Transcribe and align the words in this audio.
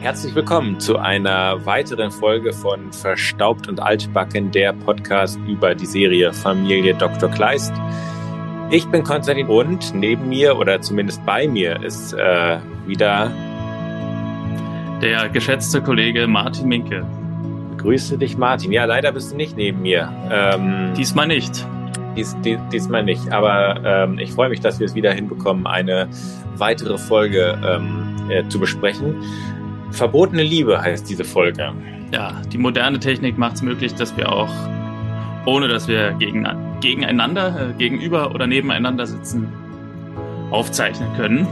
Herzlich 0.00 0.34
willkommen 0.34 0.80
zu 0.80 0.96
einer 0.96 1.66
weiteren 1.66 2.10
Folge 2.10 2.54
von 2.54 2.90
Verstaubt 2.90 3.68
und 3.68 3.80
Altbacken, 3.80 4.50
der 4.50 4.72
Podcast 4.72 5.38
über 5.46 5.74
die 5.74 5.84
Serie 5.84 6.32
Familie 6.32 6.94
Dr. 6.94 7.30
Kleist. 7.30 7.74
Ich 8.70 8.86
bin 8.86 9.04
Konstantin 9.04 9.48
und 9.48 9.94
neben 9.94 10.30
mir 10.30 10.56
oder 10.56 10.80
zumindest 10.80 11.24
bei 11.26 11.46
mir 11.46 11.82
ist 11.82 12.14
äh, 12.14 12.58
wieder 12.86 13.30
der 15.02 15.28
geschätzte 15.28 15.82
Kollege 15.82 16.26
Martin 16.26 16.68
Minke. 16.68 17.04
Grüße 17.76 18.16
dich, 18.16 18.38
Martin. 18.38 18.72
Ja, 18.72 18.86
leider 18.86 19.12
bist 19.12 19.32
du 19.32 19.36
nicht 19.36 19.54
neben 19.54 19.82
mir. 19.82 20.10
Ähm, 20.30 20.94
diesmal 20.96 21.26
nicht. 21.26 21.66
Dies, 22.16 22.34
dies, 22.42 22.58
diesmal 22.72 23.04
nicht. 23.04 23.30
Aber 23.32 23.78
ähm, 23.84 24.18
ich 24.18 24.32
freue 24.32 24.48
mich, 24.48 24.60
dass 24.60 24.80
wir 24.80 24.86
es 24.86 24.94
wieder 24.94 25.12
hinbekommen, 25.12 25.66
eine 25.66 26.08
weitere 26.56 26.96
Folge 26.96 27.58
ähm, 27.62 28.16
äh, 28.30 28.48
zu 28.48 28.58
besprechen. 28.58 29.16
Verbotene 29.92 30.42
Liebe 30.42 30.80
heißt 30.80 31.08
diese 31.08 31.24
Folge. 31.24 31.72
Ja, 32.12 32.40
die 32.52 32.58
moderne 32.58 32.98
Technik 32.98 33.38
macht 33.38 33.56
es 33.56 33.62
möglich, 33.62 33.94
dass 33.94 34.16
wir 34.16 34.30
auch, 34.30 34.50
ohne 35.46 35.68
dass 35.68 35.88
wir 35.88 36.12
gegen, 36.18 36.46
gegeneinander, 36.80 37.70
äh, 37.70 37.72
gegenüber 37.74 38.34
oder 38.34 38.46
nebeneinander 38.46 39.06
sitzen, 39.06 39.48
aufzeichnen 40.50 41.08
können. 41.16 41.46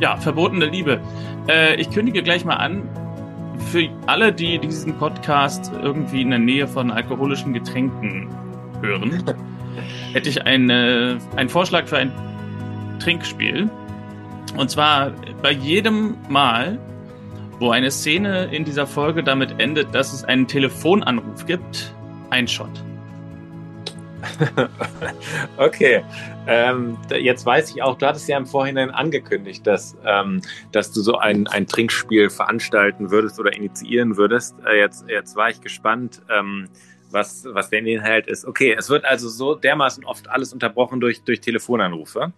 Ja, 0.00 0.16
verbotene 0.16 0.66
Liebe. 0.66 1.00
Äh, 1.48 1.76
ich 1.76 1.90
kündige 1.90 2.22
gleich 2.22 2.44
mal 2.44 2.56
an, 2.56 2.82
für 3.70 3.88
alle, 4.06 4.32
die 4.32 4.58
diesen 4.58 4.94
Podcast 4.98 5.72
irgendwie 5.82 6.22
in 6.22 6.30
der 6.30 6.38
Nähe 6.38 6.66
von 6.66 6.90
alkoholischen 6.90 7.52
Getränken 7.52 8.28
hören, 8.80 9.22
hätte 10.12 10.28
ich 10.28 10.44
eine, 10.44 11.18
einen 11.36 11.48
Vorschlag 11.48 11.86
für 11.86 11.98
ein 11.98 12.12
Trinkspiel. 12.98 13.70
Und 14.56 14.70
zwar 14.70 15.12
bei 15.42 15.52
jedem 15.52 16.16
Mal, 16.28 16.78
wo 17.58 17.70
eine 17.70 17.90
Szene 17.90 18.46
in 18.52 18.64
dieser 18.64 18.86
Folge 18.86 19.22
damit 19.22 19.60
endet, 19.60 19.94
dass 19.94 20.12
es 20.12 20.24
einen 20.24 20.46
Telefonanruf 20.46 21.46
gibt, 21.46 21.94
ein 22.30 22.48
Shot. 22.48 22.82
okay, 25.58 26.02
ähm, 26.46 26.96
jetzt 27.10 27.44
weiß 27.44 27.70
ich 27.70 27.82
auch, 27.82 27.98
du 27.98 28.06
hattest 28.06 28.28
ja 28.28 28.38
im 28.38 28.46
Vorhinein 28.46 28.90
angekündigt, 28.90 29.66
dass, 29.66 29.96
ähm, 30.04 30.40
dass 30.72 30.92
du 30.92 31.02
so 31.02 31.18
ein, 31.18 31.46
ein 31.46 31.66
Trinkspiel 31.66 32.30
veranstalten 32.30 33.10
würdest 33.10 33.38
oder 33.38 33.52
initiieren 33.52 34.16
würdest. 34.16 34.56
Äh, 34.66 34.78
jetzt, 34.78 35.04
jetzt 35.08 35.36
war 35.36 35.50
ich 35.50 35.60
gespannt, 35.60 36.22
ähm, 36.30 36.68
was, 37.10 37.46
was 37.48 37.70
der 37.70 37.80
Inhalt 37.80 38.26
ist. 38.26 38.44
Okay, 38.44 38.74
es 38.76 38.90
wird 38.90 39.04
also 39.04 39.28
so 39.28 39.54
dermaßen 39.54 40.04
oft 40.04 40.28
alles 40.28 40.52
unterbrochen 40.52 41.00
durch, 41.00 41.22
durch 41.22 41.40
Telefonanrufe. 41.40 42.32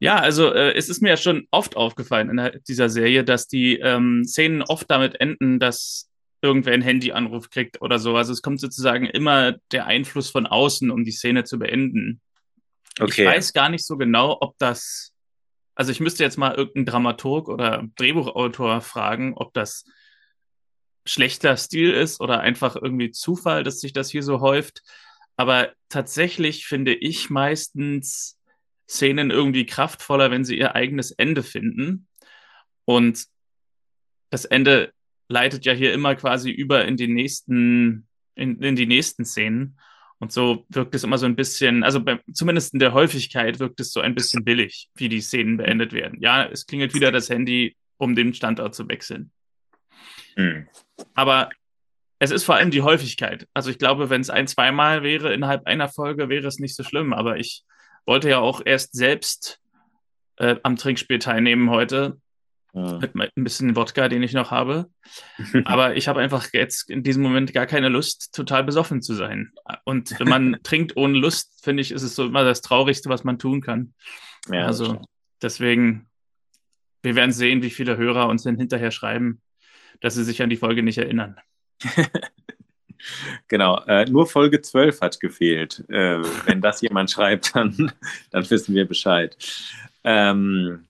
Ja, 0.00 0.16
also 0.16 0.52
äh, 0.52 0.72
es 0.72 0.88
ist 0.88 1.02
mir 1.02 1.10
ja 1.10 1.16
schon 1.18 1.46
oft 1.50 1.76
aufgefallen 1.76 2.30
in 2.30 2.60
dieser 2.66 2.88
Serie, 2.88 3.22
dass 3.22 3.46
die 3.46 3.76
ähm, 3.76 4.24
Szenen 4.24 4.62
oft 4.62 4.90
damit 4.90 5.20
enden, 5.20 5.60
dass 5.60 6.10
irgendwer 6.40 6.72
einen 6.72 6.82
Handyanruf 6.82 7.50
kriegt 7.50 7.82
oder 7.82 7.98
so. 7.98 8.16
Also 8.16 8.32
es 8.32 8.40
kommt 8.40 8.60
sozusagen 8.60 9.04
immer 9.04 9.52
der 9.72 9.86
Einfluss 9.86 10.30
von 10.30 10.46
außen, 10.46 10.90
um 10.90 11.04
die 11.04 11.12
Szene 11.12 11.44
zu 11.44 11.58
beenden. 11.58 12.22
Okay. 12.98 13.22
Ich 13.22 13.28
weiß 13.28 13.52
gar 13.52 13.68
nicht 13.68 13.84
so 13.84 13.98
genau, 13.98 14.38
ob 14.40 14.56
das. 14.58 15.12
Also 15.74 15.92
ich 15.92 16.00
müsste 16.00 16.24
jetzt 16.24 16.38
mal 16.38 16.54
irgendeinen 16.54 16.86
Dramaturg 16.86 17.48
oder 17.48 17.86
Drehbuchautor 17.96 18.80
fragen, 18.80 19.34
ob 19.36 19.52
das 19.52 19.84
schlechter 21.06 21.56
Stil 21.56 21.92
ist 21.92 22.20
oder 22.20 22.40
einfach 22.40 22.74
irgendwie 22.74 23.10
Zufall, 23.10 23.64
dass 23.64 23.80
sich 23.80 23.92
das 23.92 24.10
hier 24.10 24.22
so 24.22 24.40
häuft. 24.40 24.82
Aber 25.36 25.72
tatsächlich 25.88 26.66
finde 26.66 26.94
ich 26.94 27.30
meistens 27.30 28.39
Szenen 28.90 29.30
irgendwie 29.30 29.66
kraftvoller, 29.66 30.32
wenn 30.32 30.44
sie 30.44 30.58
ihr 30.58 30.74
eigenes 30.74 31.12
Ende 31.12 31.44
finden. 31.44 32.08
Und 32.84 33.24
das 34.30 34.44
Ende 34.44 34.92
leitet 35.28 35.64
ja 35.64 35.72
hier 35.72 35.94
immer 35.94 36.16
quasi 36.16 36.50
über 36.50 36.84
in 36.84 36.96
die 36.96 37.06
nächsten, 37.06 38.08
in, 38.34 38.60
in 38.60 38.74
die 38.74 38.86
nächsten 38.86 39.24
Szenen. 39.24 39.78
Und 40.18 40.32
so 40.32 40.66
wirkt 40.68 40.94
es 40.94 41.04
immer 41.04 41.18
so 41.18 41.26
ein 41.26 41.36
bisschen, 41.36 41.84
also 41.84 42.00
bei, 42.02 42.20
zumindest 42.32 42.74
in 42.74 42.80
der 42.80 42.92
Häufigkeit 42.92 43.60
wirkt 43.60 43.78
es 43.78 43.92
so 43.92 44.00
ein 44.00 44.16
bisschen 44.16 44.44
billig, 44.44 44.90
wie 44.96 45.08
die 45.08 45.20
Szenen 45.20 45.56
beendet 45.56 45.92
werden. 45.92 46.20
Ja, 46.20 46.44
es 46.44 46.66
klingelt 46.66 46.92
wieder 46.92 47.12
das 47.12 47.30
Handy, 47.30 47.76
um 47.96 48.16
den 48.16 48.34
Standort 48.34 48.74
zu 48.74 48.88
wechseln. 48.88 49.30
Mhm. 50.36 50.66
Aber 51.14 51.50
es 52.18 52.32
ist 52.32 52.42
vor 52.42 52.56
allem 52.56 52.72
die 52.72 52.82
Häufigkeit. 52.82 53.46
Also 53.54 53.70
ich 53.70 53.78
glaube, 53.78 54.10
wenn 54.10 54.20
es 54.20 54.30
ein, 54.30 54.48
zweimal 54.48 55.04
wäre 55.04 55.32
innerhalb 55.32 55.66
einer 55.66 55.88
Folge, 55.88 56.28
wäre 56.28 56.48
es 56.48 56.58
nicht 56.58 56.74
so 56.74 56.82
schlimm. 56.82 57.14
Aber 57.14 57.38
ich 57.38 57.62
wollte 58.06 58.28
ja 58.28 58.38
auch 58.38 58.60
erst 58.64 58.94
selbst 58.94 59.60
äh, 60.36 60.56
am 60.62 60.76
Trinkspiel 60.76 61.18
teilnehmen 61.18 61.70
heute. 61.70 62.20
Ja. 62.72 62.98
Mit 62.98 63.16
ein 63.16 63.44
bisschen 63.44 63.74
Wodka, 63.74 64.08
den 64.08 64.22
ich 64.22 64.32
noch 64.32 64.52
habe. 64.52 64.90
Aber 65.64 65.96
ich 65.96 66.06
habe 66.06 66.20
einfach 66.20 66.48
jetzt 66.52 66.88
in 66.88 67.02
diesem 67.02 67.22
Moment 67.22 67.52
gar 67.52 67.66
keine 67.66 67.88
Lust, 67.88 68.32
total 68.32 68.62
besoffen 68.62 69.02
zu 69.02 69.14
sein. 69.14 69.52
Und 69.84 70.18
wenn 70.20 70.28
man 70.28 70.56
trinkt 70.62 70.96
ohne 70.96 71.18
Lust, 71.18 71.64
finde 71.64 71.80
ich, 71.80 71.90
ist 71.90 72.02
es 72.02 72.14
so 72.14 72.24
immer 72.24 72.44
das 72.44 72.60
Traurigste, 72.60 73.08
was 73.08 73.24
man 73.24 73.38
tun 73.38 73.60
kann. 73.60 73.94
Ja, 74.50 74.66
also 74.66 75.02
deswegen, 75.42 76.08
wir 77.02 77.16
werden 77.16 77.32
sehen, 77.32 77.62
wie 77.62 77.70
viele 77.70 77.96
Hörer 77.96 78.28
uns 78.28 78.44
denn 78.44 78.56
hinterher 78.56 78.92
schreiben, 78.92 79.42
dass 80.00 80.14
sie 80.14 80.24
sich 80.24 80.40
an 80.40 80.50
die 80.50 80.56
Folge 80.56 80.82
nicht 80.82 80.98
erinnern. 80.98 81.36
Genau, 83.48 83.82
äh, 83.86 84.04
nur 84.04 84.26
Folge 84.26 84.60
12 84.60 85.00
hat 85.00 85.20
gefehlt. 85.20 85.84
Äh, 85.88 86.22
wenn 86.46 86.60
das 86.60 86.80
jemand 86.80 87.10
schreibt, 87.10 87.54
dann, 87.54 87.92
dann 88.30 88.50
wissen 88.50 88.74
wir 88.74 88.86
Bescheid. 88.86 89.36
Ähm, 90.04 90.86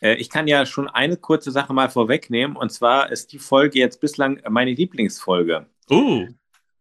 äh, 0.00 0.14
ich 0.14 0.28
kann 0.28 0.48
ja 0.48 0.66
schon 0.66 0.88
eine 0.88 1.16
kurze 1.16 1.50
Sache 1.50 1.72
mal 1.72 1.88
vorwegnehmen, 1.88 2.56
und 2.56 2.70
zwar 2.70 3.10
ist 3.10 3.32
die 3.32 3.38
Folge 3.38 3.78
jetzt 3.78 4.00
bislang 4.00 4.40
meine 4.48 4.72
Lieblingsfolge. 4.72 5.66
Uh. 5.90 6.28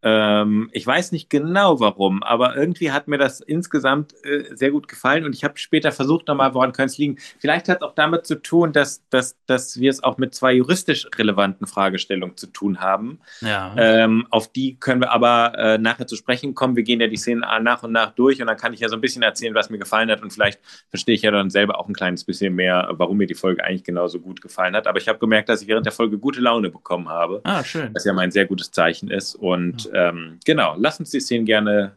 Ähm, 0.03 0.69
ich 0.71 0.85
weiß 0.85 1.11
nicht 1.11 1.29
genau 1.29 1.79
warum, 1.79 2.23
aber 2.23 2.55
irgendwie 2.55 2.91
hat 2.91 3.07
mir 3.07 3.17
das 3.17 3.39
insgesamt 3.39 4.13
äh, 4.23 4.55
sehr 4.55 4.71
gut 4.71 4.87
gefallen 4.87 5.25
und 5.25 5.35
ich 5.35 5.43
habe 5.43 5.57
später 5.57 5.91
versucht 5.91 6.27
nochmal, 6.27 6.53
woran 6.53 6.71
könnte 6.71 6.91
es 6.91 6.97
liegen. 6.97 7.17
Vielleicht 7.39 7.69
hat 7.69 7.77
es 7.77 7.83
auch 7.83 7.93
damit 7.93 8.25
zu 8.25 8.35
tun, 8.41 8.73
dass, 8.73 9.07
dass, 9.09 9.35
dass 9.45 9.79
wir 9.79 9.89
es 9.89 10.03
auch 10.03 10.17
mit 10.17 10.33
zwei 10.33 10.53
juristisch 10.53 11.07
relevanten 11.15 11.67
Fragestellungen 11.67 12.35
zu 12.35 12.47
tun 12.47 12.79
haben. 12.79 13.19
Ja. 13.41 13.75
Ähm, 13.77 14.25
auf 14.31 14.51
die 14.51 14.77
können 14.79 15.01
wir 15.01 15.11
aber 15.11 15.53
äh, 15.57 15.77
nachher 15.77 16.07
zu 16.07 16.15
sprechen 16.15 16.55
kommen. 16.55 16.75
Wir 16.75 16.83
gehen 16.83 16.99
ja 16.99 17.07
die 17.07 17.17
Szenen 17.17 17.43
nach 17.61 17.83
und 17.83 17.91
nach 17.91 18.11
durch 18.11 18.41
und 18.41 18.47
dann 18.47 18.57
kann 18.57 18.73
ich 18.73 18.79
ja 18.79 18.89
so 18.89 18.95
ein 18.95 19.01
bisschen 19.01 19.21
erzählen, 19.21 19.53
was 19.53 19.69
mir 19.69 19.77
gefallen 19.77 20.09
hat 20.09 20.23
und 20.23 20.33
vielleicht 20.33 20.59
verstehe 20.89 21.15
ich 21.15 21.21
ja 21.21 21.31
dann 21.31 21.49
selber 21.51 21.79
auch 21.79 21.87
ein 21.87 21.93
kleines 21.93 22.23
bisschen 22.23 22.55
mehr, 22.55 22.89
warum 22.93 23.17
mir 23.17 23.27
die 23.27 23.35
Folge 23.35 23.63
eigentlich 23.63 23.83
genauso 23.83 24.19
gut 24.19 24.41
gefallen 24.41 24.75
hat. 24.75 24.87
Aber 24.87 24.97
ich 24.97 25.07
habe 25.07 25.19
gemerkt, 25.19 25.49
dass 25.49 25.61
ich 25.61 25.67
während 25.67 25.85
der 25.85 25.93
Folge 25.93 26.17
gute 26.17 26.41
Laune 26.41 26.69
bekommen 26.69 27.09
habe. 27.09 27.41
Ah, 27.43 27.63
schön. 27.63 27.91
Was 27.93 28.05
ja 28.05 28.13
mein 28.13 28.31
sehr 28.31 28.45
gutes 28.45 28.71
Zeichen 28.71 29.11
ist 29.11 29.35
und 29.35 29.90
ähm, 29.93 30.39
genau, 30.45 30.75
lass 30.77 30.99
uns 30.99 31.11
die 31.11 31.19
Szenen 31.19 31.45
gerne 31.45 31.95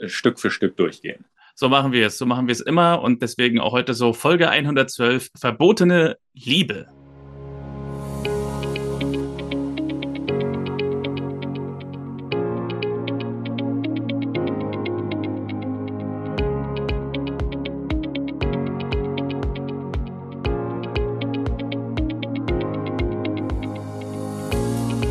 äh, 0.00 0.08
Stück 0.08 0.40
für 0.40 0.50
Stück 0.50 0.76
durchgehen. 0.76 1.24
So 1.54 1.68
machen 1.68 1.92
wir 1.92 2.06
es, 2.06 2.18
so 2.18 2.26
machen 2.26 2.48
wir 2.48 2.52
es 2.52 2.60
immer 2.60 3.00
und 3.00 3.22
deswegen 3.22 3.60
auch 3.60 3.72
heute 3.72 3.94
so 3.94 4.12
Folge 4.12 4.48
112, 4.48 5.30
verbotene 5.36 6.16
Liebe. 6.32 6.88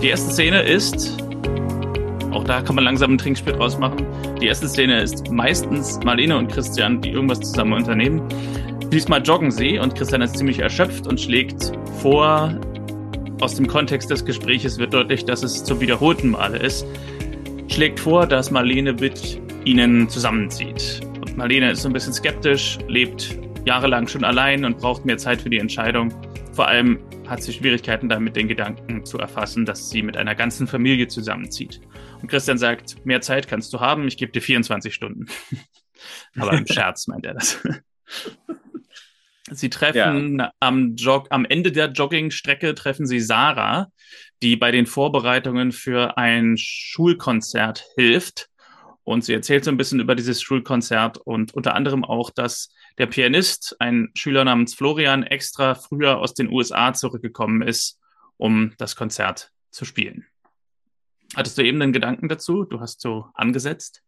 Die 0.01 0.09
erste 0.09 0.33
Szene 0.33 0.63
ist 0.63 1.22
auch 2.43 2.47
da 2.47 2.61
kann 2.61 2.75
man 2.75 2.83
langsam 2.83 3.13
ein 3.13 3.17
Trinkspiel 3.17 3.53
draus 3.53 3.77
machen. 3.77 4.05
Die 4.41 4.47
erste 4.47 4.67
Szene 4.67 5.01
ist 5.01 5.31
meistens 5.31 5.99
Marlene 6.03 6.37
und 6.37 6.51
Christian, 6.51 7.01
die 7.01 7.11
irgendwas 7.11 7.39
zusammen 7.39 7.73
unternehmen. 7.73 8.21
Diesmal 8.91 9.21
joggen 9.21 9.49
sie 9.49 9.79
und 9.79 9.95
Christian 9.95 10.21
ist 10.21 10.37
ziemlich 10.37 10.59
erschöpft 10.59 11.07
und 11.07 11.19
schlägt 11.19 11.71
vor, 12.01 12.53
aus 13.39 13.55
dem 13.55 13.67
Kontext 13.67 14.09
des 14.09 14.25
Gespräches 14.25 14.77
wird 14.77 14.93
deutlich, 14.93 15.25
dass 15.25 15.41
es 15.41 15.63
zum 15.63 15.79
wiederholten 15.79 16.31
Male 16.31 16.57
ist, 16.57 16.85
schlägt 17.69 17.99
vor, 17.99 18.27
dass 18.27 18.51
Marlene 18.51 18.93
mit 18.93 19.39
ihnen 19.63 20.09
zusammenzieht. 20.09 21.01
Und 21.21 21.37
Marlene 21.37 21.71
ist 21.71 21.81
so 21.81 21.89
ein 21.89 21.93
bisschen 21.93 22.13
skeptisch, 22.13 22.77
lebt 22.87 23.37
jahrelang 23.65 24.07
schon 24.07 24.25
allein 24.25 24.65
und 24.65 24.79
braucht 24.79 25.05
mehr 25.05 25.17
Zeit 25.17 25.41
für 25.41 25.49
die 25.49 25.59
Entscheidung. 25.59 26.13
Vor 26.51 26.67
allem 26.67 26.99
hat 27.27 27.43
sie 27.43 27.53
Schwierigkeiten 27.53 28.09
damit, 28.09 28.35
den 28.35 28.47
Gedanken 28.47 29.05
zu 29.05 29.17
erfassen, 29.17 29.65
dass 29.65 29.89
sie 29.89 30.01
mit 30.01 30.17
einer 30.17 30.35
ganzen 30.35 30.67
Familie 30.67 31.07
zusammenzieht. 31.07 31.81
Und 32.21 32.27
Christian 32.27 32.57
sagt, 32.57 33.05
mehr 33.05 33.21
Zeit 33.21 33.47
kannst 33.47 33.73
du 33.73 33.79
haben, 33.79 34.07
ich 34.07 34.17
gebe 34.17 34.31
dir 34.31 34.41
24 34.41 34.93
Stunden. 34.93 35.27
Aber 36.35 36.53
im 36.53 36.67
Scherz 36.71 37.07
meint 37.07 37.25
er 37.25 37.33
das. 37.33 37.61
Sie 39.51 39.69
treffen 39.69 40.39
ja. 40.39 40.51
am, 40.59 40.95
Jog 40.95 41.27
am 41.29 41.45
Ende 41.45 41.71
der 41.71 41.91
Joggingstrecke 41.91 42.73
treffen 42.75 43.05
sie 43.05 43.19
Sarah, 43.19 43.91
die 44.41 44.55
bei 44.55 44.71
den 44.71 44.85
Vorbereitungen 44.85 45.71
für 45.71 46.17
ein 46.17 46.55
Schulkonzert 46.57 47.85
hilft. 47.95 48.49
Und 49.03 49.25
sie 49.25 49.33
erzählt 49.33 49.65
so 49.65 49.69
ein 49.69 49.77
bisschen 49.77 49.99
über 49.99 50.15
dieses 50.15 50.41
Schulkonzert 50.41 51.17
und 51.17 51.53
unter 51.53 51.75
anderem 51.75 52.05
auch, 52.05 52.29
dass 52.29 52.69
der 52.97 53.07
Pianist, 53.07 53.75
ein 53.79 54.11
Schüler 54.15 54.43
namens 54.43 54.73
Florian, 54.73 55.23
extra 55.23 55.75
früher 55.75 56.19
aus 56.19 56.33
den 56.33 56.49
USA 56.49 56.93
zurückgekommen 56.93 57.61
ist, 57.61 57.99
um 58.37 58.73
das 58.77 58.95
Konzert 58.95 59.51
zu 59.71 59.85
spielen. 59.85 60.25
Hattest 61.35 61.57
du 61.57 61.63
eben 61.63 61.81
einen 61.81 61.93
Gedanken 61.93 62.29
dazu? 62.29 62.63
Du 62.63 62.79
hast 62.79 63.01
so 63.01 63.25
angesetzt. 63.33 64.03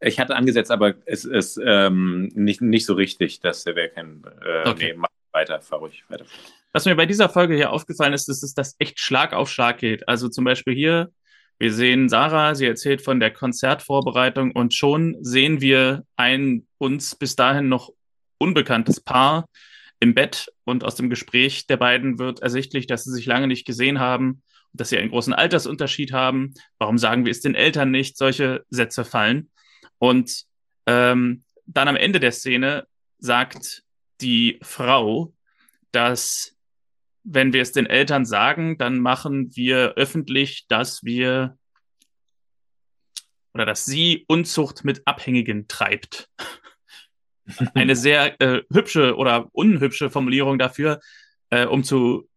Ich 0.00 0.18
hatte 0.20 0.36
angesetzt, 0.36 0.70
aber 0.70 0.94
es 1.06 1.24
ist 1.24 1.58
ähm, 1.64 2.30
nicht, 2.34 2.60
nicht 2.60 2.84
so 2.84 2.94
richtig, 2.94 3.40
dass 3.40 3.64
der 3.64 3.76
Werk 3.76 3.94
kein. 3.94 4.22
Äh, 4.44 4.68
okay. 4.68 4.92
Nee, 4.92 4.98
mach 4.98 5.08
weiter, 5.32 5.60
fahr 5.60 5.78
ruhig 5.78 6.04
weiter. 6.08 6.26
Was 6.72 6.84
mir 6.84 6.96
bei 6.96 7.06
dieser 7.06 7.28
Folge 7.28 7.54
hier 7.54 7.70
aufgefallen 7.72 8.12
ist, 8.12 8.28
ist, 8.28 8.42
dass 8.42 8.54
das 8.54 8.76
echt 8.78 8.98
Schlag 9.00 9.32
auf 9.32 9.50
Schlag 9.50 9.78
geht. 9.78 10.08
Also 10.08 10.28
zum 10.28 10.44
Beispiel 10.44 10.74
hier, 10.74 11.12
wir 11.58 11.72
sehen 11.72 12.08
Sarah, 12.08 12.54
sie 12.54 12.66
erzählt 12.66 13.00
von 13.00 13.20
der 13.20 13.30
Konzertvorbereitung 13.30 14.52
und 14.52 14.74
schon 14.74 15.16
sehen 15.22 15.60
wir 15.60 16.04
ein 16.16 16.66
uns 16.78 17.14
bis 17.14 17.36
dahin 17.36 17.68
noch 17.68 17.92
unbekanntes 18.38 19.00
Paar 19.00 19.48
im 20.00 20.14
Bett 20.14 20.52
und 20.64 20.84
aus 20.84 20.94
dem 20.94 21.08
Gespräch 21.10 21.66
der 21.66 21.76
beiden 21.76 22.18
wird 22.18 22.40
ersichtlich, 22.40 22.86
dass 22.86 23.04
sie 23.04 23.12
sich 23.12 23.26
lange 23.26 23.46
nicht 23.46 23.66
gesehen 23.66 23.98
haben 23.98 24.42
dass 24.76 24.90
sie 24.90 24.98
einen 24.98 25.10
großen 25.10 25.32
Altersunterschied 25.32 26.12
haben. 26.12 26.54
Warum 26.78 26.98
sagen 26.98 27.24
wir 27.24 27.30
es 27.30 27.40
den 27.40 27.54
Eltern 27.54 27.90
nicht? 27.90 28.16
Solche 28.16 28.64
Sätze 28.70 29.04
fallen. 29.04 29.50
Und 29.98 30.44
ähm, 30.86 31.44
dann 31.66 31.88
am 31.88 31.96
Ende 31.96 32.20
der 32.20 32.32
Szene 32.32 32.86
sagt 33.18 33.82
die 34.20 34.58
Frau, 34.62 35.32
dass 35.92 36.54
wenn 37.24 37.52
wir 37.52 37.62
es 37.62 37.72
den 37.72 37.86
Eltern 37.86 38.24
sagen, 38.24 38.78
dann 38.78 39.00
machen 39.00 39.54
wir 39.56 39.94
öffentlich, 39.94 40.66
dass 40.68 41.02
wir 41.02 41.58
oder 43.52 43.66
dass 43.66 43.84
sie 43.84 44.24
Unzucht 44.28 44.84
mit 44.84 45.02
Abhängigen 45.06 45.66
treibt. 45.66 46.28
Eine 47.74 47.96
sehr 47.96 48.40
äh, 48.40 48.62
hübsche 48.72 49.16
oder 49.16 49.48
unhübsche 49.52 50.10
Formulierung 50.10 50.58
dafür, 50.58 51.00
äh, 51.50 51.66
um 51.66 51.84
zu 51.84 52.28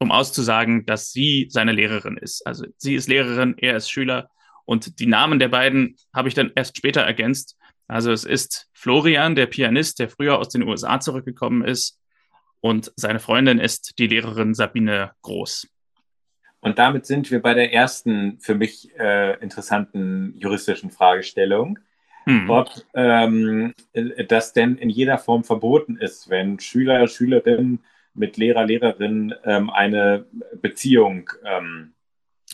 um 0.00 0.12
auszusagen, 0.12 0.86
dass 0.86 1.10
sie 1.10 1.48
seine 1.50 1.72
Lehrerin 1.72 2.16
ist. 2.16 2.46
Also 2.46 2.66
sie 2.76 2.94
ist 2.94 3.08
Lehrerin, 3.08 3.56
er 3.58 3.76
ist 3.76 3.90
Schüler 3.90 4.30
und 4.64 5.00
die 5.00 5.06
Namen 5.06 5.38
der 5.40 5.48
beiden 5.48 5.96
habe 6.14 6.28
ich 6.28 6.34
dann 6.34 6.52
erst 6.54 6.76
später 6.76 7.00
ergänzt. 7.00 7.56
Also 7.88 8.12
es 8.12 8.24
ist 8.24 8.68
Florian, 8.72 9.34
der 9.34 9.46
Pianist, 9.46 9.98
der 9.98 10.08
früher 10.08 10.38
aus 10.38 10.50
den 10.50 10.62
USA 10.62 11.00
zurückgekommen 11.00 11.64
ist 11.64 11.98
und 12.60 12.92
seine 12.96 13.18
Freundin 13.18 13.58
ist 13.58 13.98
die 13.98 14.06
Lehrerin 14.06 14.54
Sabine 14.54 15.12
Groß. 15.22 15.68
Und 16.60 16.78
damit 16.78 17.06
sind 17.06 17.30
wir 17.30 17.40
bei 17.40 17.54
der 17.54 17.72
ersten 17.72 18.40
für 18.40 18.54
mich 18.54 18.90
äh, 18.98 19.38
interessanten 19.40 20.34
juristischen 20.36 20.90
Fragestellung. 20.90 21.78
Hm. 22.28 22.50
Ob 22.50 22.68
ähm, 22.92 23.72
das 24.28 24.52
denn 24.52 24.76
in 24.76 24.90
jeder 24.90 25.16
Form 25.16 25.44
verboten 25.44 25.96
ist, 25.96 26.28
wenn 26.28 26.60
Schüler, 26.60 27.08
Schülerinnen 27.08 27.82
mit 28.12 28.36
Lehrer, 28.36 28.66
Lehrerin 28.66 29.34
ähm, 29.44 29.70
eine 29.70 30.26
Beziehung 30.60 31.30
ähm, 31.42 31.94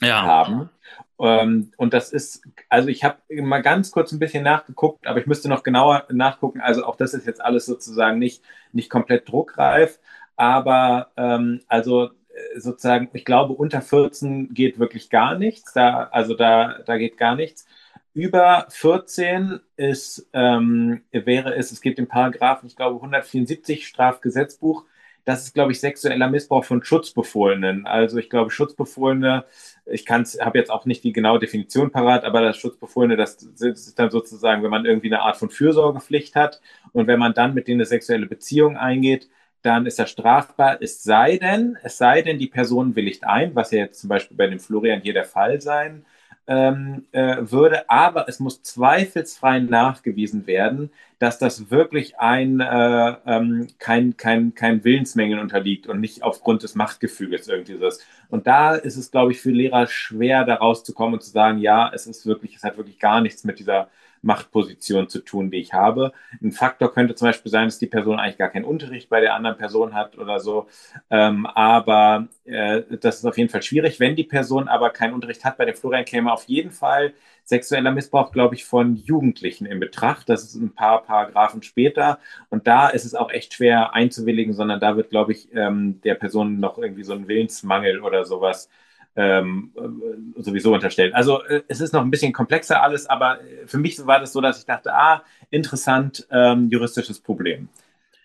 ja. 0.01 0.23
haben. 0.23 0.71
Ähm, 1.19 1.73
und 1.77 1.93
das 1.93 2.13
ist, 2.13 2.43
also 2.69 2.89
ich 2.89 3.03
habe 3.03 3.19
mal 3.31 3.63
ganz 3.63 3.91
kurz 3.91 4.13
ein 4.13 4.21
bisschen 4.21 4.45
nachgeguckt, 4.45 5.09
aber 5.09 5.19
ich 5.19 5.27
müsste 5.27 5.49
noch 5.49 5.65
genauer 5.65 6.07
nachgucken. 6.09 6.61
Also 6.61 6.85
auch 6.85 6.95
das 6.95 7.13
ist 7.13 7.27
jetzt 7.27 7.41
alles 7.41 7.67
sozusagen 7.67 8.21
nicht, 8.21 8.45
nicht 8.73 8.91
komplett 8.91 9.29
druckreif, 9.29 9.99
aber 10.37 11.11
ähm, 11.17 11.63
also 11.67 12.05
äh, 12.05 12.61
sozusagen, 12.61 13.09
ich 13.13 13.25
glaube, 13.25 13.55
unter 13.55 13.81
14 13.81 14.55
geht 14.55 14.79
wirklich 14.79 15.11
gar 15.11 15.37
nichts. 15.37 15.73
Da, 15.73 16.05
also 16.13 16.35
da, 16.35 16.79
da 16.87 16.97
geht 16.97 17.17
gar 17.17 17.35
nichts. 17.35 17.67
Über 18.15 18.67
14 18.71 19.59
ist, 19.77 20.29
ähm, 20.33 21.03
wäre 21.11 21.57
es, 21.57 21.73
es 21.73 21.81
gibt 21.81 21.99
den 21.99 22.07
Paragraphen, 22.07 22.69
ich 22.69 22.77
glaube, 22.77 22.97
174 22.97 23.89
Strafgesetzbuch, 23.89 24.85
das 25.25 25.43
ist, 25.45 25.55
glaube 25.55 25.73
ich, 25.73 25.81
sexueller 25.81 26.29
Missbrauch 26.29 26.65
von 26.65 26.85
Schutzbefohlenen. 26.85 27.87
Also 27.87 28.19
ich 28.19 28.31
glaube, 28.31 28.51
Schutzbefohlene, 28.51 29.45
ich 29.87 30.07
habe 30.09 30.59
jetzt 30.59 30.71
auch 30.71 30.85
nicht 30.85 31.03
die 31.03 31.13
genaue 31.13 31.41
Definition 31.41 31.91
parat, 31.91 32.25
aber 32.25 32.43
das 32.43 32.57
Schutzbefohlene, 32.59 33.17
das 33.17 33.43
ist 33.43 33.99
dann 33.99 34.11
sozusagen, 34.11 34.63
wenn 34.63 34.71
man 34.71 34.85
irgendwie 34.85 35.09
eine 35.09 35.23
Art 35.23 35.37
von 35.37 35.51
Fürsorgepflicht 35.51 36.37
hat 36.37 36.61
und 36.93 37.07
wenn 37.09 37.19
man 37.19 37.35
dann 37.35 37.55
mit 37.55 37.67
denen 37.67 37.81
eine 37.81 37.87
sexuelle 37.87 38.27
Beziehung 38.27 38.77
eingeht, 38.77 39.29
dann 39.63 39.87
ist 39.87 39.99
das 39.99 40.11
strafbar, 40.11 40.77
es 40.83 41.03
sei 41.03 41.39
denn, 41.39 41.79
es 41.83 41.97
sei 41.97 42.21
denn, 42.23 42.39
die 42.39 42.49
Person 42.49 42.95
willigt 42.95 43.25
ein, 43.25 43.55
was 43.57 43.71
ja 43.71 43.79
jetzt 43.79 44.01
zum 44.01 44.09
Beispiel 44.09 44.37
bei 44.37 44.47
dem 44.47 44.61
Florian 44.61 45.01
hier 45.01 45.15
der 45.15 45.25
Fall 45.25 45.61
sein 45.61 46.05
ähm, 46.47 47.07
äh, 47.13 47.39
würde, 47.41 47.89
aber 47.89 48.29
es 48.29 48.41
muss 48.41 48.63
zweifelsfrei 48.63 49.61
nachgewiesen 49.61 50.47
werden, 50.47 50.91
dass 51.19 51.39
das 51.39 51.71
wirklich 51.71 52.19
ein, 52.19 52.61
äh, 52.61 53.15
ähm, 53.27 53.69
kein, 53.79 54.17
kein, 54.17 54.55
kein 54.55 54.85
Willensmängeln 54.85 55.41
unterliegt 55.41 55.87
und 55.87 56.01
nicht 56.01 56.23
aufgrund 56.23 56.63
des 56.63 56.75
Machtgefüges 56.75 57.49
irgendwie 57.49 57.79
so 57.79 57.87
ist. 57.87 58.05
Und 58.29 58.47
da 58.47 58.75
ist 58.75 58.97
es, 58.97 59.11
glaube 59.11 59.33
ich, 59.33 59.41
für 59.41 59.51
Lehrer 59.51 59.87
schwer, 59.87 60.45
da 60.45 60.57
rauszukommen 60.57 61.15
und 61.15 61.23
zu 61.23 61.31
sagen, 61.31 61.59
ja, 61.59 61.91
es 61.95 62.07
ist 62.07 62.27
wirklich, 62.27 62.57
es 62.57 62.63
hat 62.63 62.77
wirklich 62.77 62.99
gar 62.99 63.21
nichts 63.21 63.45
mit 63.45 63.59
dieser 63.59 63.89
Machtposition 64.25 65.09
zu 65.09 65.21
tun, 65.21 65.51
die 65.51 65.59
ich 65.59 65.73
habe. 65.73 66.13
Ein 66.43 66.53
Faktor 66.53 66.93
könnte 66.93 67.15
zum 67.15 67.29
Beispiel 67.29 67.53
sein, 67.53 67.67
dass 67.67 67.79
die 67.79 67.87
Person 67.87 68.19
eigentlich 68.19 68.39
gar 68.39 68.49
keinen 68.49 68.65
Unterricht 68.65 69.09
bei 69.09 69.21
der 69.21 69.35
anderen 69.35 69.57
Person 69.57 69.95
hat 69.95 70.19
oder 70.19 70.41
so. 70.41 70.67
Ähm, 71.11 71.47
aber 71.47 72.29
äh, 72.45 72.83
das 73.01 73.17
ist 73.17 73.25
auf 73.25 73.39
jeden 73.39 73.51
Fall 73.51 73.63
schwierig. 73.63 74.01
Wenn 74.01 74.17
die 74.17 74.25
Person 74.25 74.69
aber 74.69 74.91
keinen 74.91 75.15
Unterricht 75.15 75.45
hat, 75.45 75.57
bei 75.59 75.65
dem 75.65 75.75
Florian 75.75 76.05
käme 76.05 76.33
auf 76.33 76.45
jeden 76.45 76.71
Fall 76.71 77.15
sexueller 77.45 77.91
Missbrauch, 77.91 78.33
glaube 78.33 78.55
ich, 78.55 78.65
von 78.65 78.97
Jugendlichen 78.97 79.67
in 79.67 79.79
Betracht. 79.79 80.29
Das 80.29 80.45
ist 80.45 80.55
ein 80.55 80.75
paar 80.75 81.03
Paragraphen 81.03 81.63
später. 81.63 82.19
Und 82.49 82.67
da 82.67 82.89
ist 82.89 83.05
es 83.05 83.15
auch 83.15 83.31
echt 83.31 83.55
schwer 83.55 83.95
einzuwilligen, 83.95 84.55
sondern 84.55 84.81
da 84.81 84.97
wird, 84.97 85.11
glaube 85.11 85.33
ich, 85.33 85.55
ähm, 85.55 86.01
der 86.03 86.15
Person 86.15 86.59
noch 86.61 86.79
irgendwie 86.79 87.05
so 87.05 87.13
ein 87.13 87.29
Willensmangel 87.29 88.01
oder 88.01 88.25
sowas 88.25 88.69
ähm, 89.17 89.73
äh, 89.77 90.43
sowieso 90.43 90.75
unterstellt. 90.75 91.15
Also 91.15 91.43
äh, 91.45 91.63
es 91.69 91.81
ist 91.81 91.93
noch 91.93 92.03
ein 92.03 92.11
bisschen 92.11 92.33
komplexer 92.33 92.83
alles, 92.83 93.07
aber 93.07 93.41
äh, 93.41 93.67
für 93.67 93.79
mich 93.79 94.05
war 94.07 94.21
das 94.21 94.33
so, 94.33 94.41
dass 94.41 94.59
ich 94.59 94.67
dachte, 94.67 94.93
ah, 94.93 95.23
interessant, 95.51 96.27
ähm, 96.31 96.69
juristisches 96.69 97.21
Problem. 97.21 97.69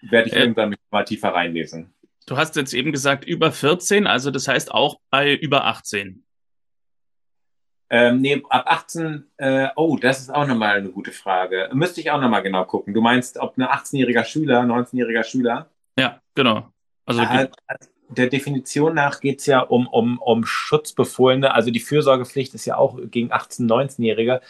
Werde 0.01 0.29
ich 0.29 0.35
äh, 0.35 0.39
irgendwann 0.39 0.75
mal 0.91 1.03
tiefer 1.03 1.29
reinlesen. 1.29 1.93
Du 2.25 2.37
hast 2.37 2.55
jetzt 2.55 2.73
eben 2.73 2.91
gesagt 2.91 3.25
über 3.25 3.51
14, 3.51 4.07
also 4.07 4.31
das 4.31 4.47
heißt 4.47 4.71
auch 4.71 4.99
bei 5.09 5.33
über 5.35 5.65
18. 5.65 6.23
Ähm, 7.91 8.21
nee, 8.21 8.43
ab 8.49 8.65
18, 8.67 9.25
äh, 9.37 9.69
oh, 9.75 9.97
das 9.99 10.19
ist 10.19 10.29
auch 10.29 10.45
nochmal 10.45 10.77
eine 10.77 10.89
gute 10.89 11.11
Frage. 11.11 11.69
Müsste 11.73 12.01
ich 12.01 12.11
auch 12.11 12.21
nochmal 12.21 12.43
genau 12.43 12.63
gucken. 12.65 12.93
Du 12.93 13.01
meinst, 13.01 13.39
ob 13.39 13.57
ein 13.57 13.63
18-jähriger 13.63 14.23
Schüler, 14.25 14.61
19-jähriger 14.61 15.23
Schüler? 15.23 15.69
Ja, 15.97 16.21
genau. 16.35 16.71
Also, 17.07 17.23
äh, 17.23 17.47
der 18.09 18.27
Definition 18.27 18.95
nach 18.95 19.21
geht 19.21 19.39
es 19.39 19.45
ja 19.45 19.59
um, 19.61 19.87
um, 19.87 20.19
um 20.19 20.45
Schutzbefohlene. 20.45 21.53
Also 21.53 21.71
die 21.71 21.79
Fürsorgepflicht 21.79 22.53
ist 22.53 22.65
ja 22.65 22.77
auch 22.77 22.97
gegen 23.09 23.31
18-, 23.31 23.67
19-Jährige. 23.67 24.41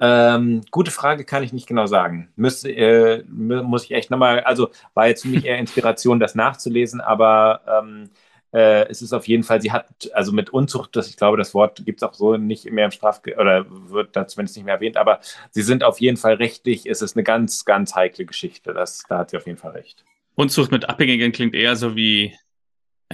Ähm, 0.00 0.62
gute 0.70 0.90
Frage, 0.90 1.24
kann 1.24 1.42
ich 1.42 1.52
nicht 1.52 1.68
genau 1.68 1.86
sagen. 1.86 2.32
Müsste, 2.36 2.70
äh, 2.70 3.22
muss 3.28 3.84
ich 3.84 3.92
echt 3.92 4.10
nochmal, 4.10 4.40
also 4.40 4.70
war 4.94 5.06
jetzt 5.06 5.22
für 5.22 5.28
mich 5.28 5.44
eher 5.44 5.58
Inspiration, 5.58 6.18
das 6.18 6.34
nachzulesen, 6.34 7.00
aber 7.00 7.60
ähm, 7.68 8.10
äh, 8.52 8.88
es 8.88 9.02
ist 9.02 9.12
auf 9.12 9.28
jeden 9.28 9.44
Fall, 9.44 9.60
sie 9.60 9.72
hat, 9.72 9.86
also 10.12 10.32
mit 10.32 10.50
Unzucht, 10.50 10.96
das, 10.96 11.08
ich 11.08 11.16
glaube, 11.16 11.36
das 11.36 11.54
Wort 11.54 11.84
gibt 11.84 12.02
es 12.02 12.08
auch 12.08 12.14
so 12.14 12.36
nicht 12.36 12.70
mehr 12.70 12.86
im 12.86 12.90
Straf, 12.90 13.20
oder 13.36 13.66
wird 13.68 14.16
da 14.16 14.26
zumindest 14.26 14.56
nicht 14.56 14.64
mehr 14.64 14.74
erwähnt, 14.74 14.96
aber 14.96 15.20
sie 15.50 15.62
sind 15.62 15.84
auf 15.84 16.00
jeden 16.00 16.16
Fall 16.16 16.34
rechtlich, 16.34 16.86
es 16.86 17.00
ist 17.02 17.16
eine 17.16 17.24
ganz, 17.24 17.64
ganz 17.64 17.94
heikle 17.94 18.24
Geschichte. 18.26 18.72
Das, 18.74 19.04
da 19.08 19.18
hat 19.18 19.30
sie 19.30 19.36
auf 19.36 19.46
jeden 19.46 19.58
Fall 19.58 19.72
recht. 19.72 20.04
Unzucht 20.34 20.72
mit 20.72 20.88
Abhängigen 20.88 21.32
klingt 21.32 21.54
eher 21.54 21.76
so 21.76 21.94
wie 21.94 22.34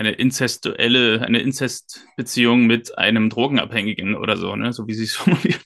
eine 0.01 0.13
inzestuelle, 0.13 1.21
eine 1.21 1.41
Inzestbeziehung 1.41 2.67
mit 2.67 2.97
einem 2.97 3.29
Drogenabhängigen 3.29 4.17
oder 4.17 4.39
so, 4.39 4.57
ne? 4.57 4.73
So 4.73 4.87
wie 4.87 4.95
sie 4.95 5.05
es 5.05 5.15
formuliert. 5.17 5.61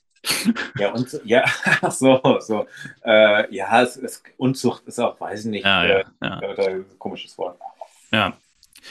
Ja, 0.77 0.91
und 0.91 1.21
ja, 1.23 1.45
so, 1.89 2.19
so. 2.39 2.67
Äh, 3.05 3.53
ja, 3.55 3.81
es, 3.81 3.95
es, 3.95 4.21
Unzucht 4.37 4.85
ist 4.87 4.99
auch, 4.99 5.19
weiß 5.19 5.45
ich 5.45 5.51
nicht, 5.51 5.65
ja, 5.65 5.85
äh, 5.85 6.03
ja, 6.21 6.41
ja. 6.41 6.79
komisches 6.99 7.37
Wort. 7.37 7.57
Ja. 8.11 8.37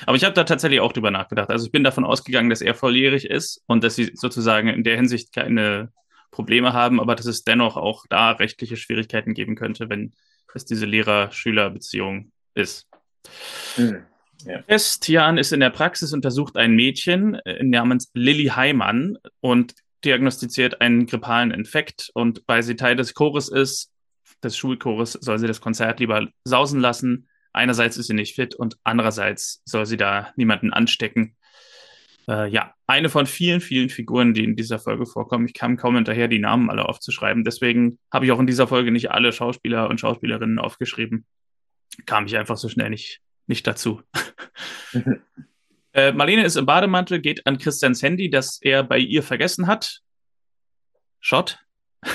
Aber 0.06 0.16
ich 0.16 0.24
habe 0.24 0.34
da 0.34 0.44
tatsächlich 0.44 0.80
auch 0.80 0.92
drüber 0.92 1.10
nachgedacht. 1.10 1.50
Also 1.50 1.66
ich 1.66 1.72
bin 1.72 1.84
davon 1.84 2.04
ausgegangen, 2.04 2.50
dass 2.50 2.62
er 2.62 2.74
volljährig 2.74 3.26
ist 3.26 3.62
und 3.66 3.84
dass 3.84 3.94
sie 3.94 4.12
sozusagen 4.14 4.68
in 4.68 4.82
der 4.82 4.96
Hinsicht 4.96 5.32
keine 5.32 5.92
Probleme 6.30 6.72
haben, 6.72 7.00
aber 7.00 7.14
dass 7.14 7.26
es 7.26 7.44
dennoch 7.44 7.76
auch 7.76 8.06
da 8.08 8.32
rechtliche 8.32 8.76
Schwierigkeiten 8.76 9.34
geben 9.34 9.56
könnte, 9.56 9.88
wenn 9.90 10.14
es 10.54 10.64
diese 10.64 10.86
Lehrer-Schüler-Beziehung 10.86 12.32
ist. 12.54 12.88
Mhm. 13.76 14.04
Ja. 14.44 14.62
Christian 14.62 15.38
ist 15.38 15.52
in 15.52 15.60
der 15.60 15.70
Praxis, 15.70 16.12
untersucht 16.12 16.56
ein 16.56 16.74
Mädchen 16.74 17.34
äh, 17.34 17.62
namens 17.62 18.10
Lilly 18.14 18.46
Heimann 18.46 19.18
und 19.40 19.74
diagnostiziert 20.04 20.80
einen 20.80 21.06
grippalen 21.06 21.50
Infekt. 21.50 22.10
Und 22.14 22.42
weil 22.46 22.62
sie 22.62 22.76
Teil 22.76 22.96
des 22.96 23.14
Chores 23.14 23.48
ist, 23.48 23.90
des 24.42 24.56
Schulchores, 24.56 25.12
soll 25.12 25.38
sie 25.38 25.46
das 25.46 25.60
Konzert 25.60 26.00
lieber 26.00 26.28
sausen 26.44 26.80
lassen. 26.80 27.28
Einerseits 27.52 27.96
ist 27.96 28.08
sie 28.08 28.14
nicht 28.14 28.34
fit 28.34 28.54
und 28.54 28.76
andererseits 28.84 29.62
soll 29.64 29.86
sie 29.86 29.96
da 29.96 30.32
niemanden 30.36 30.72
anstecken. 30.72 31.36
Äh, 32.28 32.48
ja, 32.48 32.74
eine 32.86 33.08
von 33.08 33.26
vielen, 33.26 33.60
vielen 33.60 33.90
Figuren, 33.90 34.34
die 34.34 34.44
in 34.44 34.56
dieser 34.56 34.78
Folge 34.78 35.06
vorkommen. 35.06 35.46
Ich 35.46 35.54
kam 35.54 35.76
kaum 35.76 35.94
hinterher, 35.94 36.28
die 36.28 36.38
Namen 36.38 36.70
alle 36.70 36.88
aufzuschreiben. 36.88 37.44
Deswegen 37.44 37.98
habe 38.12 38.24
ich 38.24 38.32
auch 38.32 38.40
in 38.40 38.46
dieser 38.46 38.66
Folge 38.66 38.90
nicht 38.90 39.10
alle 39.10 39.32
Schauspieler 39.32 39.88
und 39.88 40.00
Schauspielerinnen 40.00 40.58
aufgeschrieben. 40.58 41.26
Kam 42.06 42.26
ich 42.26 42.36
einfach 42.36 42.56
so 42.56 42.68
schnell 42.68 42.90
nicht, 42.90 43.20
nicht 43.46 43.66
dazu. 43.66 44.02
äh, 45.92 46.12
Marlene 46.12 46.44
ist 46.44 46.56
im 46.56 46.66
Bademantel, 46.66 47.20
geht 47.20 47.46
an 47.46 47.58
Christians 47.58 48.02
Handy, 48.02 48.30
das 48.30 48.60
er 48.62 48.82
bei 48.82 48.98
ihr 48.98 49.22
vergessen 49.22 49.66
hat. 49.66 50.00
Shot. 51.20 51.58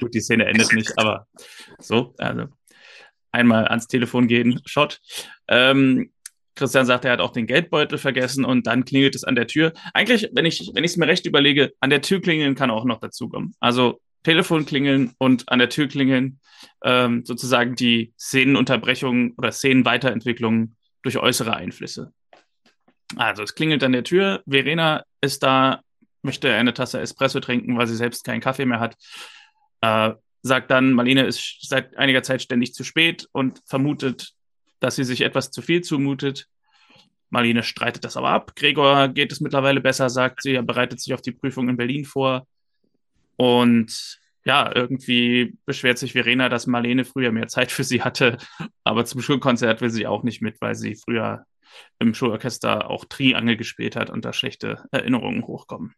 Gut, 0.00 0.14
die 0.14 0.20
Szene 0.20 0.46
endet 0.46 0.72
nicht, 0.72 0.98
aber 0.98 1.26
so, 1.78 2.14
also 2.18 2.48
einmal 3.32 3.66
ans 3.68 3.86
Telefon 3.86 4.28
gehen, 4.28 4.60
Shot. 4.64 5.00
Ähm, 5.48 6.12
Christian 6.54 6.84
sagt, 6.84 7.04
er 7.04 7.12
hat 7.12 7.20
auch 7.20 7.32
den 7.32 7.46
Geldbeutel 7.46 7.96
vergessen 7.96 8.44
und 8.44 8.66
dann 8.66 8.84
klingelt 8.84 9.14
es 9.14 9.24
an 9.24 9.34
der 9.34 9.46
Tür. 9.46 9.72
Eigentlich, 9.94 10.30
wenn 10.32 10.44
ich 10.44 10.70
wenn 10.74 10.84
ich 10.84 10.92
es 10.92 10.96
mir 10.96 11.06
recht 11.06 11.26
überlege, 11.26 11.72
an 11.80 11.90
der 11.90 12.02
Tür 12.02 12.20
klingeln 12.20 12.54
kann 12.54 12.70
auch 12.70 12.84
noch 12.84 13.00
dazukommen. 13.00 13.54
Also 13.60 14.00
Telefon 14.22 14.66
klingeln 14.66 15.14
und 15.18 15.48
an 15.48 15.58
der 15.58 15.70
Tür 15.70 15.88
klingeln, 15.88 16.40
ähm, 16.84 17.24
sozusagen 17.24 17.74
die 17.74 18.12
Szenenunterbrechung 18.18 19.34
oder 19.36 19.52
Szenenweiterentwicklung 19.52 20.76
durch 21.02 21.18
äußere 21.18 21.54
Einflüsse. 21.54 22.12
Also 23.16 23.42
es 23.42 23.54
klingelt 23.54 23.82
an 23.82 23.92
der 23.92 24.04
Tür, 24.04 24.42
Verena 24.46 25.04
ist 25.20 25.42
da, 25.42 25.80
möchte 26.22 26.52
eine 26.52 26.74
Tasse 26.74 27.00
Espresso 27.00 27.40
trinken, 27.40 27.76
weil 27.78 27.86
sie 27.86 27.96
selbst 27.96 28.24
keinen 28.24 28.40
Kaffee 28.40 28.66
mehr 28.66 28.80
hat. 28.80 28.96
Äh, 29.80 30.12
sagt 30.42 30.70
dann, 30.70 30.92
Marlene 30.92 31.24
ist 31.24 31.68
seit 31.68 31.96
einiger 31.96 32.22
Zeit 32.22 32.42
ständig 32.42 32.74
zu 32.74 32.84
spät 32.84 33.28
und 33.32 33.60
vermutet, 33.66 34.32
dass 34.80 34.96
sie 34.96 35.04
sich 35.04 35.22
etwas 35.22 35.50
zu 35.50 35.62
viel 35.62 35.82
zumutet. 35.82 36.46
Marlene 37.30 37.62
streitet 37.62 38.04
das 38.04 38.16
aber 38.16 38.30
ab. 38.30 38.56
Gregor 38.56 39.08
geht 39.08 39.32
es 39.32 39.40
mittlerweile 39.40 39.80
besser, 39.80 40.10
sagt 40.10 40.42
sie. 40.42 40.54
Er 40.54 40.62
bereitet 40.62 41.00
sich 41.00 41.14
auf 41.14 41.22
die 41.22 41.32
Prüfung 41.32 41.68
in 41.68 41.76
Berlin 41.76 42.04
vor. 42.04 42.46
Und 43.40 44.18
ja, 44.44 44.70
irgendwie 44.74 45.56
beschwert 45.64 45.96
sich 45.96 46.12
Verena, 46.12 46.50
dass 46.50 46.66
Marlene 46.66 47.06
früher 47.06 47.32
mehr 47.32 47.48
Zeit 47.48 47.72
für 47.72 47.84
sie 47.84 48.02
hatte. 48.02 48.36
Aber 48.84 49.06
zum 49.06 49.22
Schulkonzert 49.22 49.80
will 49.80 49.88
sie 49.88 50.06
auch 50.06 50.24
nicht 50.24 50.42
mit, 50.42 50.60
weil 50.60 50.74
sie 50.74 50.94
früher 50.94 51.46
im 51.98 52.12
Schulorchester 52.12 52.90
auch 52.90 53.06
Triangel 53.06 53.56
gespielt 53.56 53.96
hat 53.96 54.10
und 54.10 54.26
da 54.26 54.34
schlechte 54.34 54.84
Erinnerungen 54.90 55.46
hochkommen. 55.46 55.94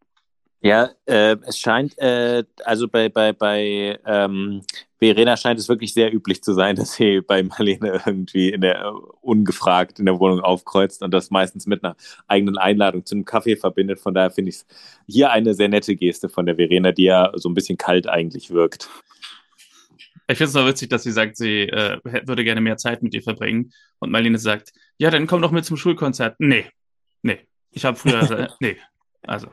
Ja, 0.63 0.91
äh, 1.07 1.37
es 1.45 1.59
scheint, 1.59 1.99
äh, 1.99 2.45
also 2.65 2.87
bei, 2.87 3.09
bei, 3.09 3.33
bei 3.33 3.99
ähm, 4.07 4.63
Verena 5.01 5.37
scheint 5.37 5.59
es 5.59 5.69
wirklich 5.69 5.93
sehr 5.93 6.15
üblich 6.15 6.41
zu 6.43 6.53
sein, 6.53 6.77
dass 6.77 6.95
sie 6.95 7.21
bei 7.21 7.43
Marlene 7.43 8.01
irgendwie 8.07 8.51
in 8.51 8.61
der 8.61 8.93
ungefragt 9.21 9.99
in 9.99 10.07
der 10.07 10.21
Wohnung 10.21 10.41
aufkreuzt 10.41 11.03
und 11.03 11.13
das 11.13 11.31
meistens 11.31 11.67
mit 11.67 11.83
einer 11.83 11.97
eigenen 12.29 12.59
Einladung 12.59 13.05
zu 13.05 13.17
einem 13.17 13.25
Kaffee 13.25 13.57
verbindet. 13.57 13.99
Von 13.99 14.15
daher 14.15 14.31
finde 14.31 14.51
ich 14.51 14.57
es 14.57 14.67
hier 15.09 15.33
eine 15.33 15.55
sehr 15.55 15.69
nette 15.69 15.97
Geste 15.97 16.29
von 16.29 16.47
der 16.47 16.55
Verena, 16.55 16.93
die 16.93 17.05
ja 17.05 17.33
so 17.35 17.49
ein 17.49 17.55
bisschen 17.55 17.77
kalt 17.77 18.07
eigentlich 18.07 18.51
wirkt. 18.51 18.89
Ich 20.29 20.39
finde 20.39 20.49
es 20.49 20.55
noch 20.55 20.67
witzig, 20.67 20.89
dass 20.91 21.03
sie 21.03 21.11
sagt, 21.11 21.37
sie 21.37 21.63
äh, 21.63 21.99
würde 22.05 22.45
gerne 22.45 22.61
mehr 22.61 22.77
Zeit 22.77 23.03
mit 23.03 23.13
dir 23.13 23.23
verbringen. 23.23 23.73
Und 23.99 24.13
Marlene 24.13 24.39
sagt, 24.39 24.73
ja, 24.97 25.11
dann 25.11 25.27
komm 25.27 25.43
doch 25.43 25.51
mit 25.51 25.65
zum 25.65 25.77
Schulkonzert. 25.77 26.37
Nee, 26.39 26.67
nee. 27.23 27.41
Ich 27.73 27.85
habe 27.85 27.97
früher, 27.97 28.49
nee. 28.61 28.77
Also. 29.23 29.49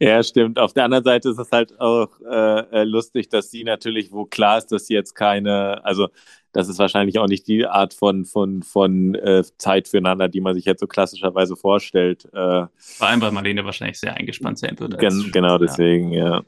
Ja, 0.00 0.22
stimmt. 0.22 0.58
Auf 0.58 0.72
der 0.72 0.84
anderen 0.84 1.04
Seite 1.04 1.30
ist 1.30 1.38
es 1.38 1.50
halt 1.50 1.78
auch 1.80 2.08
äh, 2.20 2.60
äh, 2.60 2.84
lustig, 2.84 3.28
dass 3.28 3.50
sie 3.50 3.64
natürlich, 3.64 4.12
wo 4.12 4.24
klar 4.24 4.58
ist, 4.58 4.68
dass 4.68 4.86
sie 4.86 4.94
jetzt 4.94 5.14
keine, 5.14 5.84
also 5.84 6.08
das 6.52 6.68
ist 6.68 6.78
wahrscheinlich 6.78 7.18
auch 7.18 7.26
nicht 7.26 7.46
die 7.48 7.66
Art 7.66 7.94
von, 7.94 8.24
von, 8.24 8.62
von 8.62 9.14
äh, 9.14 9.44
Zeit 9.58 9.88
füreinander, 9.88 10.28
die 10.28 10.40
man 10.40 10.54
sich 10.54 10.64
jetzt 10.64 10.80
so 10.80 10.86
klassischerweise 10.86 11.56
vorstellt. 11.56 12.24
Äh, 12.32 12.66
Vor 12.76 13.06
allem, 13.06 13.20
weil 13.20 13.30
Marlene 13.30 13.64
wahrscheinlich 13.64 13.98
sehr 13.98 14.14
eingespannt 14.14 14.58
sein 14.58 14.78
wird. 14.78 14.98
Gen 14.98 15.30
genau 15.32 15.58
deswegen, 15.58 16.12
ja. 16.12 16.36
ja. 16.36 16.42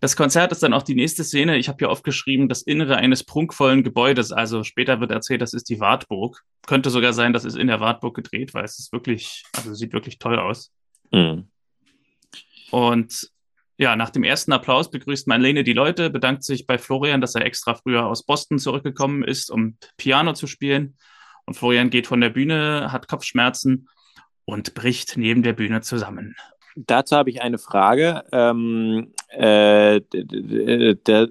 Das 0.00 0.16
Konzert 0.16 0.50
ist 0.50 0.62
dann 0.62 0.72
auch 0.72 0.82
die 0.82 0.94
nächste 0.94 1.24
Szene. 1.24 1.58
Ich 1.58 1.68
habe 1.68 1.76
hier 1.78 1.90
aufgeschrieben, 1.90 2.48
das 2.48 2.62
Innere 2.62 2.96
eines 2.96 3.22
prunkvollen 3.22 3.82
Gebäudes. 3.82 4.32
Also 4.32 4.64
später 4.64 5.00
wird 5.00 5.10
erzählt, 5.10 5.42
das 5.42 5.52
ist 5.52 5.68
die 5.68 5.78
Wartburg. 5.78 6.42
Könnte 6.66 6.88
sogar 6.88 7.12
sein, 7.12 7.34
das 7.34 7.44
ist 7.44 7.56
in 7.56 7.66
der 7.66 7.80
Wartburg 7.80 8.16
gedreht, 8.16 8.54
weil 8.54 8.64
es 8.64 8.78
ist 8.78 8.92
wirklich, 8.92 9.44
also 9.54 9.74
sieht 9.74 9.92
wirklich 9.92 10.18
toll 10.18 10.38
aus. 10.38 10.72
Mhm. 11.12 11.48
Und 12.70 13.30
ja, 13.76 13.96
nach 13.96 14.10
dem 14.10 14.24
ersten 14.24 14.52
Applaus 14.52 14.90
begrüßt 14.90 15.26
Marlene 15.26 15.64
die 15.64 15.72
Leute, 15.72 16.10
bedankt 16.10 16.44
sich 16.44 16.66
bei 16.66 16.76
Florian, 16.76 17.20
dass 17.20 17.34
er 17.34 17.46
extra 17.46 17.74
früher 17.74 18.06
aus 18.06 18.24
Boston 18.24 18.58
zurückgekommen 18.58 19.24
ist, 19.24 19.50
um 19.50 19.76
Piano 19.96 20.34
zu 20.34 20.46
spielen. 20.46 20.98
Und 21.46 21.54
Florian 21.54 21.90
geht 21.90 22.06
von 22.06 22.20
der 22.20 22.28
Bühne, 22.28 22.92
hat 22.92 23.08
Kopfschmerzen 23.08 23.88
und 24.44 24.74
bricht 24.74 25.16
neben 25.16 25.42
der 25.42 25.54
Bühne 25.54 25.80
zusammen. 25.80 26.36
Dazu 26.76 27.16
habe 27.16 27.30
ich 27.30 27.42
eine 27.42 27.58
Frage. 27.58 28.22
Ähm, 28.32 29.12
äh, 29.30 30.00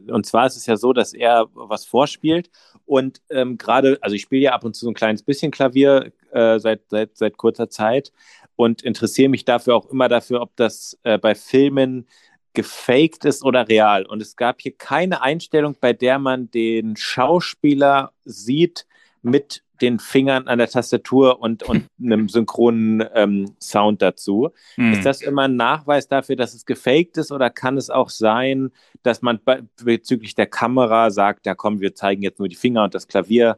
und 0.08 0.26
zwar 0.26 0.48
ist 0.48 0.58
es 0.58 0.66
ja 0.66 0.76
so, 0.76 0.92
dass 0.92 1.14
er 1.14 1.48
was 1.54 1.86
vorspielt 1.86 2.50
und 2.86 3.22
ähm, 3.30 3.60
gerade, 3.60 4.00
also 4.02 4.16
ich 4.16 4.24
spiele 4.24 4.42
ja 4.42 4.54
ab 4.54 4.64
und 4.64 4.76
zu 4.76 4.86
so 4.86 4.90
ein 4.90 4.96
kleines 4.96 5.22
bisschen 5.22 5.52
Klavier 5.52 6.12
äh, 6.32 6.58
seit, 6.60 6.82
seit, 6.90 7.16
seit 7.16 7.38
kurzer 7.38 7.70
Zeit 7.70 8.12
und 8.60 8.82
interessiere 8.82 9.30
mich 9.30 9.46
dafür 9.46 9.74
auch 9.74 9.86
immer 9.86 10.10
dafür, 10.10 10.42
ob 10.42 10.54
das 10.58 11.00
äh, 11.04 11.18
bei 11.18 11.34
Filmen 11.34 12.06
gefaked 12.54 13.24
ist 13.24 13.42
oder 13.42 13.70
real. 13.70 14.06
Und 14.06 14.22
es 14.22 14.36
gab 14.36 14.60
hier 14.60 14.74
keine 14.78 15.22
Einstellung, 15.22 15.78
bei 15.80 15.94
der 15.94 16.20
man 16.20 16.52
den 16.52 16.98
Schauspieler 16.98 18.12
sieht 18.26 18.86
mit 19.22 19.64
den 19.82 19.98
Fingern 19.98 20.50
an 20.50 20.58
der 20.58 20.68
Tastatur 20.68 21.40
und, 21.40 21.64
und 21.64 21.86
einem 22.04 22.28
synchronen 22.28 23.08
ähm, 23.14 23.56
Sound 23.62 24.02
dazu. 24.02 24.50
Mhm. 24.76 24.92
Ist 24.92 25.06
das 25.06 25.22
immer 25.22 25.44
ein 25.44 25.56
Nachweis 25.56 26.10
dafür, 26.10 26.36
dass 26.36 26.54
es 26.54 26.66
gefaked 26.66 27.16
ist 27.16 27.32
oder 27.32 27.50
kann 27.50 27.78
es 27.78 27.90
auch 27.90 28.10
sein, 28.10 28.72
dass 29.04 29.22
man 29.22 29.40
bezüglich 29.82 30.36
der 30.36 30.48
Kamera 30.48 31.12
sagt, 31.12 31.46
ja 31.46 31.56
komm, 31.56 31.80
wir 31.80 31.96
zeigen 31.96 32.24
jetzt 32.24 32.40
nur 32.40 32.50
die 32.50 32.58
Finger 32.58 32.84
und 32.84 32.94
das 32.94 33.08
Klavier 33.08 33.58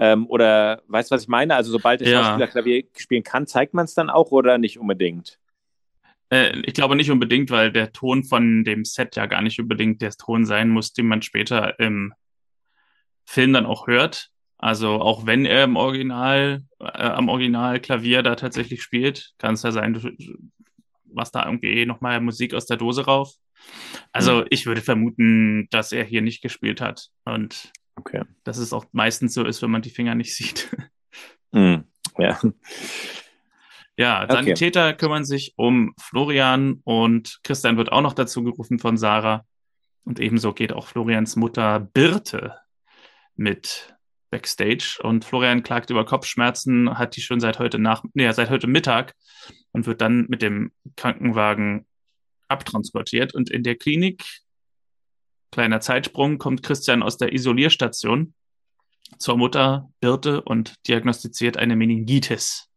ähm, 0.00 0.26
oder 0.28 0.82
weißt 0.88 1.10
du, 1.10 1.14
was 1.14 1.22
ich 1.22 1.28
meine? 1.28 1.54
Also 1.54 1.70
sobald 1.70 2.00
der 2.00 2.08
ja. 2.08 2.24
Schauspieler 2.24 2.46
Klavier 2.46 2.84
spielen 2.96 3.22
kann, 3.22 3.46
zeigt 3.46 3.74
man 3.74 3.84
es 3.84 3.92
dann 3.94 4.08
auch 4.08 4.30
oder 4.30 4.56
nicht 4.56 4.78
unbedingt? 4.78 5.38
Äh, 6.30 6.58
ich 6.60 6.72
glaube 6.72 6.96
nicht 6.96 7.10
unbedingt, 7.10 7.50
weil 7.50 7.70
der 7.70 7.92
Ton 7.92 8.24
von 8.24 8.64
dem 8.64 8.86
Set 8.86 9.14
ja 9.16 9.26
gar 9.26 9.42
nicht 9.42 9.60
unbedingt 9.60 10.00
der 10.00 10.12
Ton 10.12 10.46
sein 10.46 10.70
muss, 10.70 10.94
den 10.94 11.06
man 11.06 11.20
später 11.20 11.78
im 11.78 12.14
Film 13.26 13.52
dann 13.52 13.66
auch 13.66 13.86
hört. 13.86 14.30
Also 14.56 15.00
auch 15.00 15.26
wenn 15.26 15.44
er 15.44 15.64
im 15.64 15.76
Original, 15.76 16.62
äh, 16.80 16.84
am 16.86 17.28
Originalklavier 17.28 18.22
da 18.22 18.36
tatsächlich 18.36 18.82
spielt, 18.82 19.32
kann 19.36 19.54
es 19.54 19.62
ja 19.62 19.70
sein, 19.70 20.00
was 21.04 21.30
da 21.30 21.44
irgendwie 21.44 21.84
nochmal 21.84 22.22
Musik 22.22 22.54
aus 22.54 22.64
der 22.64 22.78
Dose 22.78 23.04
rauf. 23.04 23.34
Also 24.12 24.36
mhm. 24.36 24.46
ich 24.48 24.64
würde 24.64 24.80
vermuten, 24.80 25.68
dass 25.70 25.92
er 25.92 26.04
hier 26.04 26.22
nicht 26.22 26.40
gespielt 26.40 26.80
hat. 26.80 27.08
Und 27.24 27.70
Okay. 28.00 28.22
Dass 28.44 28.56
es 28.56 28.72
auch 28.72 28.86
meistens 28.92 29.34
so 29.34 29.44
ist, 29.44 29.60
wenn 29.60 29.70
man 29.70 29.82
die 29.82 29.90
Finger 29.90 30.14
nicht 30.14 30.34
sieht. 30.34 30.74
Mm, 31.52 31.76
ja. 32.18 32.40
Ja, 33.96 34.26
Sanitäter 34.30 34.88
okay. 34.88 34.96
kümmern 34.96 35.26
sich 35.26 35.52
um 35.56 35.92
Florian 36.00 36.80
und 36.84 37.40
Christian 37.44 37.76
wird 37.76 37.92
auch 37.92 38.00
noch 38.00 38.14
dazu 38.14 38.42
gerufen 38.42 38.78
von 38.78 38.96
Sarah. 38.96 39.44
Und 40.04 40.18
ebenso 40.18 40.54
geht 40.54 40.72
auch 40.72 40.86
Florians 40.86 41.36
Mutter 41.36 41.80
Birte 41.80 42.54
mit 43.36 43.94
Backstage. 44.30 44.98
Und 45.02 45.26
Florian 45.26 45.62
klagt 45.62 45.90
über 45.90 46.06
Kopfschmerzen, 46.06 46.96
hat 46.98 47.16
die 47.16 47.20
schon 47.20 47.40
seit 47.40 47.58
heute 47.58 47.78
nach, 47.78 48.02
nee, 48.14 48.30
seit 48.32 48.48
heute 48.48 48.66
Mittag 48.66 49.14
und 49.72 49.86
wird 49.86 50.00
dann 50.00 50.24
mit 50.28 50.40
dem 50.40 50.72
Krankenwagen 50.96 51.86
abtransportiert. 52.48 53.34
Und 53.34 53.50
in 53.50 53.62
der 53.62 53.76
Klinik 53.76 54.24
Kleiner 55.50 55.80
Zeitsprung, 55.80 56.38
kommt 56.38 56.62
Christian 56.62 57.02
aus 57.02 57.16
der 57.16 57.32
Isolierstation 57.32 58.34
zur 59.18 59.36
Mutter 59.36 59.90
Birte 60.00 60.42
und 60.42 60.74
diagnostiziert 60.86 61.56
eine 61.56 61.74
Meningitis. 61.74 62.68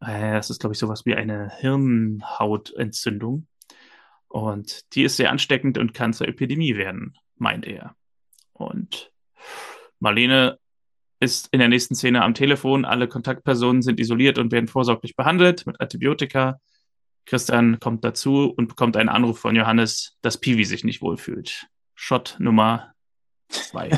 Äh, 0.00 0.32
das 0.32 0.50
ist, 0.50 0.60
glaube 0.60 0.72
ich, 0.72 0.78
sowas 0.78 1.04
wie 1.04 1.14
eine 1.14 1.50
Hirnhautentzündung. 1.58 3.46
Und 4.28 4.94
die 4.94 5.04
ist 5.04 5.16
sehr 5.16 5.30
ansteckend 5.30 5.78
und 5.78 5.94
kann 5.94 6.12
zur 6.12 6.26
Epidemie 6.26 6.76
werden, 6.76 7.16
meint 7.36 7.66
er. 7.66 7.94
Und 8.52 9.12
Marlene 10.00 10.58
ist 11.20 11.48
in 11.52 11.58
der 11.60 11.68
nächsten 11.68 11.94
Szene 11.94 12.22
am 12.22 12.34
Telefon. 12.34 12.84
Alle 12.84 13.08
Kontaktpersonen 13.08 13.82
sind 13.82 14.00
isoliert 14.00 14.38
und 14.38 14.52
werden 14.52 14.68
vorsorglich 14.68 15.16
behandelt 15.16 15.66
mit 15.66 15.80
Antibiotika. 15.80 16.60
Christian 17.26 17.78
kommt 17.80 18.04
dazu 18.04 18.52
und 18.56 18.68
bekommt 18.68 18.96
einen 18.96 19.08
Anruf 19.08 19.38
von 19.38 19.56
Johannes, 19.56 20.18
dass 20.20 20.38
Piwi 20.38 20.64
sich 20.64 20.84
nicht 20.84 21.00
wohlfühlt. 21.00 21.66
Shot 21.94 22.36
Nummer 22.38 22.94
zwei. 23.48 23.90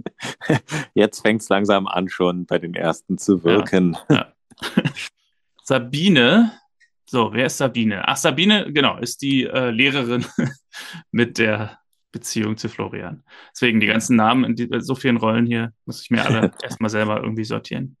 Jetzt 0.94 1.20
fängt 1.20 1.42
es 1.42 1.48
langsam 1.48 1.86
an, 1.86 2.08
schon 2.08 2.46
bei 2.46 2.58
den 2.58 2.74
ersten 2.74 3.18
zu 3.18 3.44
wirken. 3.44 3.96
Ja, 4.08 4.16
ja. 4.16 4.32
Sabine, 5.62 6.52
so, 7.08 7.32
wer 7.32 7.46
ist 7.46 7.58
Sabine? 7.58 8.06
Ach, 8.06 8.16
Sabine, 8.16 8.72
genau, 8.72 8.98
ist 8.98 9.22
die 9.22 9.44
äh, 9.44 9.70
Lehrerin 9.70 10.24
mit 11.10 11.38
der 11.38 11.78
Beziehung 12.12 12.56
zu 12.56 12.68
Florian. 12.68 13.22
Deswegen 13.52 13.80
die 13.80 13.86
ganzen 13.86 14.16
Namen 14.16 14.44
in 14.44 14.56
die, 14.56 14.68
so 14.78 14.94
vielen 14.94 15.16
Rollen 15.16 15.46
hier 15.46 15.72
muss 15.84 16.02
ich 16.02 16.10
mir 16.10 16.24
alle 16.24 16.52
erstmal 16.62 16.90
selber 16.90 17.22
irgendwie 17.22 17.44
sortieren. 17.44 17.96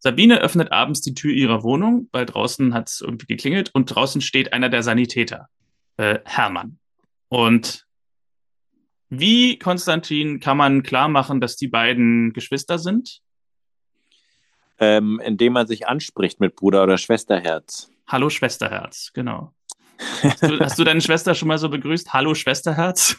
Sabine 0.00 0.40
öffnet 0.40 0.70
abends 0.70 1.00
die 1.00 1.14
Tür 1.14 1.32
ihrer 1.32 1.62
Wohnung, 1.62 2.08
weil 2.12 2.24
draußen 2.24 2.72
hat 2.72 2.88
es 2.88 3.00
irgendwie 3.00 3.26
geklingelt 3.26 3.70
und 3.74 3.86
draußen 3.86 4.20
steht 4.20 4.52
einer 4.52 4.68
der 4.68 4.82
Sanitäter, 4.82 5.48
äh, 5.96 6.20
Hermann. 6.24 6.78
Und 7.28 7.87
wie, 9.10 9.58
Konstantin, 9.58 10.40
kann 10.40 10.56
man 10.56 10.82
klar 10.82 11.08
machen, 11.08 11.40
dass 11.40 11.56
die 11.56 11.68
beiden 11.68 12.32
Geschwister 12.32 12.78
sind? 12.78 13.20
Ähm, 14.78 15.20
indem 15.24 15.54
man 15.54 15.66
sich 15.66 15.88
anspricht 15.88 16.40
mit 16.40 16.54
Bruder 16.54 16.82
oder 16.84 16.98
Schwesterherz. 16.98 17.90
Hallo 18.06 18.30
Schwesterherz, 18.30 19.10
genau. 19.12 19.52
Hast 20.22 20.42
du, 20.42 20.60
hast 20.60 20.78
du, 20.78 20.84
deine 20.84 21.00
Schwester 21.00 21.34
schon 21.34 21.48
mal 21.48 21.58
so 21.58 21.68
begrüßt? 21.68 22.12
Hallo 22.12 22.34
Schwesterherz? 22.34 23.18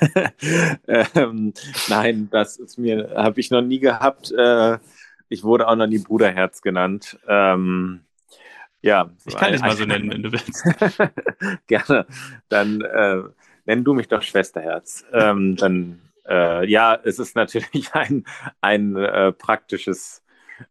ähm, 0.86 1.52
nein, 1.88 2.28
das 2.30 2.56
ist 2.56 2.78
mir, 2.78 3.12
habe 3.16 3.40
ich 3.40 3.50
noch 3.50 3.62
nie 3.62 3.80
gehabt. 3.80 4.30
Äh, 4.30 4.78
ich 5.28 5.42
wurde 5.42 5.66
auch 5.66 5.74
noch 5.74 5.88
nie 5.88 5.98
Bruderherz 5.98 6.62
genannt. 6.62 7.18
Ähm, 7.26 8.04
ja. 8.80 9.10
Ich 9.24 9.36
kann 9.36 9.52
dich 9.52 9.60
mal 9.60 9.76
so 9.76 9.84
nennen, 9.84 10.10
wenn 10.10 10.22
du 10.22 10.32
willst. 10.32 10.64
Gerne. 11.66 12.06
Dann 12.48 12.80
äh, 12.82 13.22
nenn 13.64 13.84
du 13.84 13.94
mich 13.94 14.08
doch 14.08 14.22
Schwesterherz. 14.22 15.04
Ähm, 15.12 15.56
dann, 15.58 16.00
äh, 16.26 16.68
ja, 16.68 16.98
es 17.02 17.18
ist 17.18 17.36
natürlich 17.36 17.90
ein, 17.94 18.24
ein 18.60 18.96
äh, 18.96 19.32
praktisches 19.32 20.22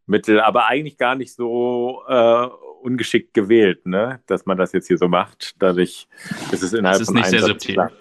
Mittel, 0.05 0.39
aber 0.39 0.67
eigentlich 0.67 0.97
gar 0.97 1.15
nicht 1.15 1.33
so 1.33 2.03
äh, 2.07 2.47
ungeschickt 2.81 3.33
gewählt, 3.33 3.85
ne? 3.85 4.21
dass 4.27 4.45
man 4.45 4.57
das 4.57 4.71
jetzt 4.71 4.87
hier 4.87 4.97
so 4.97 5.07
macht. 5.07 5.55
Dadurch 5.59 6.07
ist 6.51 6.63
es 6.63 6.73
innerhalb 6.73 6.99
das 6.99 7.09
ist 7.09 7.13
nicht 7.13 7.27
sehr 7.27 7.41
subtil. 7.41 7.75
Klar. 7.75 7.91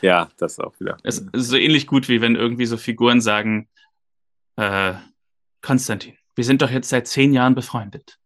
Ja, 0.00 0.28
das 0.38 0.58
auch 0.58 0.78
wieder. 0.80 0.96
Es 1.02 1.18
ist 1.18 1.48
so 1.48 1.56
ähnlich 1.56 1.86
gut, 1.86 2.08
wie 2.08 2.20
wenn 2.20 2.34
irgendwie 2.34 2.66
so 2.66 2.76
Figuren 2.76 3.20
sagen, 3.20 3.68
äh, 4.56 4.94
Konstantin, 5.60 6.16
wir 6.34 6.44
sind 6.44 6.62
doch 6.62 6.70
jetzt 6.70 6.88
seit 6.88 7.06
zehn 7.06 7.32
Jahren 7.32 7.54
befreundet. 7.54 8.18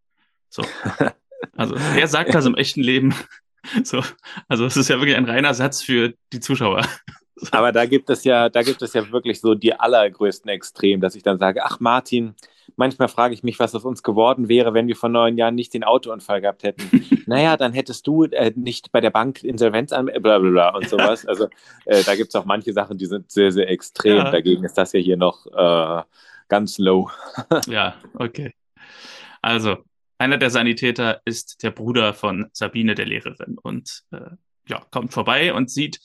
So. 0.48 0.64
Also, 1.56 1.74
wer 1.94 2.06
sagt 2.06 2.34
das 2.34 2.44
im 2.44 2.54
echten 2.54 2.82
Leben? 2.82 3.14
So. 3.84 4.02
Also, 4.48 4.64
es 4.66 4.76
ist 4.76 4.88
ja 4.88 4.98
wirklich 4.98 5.16
ein 5.16 5.24
reiner 5.24 5.54
Satz 5.54 5.82
für 5.82 6.14
die 6.32 6.40
Zuschauer. 6.40 6.84
Aber 7.52 7.72
da 7.72 7.86
gibt 7.86 8.10
es 8.10 8.24
ja, 8.24 8.48
da 8.48 8.62
gibt 8.62 8.82
es 8.82 8.92
ja 8.92 9.10
wirklich 9.12 9.40
so 9.40 9.54
die 9.54 9.72
allergrößten 9.72 10.50
Extremen, 10.50 11.00
dass 11.00 11.14
ich 11.14 11.22
dann 11.22 11.38
sage, 11.38 11.64
ach 11.64 11.80
Martin, 11.80 12.34
manchmal 12.76 13.08
frage 13.08 13.34
ich 13.34 13.42
mich, 13.42 13.58
was 13.58 13.74
aus 13.74 13.84
uns 13.84 14.02
geworden 14.02 14.48
wäre, 14.48 14.74
wenn 14.74 14.88
wir 14.88 14.96
vor 14.96 15.08
neun 15.08 15.38
Jahren 15.38 15.54
nicht 15.54 15.72
den 15.72 15.84
Autounfall 15.84 16.40
gehabt 16.40 16.62
hätten. 16.62 16.82
naja, 17.26 17.56
dann 17.56 17.72
hättest 17.72 18.06
du 18.06 18.24
äh, 18.24 18.52
nicht 18.54 18.92
bei 18.92 19.00
der 19.00 19.10
Bank 19.10 19.42
Insolvenz 19.42 19.92
an, 19.92 20.06
bla 20.06 20.38
bla 20.38 20.50
bla 20.50 20.68
und 20.70 20.88
sowas. 20.88 21.24
Also 21.26 21.48
äh, 21.86 22.02
da 22.04 22.14
gibt 22.14 22.28
es 22.28 22.34
auch 22.34 22.44
manche 22.44 22.72
Sachen, 22.72 22.98
die 22.98 23.06
sind 23.06 23.30
sehr, 23.30 23.52
sehr 23.52 23.68
extrem. 23.68 24.18
Ja. 24.18 24.30
Dagegen 24.30 24.64
ist 24.64 24.76
das 24.76 24.92
ja 24.92 25.00
hier 25.00 25.16
noch 25.16 25.46
äh, 25.46 26.02
ganz 26.48 26.78
low. 26.78 27.10
ja, 27.66 27.94
okay. 28.14 28.52
Also, 29.42 29.78
einer 30.20 30.36
der 30.36 30.50
Sanitäter 30.50 31.22
ist 31.24 31.62
der 31.62 31.70
Bruder 31.70 32.12
von 32.12 32.50
Sabine, 32.52 32.94
der 32.94 33.06
Lehrerin, 33.06 33.56
und 33.58 34.02
äh, 34.10 34.30
ja, 34.68 34.86
kommt 34.90 35.14
vorbei 35.14 35.54
und 35.54 35.70
sieht, 35.70 35.98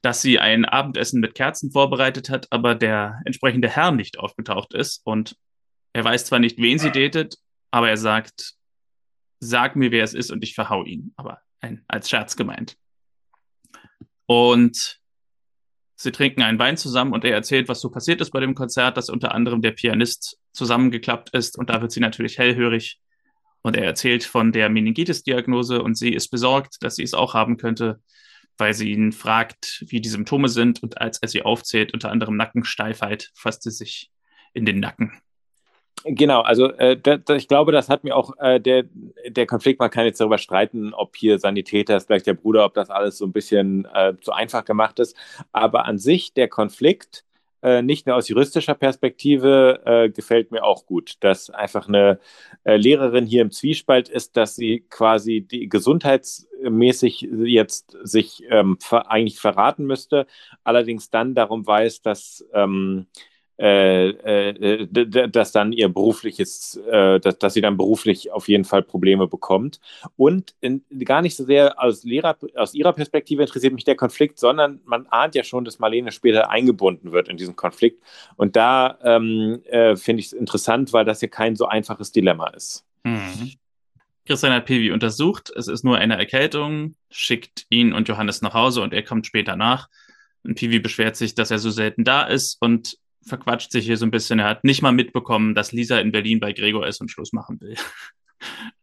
dass 0.00 0.22
sie 0.22 0.38
ein 0.38 0.64
Abendessen 0.64 1.20
mit 1.20 1.34
Kerzen 1.34 1.70
vorbereitet 1.70 2.30
hat, 2.30 2.46
aber 2.50 2.74
der 2.74 3.20
entsprechende 3.26 3.68
Herr 3.68 3.92
nicht 3.92 4.18
aufgetaucht 4.18 4.72
ist. 4.74 5.02
Und 5.04 5.36
er 5.92 6.02
weiß 6.02 6.24
zwar 6.24 6.38
nicht, 6.38 6.58
wen 6.58 6.78
sie 6.78 6.90
datet, 6.90 7.36
aber 7.70 7.90
er 7.90 7.98
sagt, 7.98 8.54
sag 9.38 9.76
mir, 9.76 9.92
wer 9.92 10.02
es 10.02 10.14
ist 10.14 10.32
und 10.32 10.42
ich 10.42 10.54
verhau 10.54 10.82
ihn. 10.84 11.12
Aber 11.16 11.40
ein, 11.60 11.84
als 11.86 12.08
Scherz 12.08 12.34
gemeint. 12.34 12.76
Und 14.26 15.02
Sie 16.02 16.10
trinken 16.10 16.42
einen 16.42 16.58
Wein 16.58 16.76
zusammen 16.76 17.12
und 17.12 17.24
er 17.24 17.32
erzählt, 17.32 17.68
was 17.68 17.80
so 17.80 17.88
passiert 17.88 18.20
ist 18.20 18.32
bei 18.32 18.40
dem 18.40 18.56
Konzert, 18.56 18.96
dass 18.96 19.08
unter 19.08 19.32
anderem 19.32 19.62
der 19.62 19.70
Pianist 19.70 20.36
zusammengeklappt 20.52 21.30
ist 21.30 21.56
und 21.56 21.70
da 21.70 21.80
wird 21.80 21.92
sie 21.92 22.00
natürlich 22.00 22.38
hellhörig. 22.38 22.98
Und 23.62 23.76
er 23.76 23.84
erzählt 23.84 24.24
von 24.24 24.52
der 24.52 24.68
Meningitis-Diagnose 24.68 25.82
und 25.82 25.96
sie 25.96 26.12
ist 26.12 26.28
besorgt, 26.28 26.82
dass 26.82 26.96
sie 26.96 27.04
es 27.04 27.14
auch 27.14 27.34
haben 27.34 27.56
könnte, 27.56 28.00
weil 28.58 28.74
sie 28.74 28.90
ihn 28.90 29.12
fragt, 29.12 29.84
wie 29.86 30.00
die 30.00 30.08
Symptome 30.08 30.48
sind 30.48 30.82
und 30.82 31.00
als 31.00 31.18
er 31.22 31.28
sie 31.28 31.42
aufzählt, 31.42 31.94
unter 31.94 32.10
anderem 32.10 32.36
Nackensteifheit, 32.36 33.30
fasst 33.34 33.62
sie 33.62 33.70
sich 33.70 34.10
in 34.52 34.66
den 34.66 34.80
Nacken. 34.80 35.12
Genau, 36.04 36.40
also 36.40 36.72
äh, 36.72 36.98
da, 37.00 37.16
da, 37.16 37.36
ich 37.36 37.46
glaube, 37.46 37.70
das 37.70 37.88
hat 37.88 38.02
mir 38.02 38.16
auch 38.16 38.36
äh, 38.38 38.60
der, 38.60 38.84
der 39.28 39.46
Konflikt, 39.46 39.78
man 39.78 39.90
kann 39.90 40.04
jetzt 40.04 40.20
darüber 40.20 40.38
streiten, 40.38 40.92
ob 40.94 41.16
hier 41.16 41.38
Sanitäter 41.38 41.96
ist 41.96 42.08
gleich 42.08 42.24
der 42.24 42.34
Bruder, 42.34 42.64
ob 42.64 42.74
das 42.74 42.90
alles 42.90 43.18
so 43.18 43.24
ein 43.24 43.32
bisschen 43.32 43.86
äh, 43.94 44.14
zu 44.20 44.32
einfach 44.32 44.64
gemacht 44.64 44.98
ist. 44.98 45.16
Aber 45.52 45.84
an 45.84 45.98
sich 45.98 46.34
der 46.34 46.48
Konflikt, 46.48 47.24
nicht 47.82 48.06
nur 48.06 48.16
aus 48.16 48.28
juristischer 48.28 48.74
Perspektive, 48.74 49.82
äh, 49.84 50.10
gefällt 50.10 50.50
mir 50.50 50.64
auch 50.64 50.86
gut, 50.86 51.14
dass 51.20 51.48
einfach 51.50 51.88
eine 51.88 52.18
äh, 52.64 52.76
Lehrerin 52.76 53.26
hier 53.26 53.42
im 53.42 53.50
Zwiespalt 53.50 54.08
ist, 54.08 54.36
dass 54.36 54.56
sie 54.56 54.84
quasi 54.90 55.42
die 55.42 55.68
gesundheitsmäßig 55.68 57.28
jetzt 57.44 57.96
sich 58.02 58.42
ähm, 58.50 58.78
ver 58.80 59.10
eigentlich 59.10 59.38
verraten 59.38 59.86
müsste, 59.86 60.26
allerdings 60.64 61.10
dann 61.10 61.34
darum 61.34 61.66
weiß, 61.66 62.02
dass 62.02 62.44
ähm, 62.52 63.06
äh, 63.58 64.08
äh, 64.08 65.28
dass 65.28 65.52
dann 65.52 65.72
ihr 65.72 65.88
berufliches, 65.88 66.80
äh, 66.90 67.20
dass, 67.20 67.38
dass 67.38 67.54
sie 67.54 67.60
dann 67.60 67.76
beruflich 67.76 68.32
auf 68.32 68.48
jeden 68.48 68.64
Fall 68.64 68.82
Probleme 68.82 69.28
bekommt. 69.28 69.78
Und 70.16 70.54
in, 70.60 70.84
gar 71.04 71.22
nicht 71.22 71.36
so 71.36 71.44
sehr 71.44 71.80
aus, 71.80 72.02
Lehrer, 72.02 72.36
aus 72.56 72.74
ihrer 72.74 72.92
Perspektive 72.92 73.42
interessiert 73.42 73.74
mich 73.74 73.84
der 73.84 73.96
Konflikt, 73.96 74.38
sondern 74.38 74.80
man 74.84 75.06
ahnt 75.08 75.34
ja 75.34 75.44
schon, 75.44 75.64
dass 75.64 75.78
Marlene 75.78 76.12
später 76.12 76.50
eingebunden 76.50 77.12
wird 77.12 77.28
in 77.28 77.36
diesen 77.36 77.54
Konflikt. 77.54 78.02
Und 78.36 78.56
da 78.56 78.98
ähm, 79.04 79.62
äh, 79.66 79.96
finde 79.96 80.20
ich 80.20 80.26
es 80.26 80.32
interessant, 80.32 80.92
weil 80.92 81.04
das 81.04 81.20
ja 81.20 81.28
kein 81.28 81.54
so 81.54 81.66
einfaches 81.66 82.10
Dilemma 82.10 82.48
ist. 82.48 82.84
Mhm. 83.04 83.52
Christian 84.24 84.52
hat 84.52 84.66
Pivi 84.66 84.92
untersucht. 84.92 85.52
Es 85.54 85.68
ist 85.68 85.84
nur 85.84 85.98
eine 85.98 86.16
Erkältung, 86.16 86.94
schickt 87.10 87.66
ihn 87.68 87.92
und 87.92 88.08
Johannes 88.08 88.40
nach 88.40 88.54
Hause 88.54 88.80
und 88.82 88.94
er 88.94 89.02
kommt 89.02 89.26
später 89.26 89.56
nach. 89.56 89.88
Und 90.44 90.56
Pivi 90.56 90.78
beschwert 90.78 91.16
sich, 91.16 91.34
dass 91.34 91.50
er 91.50 91.58
so 91.58 91.70
selten 91.70 92.04
da 92.04 92.22
ist 92.22 92.56
und 92.60 92.98
verquatscht 93.24 93.72
sich 93.72 93.84
hier 93.84 93.96
so 93.96 94.06
ein 94.06 94.10
bisschen. 94.10 94.38
Er 94.38 94.48
hat 94.48 94.64
nicht 94.64 94.82
mal 94.82 94.92
mitbekommen, 94.92 95.54
dass 95.54 95.72
Lisa 95.72 95.98
in 95.98 96.12
Berlin 96.12 96.40
bei 96.40 96.52
Gregor 96.52 96.86
ist 96.86 97.00
und 97.00 97.10
Schluss 97.10 97.32
machen 97.32 97.60
will. 97.60 97.76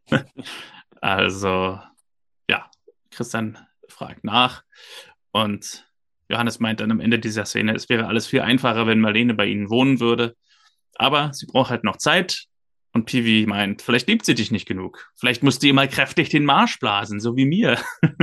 also, 1.01 1.79
ja, 2.49 2.69
Christian 3.11 3.57
fragt 3.87 4.23
nach 4.23 4.63
und 5.31 5.85
Johannes 6.29 6.59
meint 6.59 6.79
dann 6.79 6.91
am 6.91 6.99
Ende 6.99 7.19
dieser 7.19 7.45
Szene, 7.45 7.73
es 7.73 7.89
wäre 7.89 8.07
alles 8.07 8.27
viel 8.27 8.41
einfacher, 8.41 8.87
wenn 8.87 8.99
Marlene 8.99 9.33
bei 9.33 9.47
ihnen 9.47 9.69
wohnen 9.69 9.99
würde. 9.99 10.35
Aber 10.95 11.33
sie 11.33 11.47
braucht 11.47 11.71
halt 11.71 11.83
noch 11.83 11.97
Zeit. 11.97 12.45
Und 12.91 13.05
Pivi 13.05 13.45
meint, 13.47 13.83
vielleicht 13.83 14.07
liebt 14.07 14.25
sie 14.25 14.33
dich 14.33 14.51
nicht 14.51 14.67
genug. 14.67 15.11
Vielleicht 15.15 15.43
musst 15.43 15.61
du 15.61 15.67
ihr 15.67 15.73
mal 15.73 15.87
kräftig 15.87 16.29
den 16.29 16.43
Marsch 16.43 16.79
blasen, 16.79 17.19
so 17.19 17.35
wie 17.35 17.45
mir. 17.45 17.77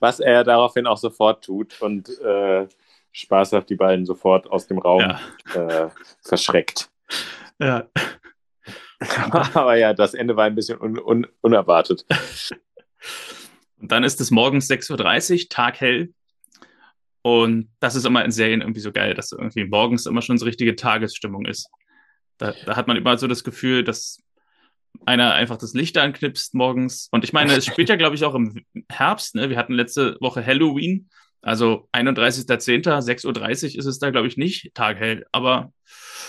Was 0.00 0.20
er 0.20 0.44
daraufhin 0.44 0.86
auch 0.86 0.98
sofort 0.98 1.44
tut. 1.44 1.80
Und 1.80 2.08
äh, 2.20 2.66
spaßhaft 3.14 3.70
die 3.70 3.76
beiden 3.76 4.04
sofort 4.04 4.50
aus 4.50 4.66
dem 4.66 4.78
Raum 4.78 5.00
ja. 5.00 5.20
äh, 5.54 5.90
verschreckt. 6.22 6.90
Ja. 7.58 7.88
Aber 9.54 9.76
ja, 9.76 9.94
das 9.94 10.14
Ende 10.14 10.36
war 10.36 10.44
ein 10.44 10.54
bisschen 10.54 10.80
un 10.80 10.98
un 10.98 11.26
unerwartet. 11.40 12.04
Und 13.80 13.92
dann 13.92 14.04
ist 14.04 14.20
es 14.20 14.30
morgens 14.30 14.68
6.30 14.68 15.32
Uhr, 15.42 15.48
taghell. 15.48 16.12
Und 17.22 17.70
das 17.80 17.94
ist 17.94 18.04
immer 18.04 18.24
in 18.24 18.30
Serien 18.30 18.60
irgendwie 18.60 18.80
so 18.80 18.92
geil, 18.92 19.14
dass 19.14 19.32
irgendwie 19.32 19.64
morgens 19.64 20.06
immer 20.06 20.22
schon 20.22 20.36
so 20.36 20.44
richtige 20.44 20.76
Tagesstimmung 20.76 21.46
ist. 21.46 21.70
Da, 22.38 22.52
da 22.66 22.76
hat 22.76 22.86
man 22.86 22.96
immer 22.96 23.16
so 23.16 23.26
das 23.26 23.44
Gefühl, 23.44 23.84
dass 23.84 24.22
einer 25.06 25.34
einfach 25.34 25.56
das 25.56 25.74
Licht 25.74 25.96
anknipst 25.98 26.54
morgens. 26.54 27.08
Und 27.12 27.24
ich 27.24 27.32
meine, 27.32 27.52
es 27.52 27.66
spielt 27.66 27.88
ja, 27.88 27.96
glaube 27.96 28.16
ich, 28.16 28.24
auch 28.24 28.34
im 28.34 28.64
Herbst. 28.90 29.34
Ne? 29.34 29.50
Wir 29.50 29.56
hatten 29.56 29.72
letzte 29.72 30.16
Woche 30.20 30.44
Halloween. 30.44 31.08
Also 31.44 31.88
31.10., 31.92 32.84
6.30 32.84 33.26
Uhr 33.26 33.78
ist 33.78 33.84
es 33.84 33.98
da, 33.98 34.08
glaube 34.08 34.26
ich, 34.26 34.38
nicht 34.38 34.74
taghell, 34.74 35.26
aber. 35.30 35.72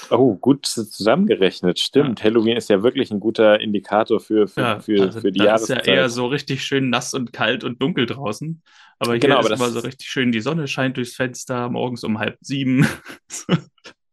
Oh, 0.10 0.36
gut 0.36 0.65
zusammengerechnet, 0.65 1.80
stimmt. 1.80 2.19
Ja. 2.19 2.25
Halloween 2.25 2.58
ist 2.58 2.69
ja 2.69 2.84
wirklich 2.84 3.12
ein 3.12 3.21
guter 3.21 3.62
Indikator 3.62 4.19
für, 4.19 4.47
für, 4.47 4.62
ja, 4.62 4.80
für, 4.82 5.01
also 5.01 5.21
für 5.21 5.32
die 5.32 5.39
Jahreszeit. 5.39 5.80
ist 5.80 5.88
ja 5.88 5.93
eher 5.93 6.10
so 6.10 6.28
richtig 6.28 6.65
schön 6.65 6.89
nass 6.89 7.13
und 7.13 7.32
kalt 7.32 7.63
und 7.63 7.82
dunkel 7.82 8.08
draußen. 8.08 8.62
Aber 8.99 9.13
hier 9.13 9.21
genau, 9.21 9.39
ist 9.39 9.45
aber 9.45 9.56
immer 9.56 9.69
so 9.69 9.80
richtig 9.80 10.10
schön, 10.10 10.34
die 10.34 10.41
Sonne 10.41 10.67
scheint 10.67 10.97
durchs 10.97 11.15
Fenster, 11.15 11.69
morgens 11.69 12.04
um 12.04 12.19
halb 12.19 12.38
sieben. 12.41 12.86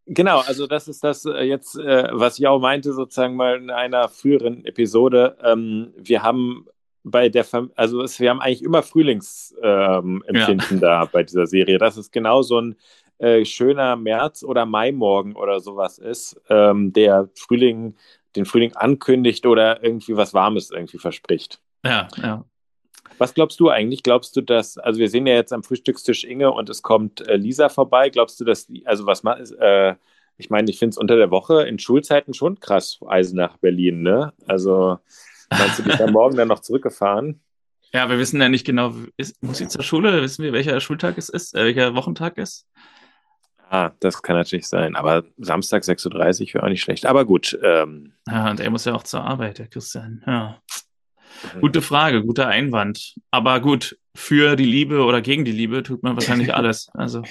Genau, 0.05 0.41
also 0.41 0.67
das 0.67 0.89
ist 0.89 1.05
das 1.05 1.25
äh, 1.25 1.45
jetzt, 1.45 1.79
äh, 1.79 2.09
was 2.11 2.43
auch 2.45 2.59
meinte, 2.59 2.93
sozusagen 2.93 3.37
mal 3.37 3.57
in 3.57 3.71
einer 3.71 4.09
früheren 4.09 4.65
Episode. 4.65 5.39
Ähm, 5.43 5.95
wir 5.97 6.25
haben 6.25 6.67
bei 7.05 7.29
der, 7.29 7.45
Fam 7.45 7.71
also 7.75 8.03
es, 8.03 8.21
wir 8.21 8.31
haben 8.31 8.41
eigentlich 8.41 8.63
immer 8.63 8.83
Frühlingsempfinden 8.83 10.23
ähm, 10.29 10.83
ja. 10.83 11.01
da 11.01 11.05
bei 11.07 11.23
dieser 11.23 11.47
Serie. 11.47 11.79
Dass 11.79 11.97
es 11.97 12.11
genau 12.11 12.43
so 12.43 12.61
ein 12.61 12.77
äh, 13.19 13.45
schöner 13.45 13.97
März- 13.97 14.45
oder 14.45 14.67
Maimorgen 14.67 15.35
oder 15.37 15.61
sowas 15.61 15.99
ist, 15.99 16.41
ähm, 16.49 16.93
der 16.93 17.29
Frühling, 17.35 17.97
den 18.37 18.45
Frühling 18.45 18.75
ankündigt 18.75 19.47
oder 19.47 19.83
irgendwie 19.83 20.17
was 20.17 20.35
Warmes 20.35 20.71
irgendwie 20.71 20.99
verspricht. 20.99 21.61
Ja, 21.85 22.09
ja. 22.17 22.45
Was 23.19 23.35
glaubst 23.35 23.61
du 23.61 23.69
eigentlich? 23.69 24.03
Glaubst 24.03 24.37
du, 24.37 24.41
dass, 24.41 24.79
also 24.79 24.99
wir 24.99 25.09
sehen 25.09 25.27
ja 25.27 25.35
jetzt 25.35 25.53
am 25.53 25.63
Frühstückstisch 25.63 26.25
Inge 26.25 26.51
und 26.51 26.69
es 26.69 26.83
kommt 26.83 27.27
äh, 27.29 27.37
Lisa 27.37 27.69
vorbei. 27.69 28.11
Glaubst 28.11 28.41
du, 28.41 28.45
dass, 28.45 28.69
also 28.85 29.07
was 29.07 29.23
äh, 29.25 29.95
ich 30.39 30.51
meine, 30.51 30.71
ich 30.71 30.79
finde 30.79 30.91
es 30.91 30.99
unter 30.99 31.17
der 31.17 31.31
Woche 31.31 31.63
in 31.63 31.79
Schulzeiten 31.79 32.35
schon 32.35 32.59
krass, 32.59 32.99
Eisen 33.07 33.37
nach 33.37 33.59
Berlin, 33.59 34.03
ne? 34.03 34.33
Also, 34.47 34.99
meinst 35.59 35.79
du, 35.79 35.83
dich 35.83 36.01
am 36.01 36.13
Morgen 36.13 36.37
dann 36.37 36.49
noch 36.49 36.61
zurückgefahren? 36.61 37.41
Ja, 37.93 38.09
wir 38.09 38.19
wissen 38.19 38.41
ja 38.41 38.49
nicht 38.49 38.65
genau, 38.65 38.95
ist, 39.17 39.43
muss 39.43 39.59
sie 39.59 39.69
zur 39.69 39.83
Schule? 39.83 40.23
Wissen 40.23 40.43
wir, 40.43 40.53
welcher 40.53 40.81
Schultag 40.81 41.19
es 41.19 41.29
ist, 41.29 41.55
äh, 41.55 41.65
welcher 41.65 41.95
Wochentag 41.95 42.39
ist? 42.39 42.67
Ah, 43.69 43.93
das 44.01 44.23
kann 44.23 44.37
natürlich 44.37 44.67
sein. 44.67 44.97
Aber 44.97 45.25
Samstag 45.39 45.83
6.30 45.83 46.09
Uhr 46.09 46.55
wäre 46.55 46.65
auch 46.65 46.69
nicht 46.69 46.83
schlecht. 46.83 47.07
Aber 47.07 47.25
gut. 47.25 47.59
Ähm, 47.63 48.13
ja, 48.29 48.51
und 48.51 48.61
er 48.61 48.69
muss 48.69 48.85
ja 48.85 48.95
auch 48.95 49.03
zur 49.03 49.25
Arbeit, 49.25 49.59
der 49.59 49.67
Christian. 49.67 50.23
Ja. 50.27 50.61
Mhm. 51.55 51.61
Gute 51.61 51.83
Frage, 51.83 52.23
guter 52.23 52.49
Einwand. 52.49 53.15
Aber 53.31 53.61
gut, 53.61 53.99
für 54.15 54.57
die 54.57 54.67
Liebe 54.67 55.05
oder 55.05 55.23
gegen 55.23 55.47
die 55.47 55.53
Liebe 55.53 55.83
tut 55.83 56.03
man 56.03 56.17
wahrscheinlich 56.17 56.55
alles. 56.55 56.91
Also. 56.93 57.23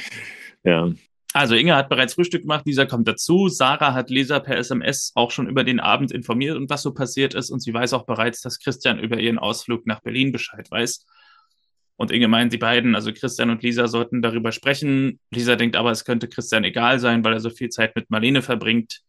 ja. 0.64 0.90
Also 1.34 1.56
Inge 1.56 1.76
hat 1.76 1.88
bereits 1.88 2.16
Frühstück 2.16 2.42
gemacht, 2.42 2.66
Lisa 2.66 2.86
kommt 2.86 3.08
dazu. 3.08 3.48
Sarah 3.48 3.94
hat 3.94 4.10
Lisa 4.10 4.40
per 4.40 4.58
SMS 4.58 5.14
auch 5.16 5.32
schon 5.32 5.48
über 5.48 5.64
den 5.64 5.80
Abend 5.80 6.12
informiert 6.12 6.58
und 6.58 6.70
was 6.70 6.82
so 6.82 6.94
passiert 6.94 7.34
ist. 7.34 7.50
Und 7.50 7.62
sie 7.62 7.74
weiß 7.74 7.94
auch 7.94 8.06
bereits, 8.06 8.42
dass 8.42 8.60
Christian 8.60 9.00
über 9.00 9.18
ihren 9.18 9.40
Ausflug 9.40 9.88
nach 9.88 10.02
Berlin 10.02 10.34
Bescheid 10.34 10.70
weiß. 10.70 11.06
Und 11.96 12.12
Inge 12.12 12.28
meint, 12.28 12.52
die 12.52 12.58
beiden, 12.58 12.96
also 12.96 13.14
Christian 13.14 13.50
und 13.50 13.64
Lisa, 13.64 13.88
sollten 13.88 14.22
darüber 14.22 14.52
sprechen. 14.52 15.20
Lisa 15.30 15.56
denkt 15.56 15.76
aber, 15.76 15.92
es 15.92 16.04
könnte 16.04 16.28
Christian 16.28 16.64
egal 16.64 17.00
sein, 17.00 17.24
weil 17.24 17.34
er 17.34 17.40
so 17.40 17.50
viel 17.50 17.70
Zeit 17.70 17.96
mit 17.96 18.10
Marlene 18.10 18.42
verbringt. 18.42 19.02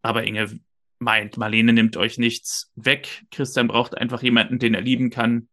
Aber 0.00 0.24
Inge 0.24 0.58
meint, 1.00 1.36
Marlene 1.36 1.72
nimmt 1.72 1.96
euch 1.96 2.16
nichts 2.16 2.70
weg. 2.76 3.24
Christian 3.30 3.68
braucht 3.68 3.98
einfach 3.98 4.22
jemanden, 4.22 4.58
den 4.58 4.72
er 4.72 4.80
lieben 4.80 5.10
kann 5.10 5.48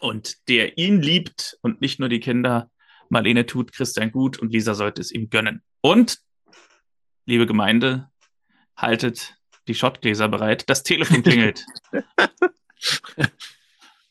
und 0.00 0.48
der 0.48 0.76
ihn 0.76 1.00
liebt 1.00 1.56
und 1.62 1.80
nicht 1.80 2.00
nur 2.00 2.08
die 2.08 2.20
Kinder. 2.20 2.70
Marlene 3.10 3.44
tut 3.44 3.72
Christian 3.72 4.12
gut 4.12 4.38
und 4.38 4.52
Lisa 4.52 4.74
sollte 4.74 5.00
es 5.00 5.10
ihm 5.10 5.28
gönnen. 5.28 5.62
Und, 5.82 6.18
liebe 7.26 7.46
Gemeinde, 7.46 8.08
haltet 8.76 9.36
die 9.68 9.74
Schottgläser 9.74 10.28
bereit. 10.28 10.68
Das 10.68 10.82
Telefon 10.82 11.22
klingelt. 11.22 11.66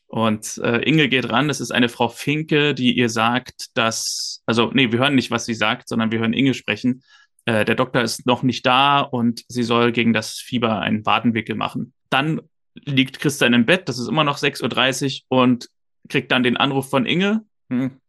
und 0.06 0.58
äh, 0.58 0.78
Inge 0.82 1.08
geht 1.08 1.28
ran. 1.28 1.50
Es 1.50 1.60
ist 1.60 1.72
eine 1.72 1.88
Frau 1.88 2.08
Finke, 2.08 2.74
die 2.74 2.96
ihr 2.96 3.08
sagt, 3.08 3.70
dass, 3.74 4.42
also, 4.46 4.70
nee, 4.72 4.92
wir 4.92 4.98
hören 4.98 5.14
nicht, 5.14 5.30
was 5.30 5.46
sie 5.46 5.54
sagt, 5.54 5.88
sondern 5.88 6.12
wir 6.12 6.20
hören 6.20 6.32
Inge 6.32 6.54
sprechen. 6.54 7.02
Äh, 7.46 7.64
der 7.64 7.74
Doktor 7.74 8.02
ist 8.02 8.26
noch 8.26 8.42
nicht 8.42 8.66
da 8.66 9.00
und 9.00 9.44
sie 9.48 9.62
soll 9.62 9.92
gegen 9.92 10.12
das 10.12 10.34
Fieber 10.34 10.80
einen 10.80 11.06
Wadenwickel 11.06 11.56
machen. 11.56 11.94
Dann 12.10 12.40
liegt 12.74 13.18
Christian 13.18 13.54
im 13.54 13.66
Bett, 13.66 13.88
das 13.88 13.98
ist 13.98 14.08
immer 14.08 14.24
noch 14.24 14.38
6.30 14.38 15.22
Uhr 15.30 15.42
und 15.42 15.68
kriegt 16.08 16.30
dann 16.32 16.42
den 16.42 16.56
Anruf 16.56 16.90
von 16.90 17.06
Inge. 17.06 17.44
Hm, 17.70 18.00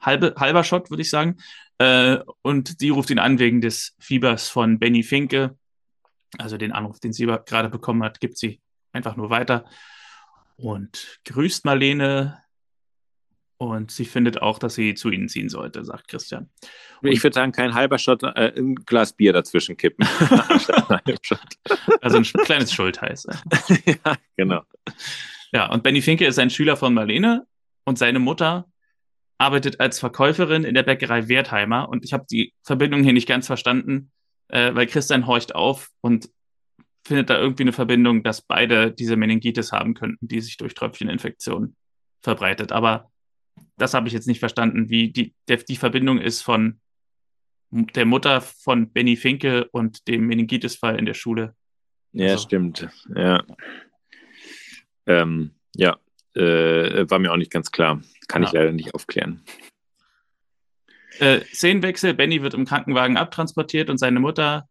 halbe, 0.00 0.34
halber 0.36 0.64
Shot, 0.64 0.90
würde 0.90 1.02
ich 1.02 1.10
sagen. 1.10 1.36
Äh, 1.78 2.18
und 2.42 2.78
sie 2.78 2.90
ruft 2.90 3.10
ihn 3.10 3.18
an 3.18 3.38
wegen 3.38 3.60
des 3.60 3.94
Fiebers 3.98 4.48
von 4.48 4.78
Benny 4.78 5.02
Finke. 5.02 5.56
Also 6.38 6.56
den 6.56 6.72
Anruf, 6.72 7.00
den 7.00 7.12
sie 7.12 7.26
gerade 7.26 7.68
bekommen 7.68 8.02
hat, 8.02 8.20
gibt 8.20 8.38
sie 8.38 8.60
einfach 8.92 9.16
nur 9.16 9.30
weiter. 9.30 9.64
Und 10.56 11.20
grüßt 11.24 11.64
Marlene. 11.64 12.38
Und 13.56 13.90
sie 13.90 14.06
findet 14.06 14.40
auch, 14.40 14.58
dass 14.58 14.74
sie 14.74 14.94
zu 14.94 15.10
ihnen 15.10 15.28
ziehen 15.28 15.50
sollte, 15.50 15.84
sagt 15.84 16.08
Christian. 16.08 16.48
Und 17.02 17.12
ich 17.12 17.22
würde 17.22 17.34
sagen, 17.34 17.52
kein 17.52 17.74
halber 17.74 17.98
Shot, 17.98 18.22
äh, 18.22 18.54
ein 18.56 18.74
Glas 18.74 19.12
Bier 19.12 19.34
dazwischen 19.34 19.76
kippen. 19.76 20.06
also 22.00 22.16
ein 22.16 22.22
kleines 22.22 22.72
Schultheiß. 22.72 23.26
ja, 23.84 24.16
genau. 24.36 24.62
Ja, 25.52 25.70
und 25.70 25.82
Benny 25.82 26.00
Finke 26.00 26.26
ist 26.26 26.38
ein 26.38 26.48
Schüler 26.48 26.76
von 26.76 26.94
Marlene 26.94 27.46
und 27.84 27.98
seine 27.98 28.18
Mutter 28.18 28.69
arbeitet 29.40 29.80
als 29.80 29.98
Verkäuferin 29.98 30.64
in 30.64 30.74
der 30.74 30.82
Bäckerei 30.82 31.28
Wertheimer 31.28 31.88
und 31.88 32.04
ich 32.04 32.12
habe 32.12 32.26
die 32.30 32.52
Verbindung 32.62 33.02
hier 33.02 33.14
nicht 33.14 33.26
ganz 33.26 33.46
verstanden, 33.46 34.12
äh, 34.48 34.74
weil 34.74 34.86
Christian 34.86 35.26
horcht 35.26 35.54
auf 35.54 35.88
und 36.02 36.28
findet 37.06 37.30
da 37.30 37.38
irgendwie 37.38 37.62
eine 37.62 37.72
Verbindung, 37.72 38.22
dass 38.22 38.42
beide 38.42 38.92
diese 38.92 39.16
Meningitis 39.16 39.72
haben 39.72 39.94
könnten, 39.94 40.28
die 40.28 40.42
sich 40.42 40.58
durch 40.58 40.74
Tröpfcheninfektion 40.74 41.74
verbreitet. 42.20 42.70
Aber 42.70 43.10
das 43.78 43.94
habe 43.94 44.08
ich 44.08 44.12
jetzt 44.12 44.26
nicht 44.26 44.40
verstanden, 44.40 44.90
wie 44.90 45.10
die, 45.10 45.34
der, 45.48 45.56
die 45.56 45.76
Verbindung 45.76 46.18
ist 46.18 46.42
von 46.42 46.78
der 47.70 48.04
Mutter 48.04 48.42
von 48.42 48.92
Benny 48.92 49.16
Finke 49.16 49.68
und 49.72 50.06
dem 50.06 50.26
Meningitis-Fall 50.26 50.98
in 50.98 51.06
der 51.06 51.14
Schule. 51.14 51.56
Ja, 52.12 52.32
also. 52.32 52.44
stimmt. 52.44 52.88
Ja. 53.14 53.42
Ähm, 55.06 55.52
ja, 55.74 55.96
äh, 56.34 57.08
war 57.08 57.18
mir 57.18 57.32
auch 57.32 57.38
nicht 57.38 57.52
ganz 57.52 57.70
klar. 57.72 58.02
Kann 58.30 58.42
ja. 58.42 58.48
ich 58.48 58.52
leider 58.52 58.72
nicht 58.72 58.94
aufklären. 58.94 59.42
Äh, 61.18 61.40
Szenenwechsel, 61.52 62.14
Benny 62.14 62.42
wird 62.42 62.54
im 62.54 62.64
Krankenwagen 62.64 63.16
abtransportiert 63.16 63.90
und 63.90 63.98
seine 63.98 64.20
Mutter, 64.20 64.68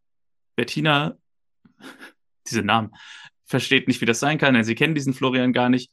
Bettina, 0.56 1.18
diese 2.48 2.64
Namen, 2.64 2.92
versteht 3.46 3.88
nicht, 3.88 4.00
wie 4.02 4.06
das 4.06 4.20
sein 4.20 4.38
kann, 4.38 4.54
denn 4.54 4.64
sie 4.64 4.76
kennen 4.76 4.96
diesen 4.96 5.14
Florian 5.14 5.54
gar 5.54 5.70
nicht. 5.70 5.92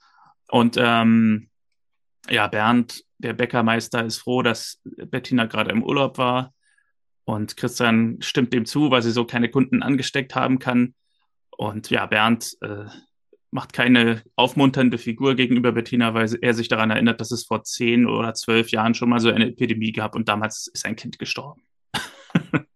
Und 0.49 0.77
ähm, 0.79 1.51
ja, 2.29 2.47
Bernd, 2.47 3.03
der 3.19 3.33
Bäckermeister, 3.33 4.05
ist 4.05 4.19
froh, 4.19 4.43
dass 4.43 4.81
Bettina 4.85 5.47
gerade 5.47 5.71
im 5.71 5.83
Urlaub 5.83 6.19
war. 6.19 6.55
Und 7.25 7.57
Christian 7.57 8.19
stimmt 8.21 8.53
dem 8.53 8.67
zu, 8.67 8.91
weil 8.91 9.03
sie 9.03 9.11
so 9.11 9.25
keine 9.25 9.51
Kunden 9.51 9.83
angesteckt 9.83 10.35
haben 10.37 10.61
kann. 10.61 10.95
Und 11.51 11.91
ja, 11.91 12.07
Bernd 12.07 12.57
äh, 12.61 12.85
macht 13.57 13.73
keine 13.73 14.23
aufmunternde 14.37 14.99
Figur 14.99 15.35
gegenüber 15.35 15.73
Bettina, 15.73 16.13
weil 16.13 16.29
er 16.43 16.53
sich 16.53 16.69
daran 16.69 16.91
erinnert, 16.91 17.23
dass 17.23 17.31
es 17.31 17.45
vor 17.45 17.65
zehn 17.65 18.07
oder 18.07 18.35
zwölf 18.35 18.71
Jahren 18.71 18.93
schon 18.93 19.09
mal 19.09 19.19
so 19.19 19.31
eine 19.31 19.49
Epidemie 19.49 19.93
gab 19.93 20.15
und 20.15 20.29
damals 20.29 20.69
ist 20.69 20.85
ein 20.85 20.95
Kind 20.95 21.19
gestorben. 21.19 21.63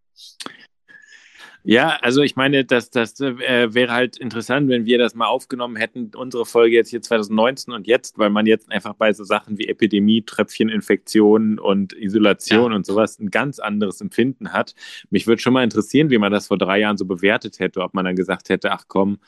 Ja, 1.63 1.99
also 2.01 2.23
ich 2.23 2.37
meine, 2.37 2.65
das, 2.65 2.89
das 2.89 3.21
äh, 3.21 3.75
wäre 3.75 3.93
halt 3.93 4.17
interessant, 4.17 4.71
wenn 4.71 4.87
wir 4.87 4.97
das 4.97 5.15
mal 5.15 5.27
aufgenommen 5.27 5.77
hätten, 5.77 6.11
unsere 6.17 6.47
Folge 6.47 6.75
jetzt 6.75 6.89
hier 6.89 7.03
2019 7.03 7.75
und 7.75 7.87
jetzt, 7.87 8.19
weil 8.19 8.31
man 8.31 8.47
jetzt 8.47 8.73
einfach 8.73 8.95
bei 8.95 9.13
so 9.13 9.25
Sachen 9.25 9.59
wie 9.59 9.69
Epidemie, 9.69 10.23
Tröpfcheninfektionen 10.23 11.59
und 11.59 11.93
Isolation 11.93 12.71
ja. 12.71 12.77
und 12.77 12.87
sowas 12.87 13.19
ein 13.19 13.31
ganz 13.31 13.59
anderes 13.59 14.01
Empfinden 14.01 14.55
hat. 14.55 14.75
Mich 15.11 15.27
würde 15.27 15.43
schon 15.43 15.53
mal 15.53 15.63
interessieren, 15.63 16.09
wie 16.09 16.17
man 16.17 16.33
das 16.33 16.47
vor 16.47 16.57
drei 16.57 16.79
Jahren 16.79 16.97
so 16.97 17.05
bewertet 17.05 17.59
hätte, 17.59 17.83
ob 17.83 17.93
man 17.93 18.07
dann 18.07 18.17
gesagt 18.17 18.49
hätte, 18.49 18.73
ach 18.73 18.85
komm, 18.89 19.19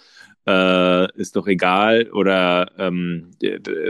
äh, 0.46 1.12
ist 1.16 1.37
doch 1.37 1.46
egal 1.46 2.11
oder 2.12 2.70
ähm, 2.78 3.31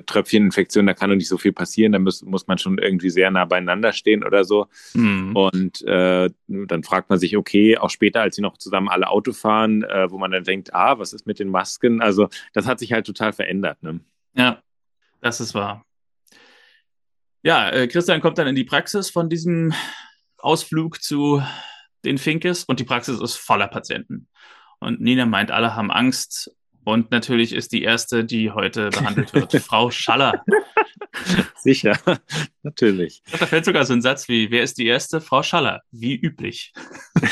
Tröpfcheninfektion, 0.07 0.87
da 0.87 0.95
kann 0.95 1.11
doch 1.11 1.17
nicht 1.17 1.29
so 1.29 1.39
viel 1.39 1.53
passieren, 1.53 1.93
da 1.93 1.99
muss, 1.99 2.23
muss 2.23 2.47
man 2.47 2.59
schon 2.59 2.79
irgendwie 2.79 3.11
sehr 3.11 3.31
nah 3.31 3.45
beieinander 3.45 3.93
stehen 3.93 4.23
oder 4.23 4.45
so. 4.45 4.67
Mhm. 4.95 5.35
Und 5.35 5.83
äh, 5.83 6.29
dann 6.49 6.83
fragt 6.83 7.09
man 7.09 7.19
sich, 7.19 7.37
okay, 7.37 7.79
auch 7.79 7.91
später, 7.91 8.21
als 8.21 8.37
sie 8.37 8.43
noch 8.43 8.59
zusammen 8.59 8.89
alle 8.89 9.09
Auto 9.09 9.33
fahren, 9.33 9.83
äh, 9.83 10.11
wo 10.11 10.19
man 10.19 10.31
dann 10.31 10.45
denkt, 10.45 10.75
ah, 10.75 10.99
was 10.99 11.13
ist 11.13 11.27
mit 11.27 11.39
den 11.39 11.49
Masken? 11.49 12.03
Also 12.03 12.29
das 12.53 12.67
hat 12.67 12.79
sich 12.79 12.93
halt 12.93 13.07
total 13.07 13.33
verändert. 13.33 13.83
Ne? 13.83 14.01
Ja, 14.35 14.63
das 15.21 15.41
ist 15.41 15.55
wahr. 15.55 15.85
Ja, 17.43 17.71
äh, 17.71 17.89
Christian 17.89 18.21
kommt 18.21 18.39
dann 18.39 18.47
in 18.47 18.55
die 18.55 18.65
Praxis 18.65 19.11
von 19.11 19.29
diesem 19.29 19.73
Ausflug 20.39 21.03
zu 21.03 21.43
den 22.05 22.19
Finkes 22.19 22.65
und 22.65 22.79
die 22.79 22.85
Praxis 22.85 23.21
ist 23.21 23.37
voller 23.37 23.69
Patienten. 23.69 24.29
Und 24.83 25.01
Nina 25.01 25.27
meint, 25.27 25.51
alle 25.51 25.77
haben 25.77 25.91
Angst. 25.91 26.55
Und 26.85 27.13
natürlich 27.13 27.53
ist 27.53 27.73
die 27.73 27.83
erste, 27.83 28.25
die 28.25 28.51
heute 28.51 28.91
behandelt 28.91 29.33
wird, 29.33 29.53
Frau 29.63 29.91
Schaller. 29.91 30.45
Sicher, 31.57 31.97
natürlich. 32.63 33.23
Da 33.39 33.47
fällt 33.47 33.65
sogar 33.65 33.85
so 33.85 33.93
ein 33.93 34.03
Satz 34.03 34.29
wie, 34.29 34.51
wer 34.51 34.65
ist 34.65 34.79
die 34.79 34.87
erste? 34.87 35.21
Frau 35.21 35.43
Schaller, 35.43 35.83
wie 35.91 36.17
üblich. 36.17 36.73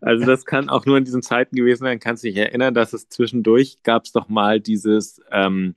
Also 0.00 0.24
das 0.24 0.44
kann 0.44 0.68
auch 0.68 0.84
nur 0.84 0.98
in 0.98 1.04
diesen 1.04 1.22
Zeiten 1.22 1.54
gewesen 1.54 1.84
sein. 1.84 2.00
Kannst 2.00 2.24
du 2.24 2.28
dich 2.28 2.36
erinnern, 2.36 2.74
dass 2.74 2.92
es 2.92 3.08
zwischendurch 3.08 3.78
gab 3.82 4.04
es 4.04 4.12
doch 4.12 4.28
mal 4.28 4.60
dieses, 4.60 5.20
ähm, 5.30 5.74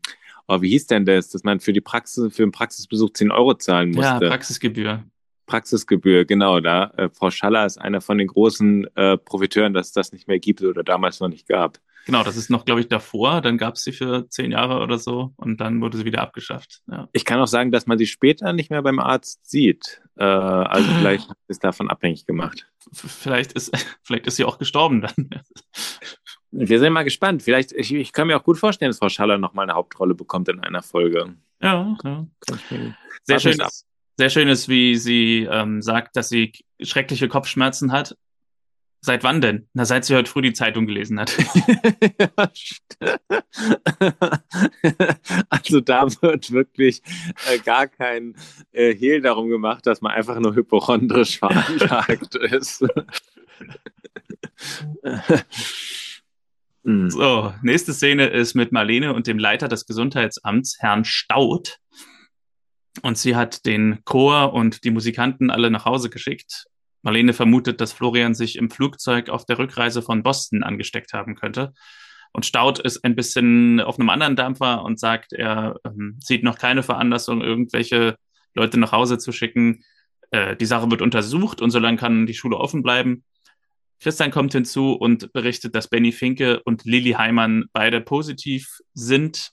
oh, 0.48 0.62
wie 0.62 0.70
hieß 0.70 0.88
denn 0.88 1.06
das, 1.06 1.30
dass 1.30 1.44
man 1.44 1.60
für 1.60 1.74
die 1.74 1.82
Praxis, 1.82 2.36
für 2.36 2.44
den 2.44 2.52
Praxisbesuch 2.52 3.12
10 3.12 3.32
Euro 3.32 3.54
zahlen 3.56 3.90
musste? 3.90 4.04
Ja, 4.04 4.20
Praxisgebühr. 4.20 5.04
Praxisgebühr, 5.46 6.26
genau, 6.26 6.60
da. 6.60 6.92
Äh, 6.98 7.10
Frau 7.10 7.30
Schaller 7.30 7.66
ist 7.66 7.78
einer 7.78 8.02
von 8.02 8.18
den 8.18 8.28
großen 8.28 8.88
äh, 8.96 9.18
Profiteuren, 9.18 9.74
dass 9.74 9.88
es 9.88 9.94
das 9.94 10.12
nicht 10.12 10.28
mehr 10.28 10.40
gibt 10.40 10.62
oder 10.62 10.84
damals 10.84 11.20
noch 11.20 11.30
nicht 11.30 11.48
gab. 11.48 11.80
Genau, 12.06 12.24
das 12.24 12.38
ist 12.38 12.52
noch, 12.52 12.66
glaube 12.66 12.82
ich, 12.82 12.88
davor. 12.88 13.42
Dann 13.42 13.58
gab 13.58 13.76
es 13.76 13.84
sie 13.84 13.92
für 13.92 14.30
zehn 14.30 14.52
Jahre 14.52 14.80
oder 14.80 15.00
so 15.00 15.34
und 15.38 15.60
dann 15.60 15.82
wurde 15.82 15.98
sie 15.98 16.06
wieder 16.06 16.22
abgeschafft. 16.22 16.84
Ja. 16.90 17.10
Ich 17.14 17.26
kann 17.26 17.40
auch 17.40 17.48
sagen, 17.48 17.72
dass 17.72 17.88
man 17.88 17.98
sie 17.98 18.06
später 18.06 18.54
nicht 18.54 18.70
mehr 18.70 18.84
beim 18.84 19.00
Arzt 19.00 19.50
sieht. 19.50 20.02
Äh, 20.16 20.24
also 20.24 20.88
vielleicht 21.00 21.28
ist 21.48 21.64
davon 21.64 21.90
abhängig 21.90 22.28
gemacht. 22.28 22.68
Vielleicht 22.94 23.54
ist, 23.54 23.72
vielleicht 24.04 24.28
ist 24.28 24.36
sie 24.36 24.46
auch 24.46 24.60
gestorben 24.60 25.02
dann. 25.02 25.30
Wir 26.58 26.80
sind 26.80 26.94
mal 26.94 27.04
gespannt. 27.04 27.44
Vielleicht, 27.44 27.74
ich, 27.74 27.94
ich 27.94 28.14
kann 28.14 28.28
mir 28.28 28.38
auch 28.38 28.44
gut 28.44 28.58
vorstellen, 28.58 28.90
dass 28.90 29.00
Frau 29.00 29.10
Schaller 29.10 29.38
noch 29.38 29.54
mal 29.54 29.64
eine 29.64 29.74
Hauptrolle 29.74 30.16
bekommt 30.16 30.48
in 30.48 30.62
einer 30.62 30.82
Folge. 30.82 31.36
Ja, 31.62 31.98
ja. 32.04 32.28
Sehr 33.24 33.40
schön. 33.40 33.62
Sehr 34.18 34.30
schön 34.30 34.48
ist, 34.48 34.70
wie 34.70 34.96
sie 34.96 35.48
ähm, 35.50 35.82
sagt, 35.82 36.16
dass 36.16 36.30
sie 36.30 36.54
schreckliche 36.82 37.28
Kopfschmerzen 37.28 37.92
hat. 37.92 38.16
Seit 39.02 39.24
wann 39.24 39.40
denn? 39.40 39.68
Na, 39.74 39.86
seit 39.86 40.04
sie 40.06 40.16
heute 40.16 40.32
früh 40.32 40.42
die 40.42 40.54
Zeitung 40.54 40.88
gelesen 40.88 41.20
hat. 41.20 41.32
also 45.50 45.80
da 45.82 46.08
wird 46.24 46.50
wirklich 46.52 47.04
äh, 47.52 47.60
gar 47.60 47.86
kein 47.88 48.36
äh, 48.72 48.96
Hehl 48.96 49.22
darum 49.22 49.50
gemacht, 49.50 49.86
dass 49.86 50.02
man 50.02 50.14
einfach 50.14 50.40
nur 50.40 50.56
hypochondrisch 50.56 51.38
veranlagt 51.46 52.34
ist. 52.36 52.84
so, 56.84 57.54
nächste 57.62 57.94
Szene 57.94 58.26
ist 58.28 58.56
mit 58.56 58.72
Marlene 58.72 59.14
und 59.14 59.28
dem 59.28 59.38
Leiter 59.38 59.68
des 59.68 59.86
Gesundheitsamts, 59.86 60.78
Herrn 60.80 61.06
Staud. 61.06 61.78
Und 63.02 63.18
sie 63.18 63.36
hat 63.36 63.66
den 63.66 64.00
Chor 64.06 64.54
und 64.54 64.84
die 64.84 64.92
Musikanten 64.92 65.52
alle 65.52 65.70
nach 65.70 65.86
Hause 65.86 66.10
geschickt 66.10 66.66
Marlene 67.06 67.34
vermutet, 67.34 67.80
dass 67.82 67.94
Florian 67.94 68.34
sich 68.34 68.58
im 68.58 68.72
Flugzeug 68.72 69.30
auf 69.30 69.46
der 69.46 69.60
Rückreise 69.60 70.02
von 70.02 70.24
Boston 70.24 70.64
angesteckt 70.64 71.14
haben 71.14 71.36
könnte. 71.36 71.72
Und 72.34 72.48
Staud 72.48 72.80
ist 72.80 73.06
ein 73.06 73.16
bisschen 73.16 73.80
auf 73.80 74.00
einem 74.00 74.10
anderen 74.10 74.36
Dampfer 74.36 74.84
und 74.84 75.00
sagt, 75.00 75.32
er 75.32 75.80
ähm, 75.86 76.18
sieht 76.20 76.44
noch 76.44 76.58
keine 76.58 76.82
Veranlassung, 76.82 77.42
irgendwelche 77.42 78.18
Leute 78.56 78.80
nach 78.80 78.92
Hause 78.92 79.20
zu 79.20 79.32
schicken. 79.32 79.84
Äh, 80.32 80.56
die 80.56 80.66
Sache 80.66 80.90
wird 80.90 81.04
untersucht 81.04 81.62
und 81.62 81.70
solange 81.70 81.98
kann 81.98 82.26
die 82.26 82.34
Schule 82.34 82.58
offen 82.58 82.82
bleiben. 82.82 83.24
Christian 84.00 84.32
kommt 84.32 84.54
hinzu 84.54 84.94
und 84.94 85.32
berichtet, 85.32 85.76
dass 85.76 85.88
Benny 85.88 86.12
Finke 86.12 86.64
und 86.64 86.86
Lili 86.86 87.12
Heimann 87.12 87.66
beide 87.72 88.02
positiv 88.02 88.80
sind, 88.96 89.52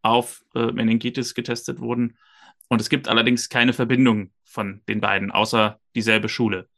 auf 0.00 0.42
äh, 0.54 0.72
Meningitis 0.72 1.34
getestet 1.34 1.80
wurden. 1.80 2.16
Und 2.68 2.80
es 2.80 2.88
gibt 2.88 3.08
allerdings 3.08 3.48
keine 3.48 3.72
Verbindung 3.72 4.30
von 4.44 4.82
den 4.88 5.00
beiden, 5.00 5.30
außer 5.30 5.80
dieselbe 5.94 6.28
Schule. 6.28 6.68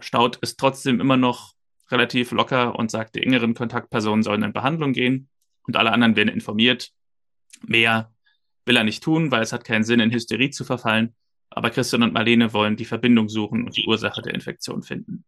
Staud 0.00 0.36
ist 0.36 0.58
trotzdem 0.58 1.00
immer 1.00 1.16
noch 1.16 1.54
relativ 1.90 2.30
locker 2.32 2.76
und 2.78 2.90
sagt, 2.90 3.14
die 3.14 3.22
engeren 3.22 3.54
Kontaktpersonen 3.54 4.22
sollen 4.22 4.42
in 4.42 4.52
Behandlung 4.52 4.92
gehen 4.92 5.28
und 5.66 5.76
alle 5.76 5.92
anderen 5.92 6.16
werden 6.16 6.28
informiert. 6.28 6.92
Mehr 7.62 8.12
will 8.66 8.76
er 8.76 8.84
nicht 8.84 9.02
tun, 9.02 9.30
weil 9.30 9.42
es 9.42 9.52
hat 9.52 9.64
keinen 9.64 9.84
Sinn, 9.84 10.00
in 10.00 10.12
Hysterie 10.12 10.50
zu 10.50 10.64
verfallen. 10.64 11.14
Aber 11.50 11.70
Christian 11.70 12.02
und 12.02 12.12
Marlene 12.12 12.52
wollen 12.52 12.76
die 12.76 12.84
Verbindung 12.84 13.28
suchen 13.28 13.64
und 13.64 13.76
die 13.76 13.86
Ursache 13.86 14.22
der 14.22 14.34
Infektion 14.34 14.82
finden. 14.82 15.24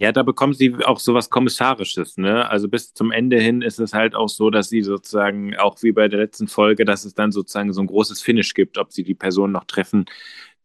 Ja, 0.00 0.12
da 0.12 0.22
bekommen 0.22 0.54
sie 0.54 0.74
auch 0.86 0.98
sowas 0.98 1.28
Kommissarisches, 1.28 2.16
ne? 2.16 2.48
Also 2.48 2.68
bis 2.68 2.94
zum 2.94 3.12
Ende 3.12 3.38
hin 3.38 3.60
ist 3.60 3.78
es 3.78 3.92
halt 3.92 4.14
auch 4.14 4.30
so, 4.30 4.48
dass 4.48 4.70
sie 4.70 4.80
sozusagen, 4.80 5.54
auch 5.58 5.82
wie 5.82 5.92
bei 5.92 6.08
der 6.08 6.20
letzten 6.20 6.48
Folge, 6.48 6.86
dass 6.86 7.04
es 7.04 7.14
dann 7.14 7.32
sozusagen 7.32 7.74
so 7.74 7.82
ein 7.82 7.86
großes 7.86 8.22
Finish 8.22 8.54
gibt, 8.54 8.78
ob 8.78 8.92
sie 8.92 9.04
die 9.04 9.14
Person 9.14 9.52
noch 9.52 9.64
treffen, 9.64 10.06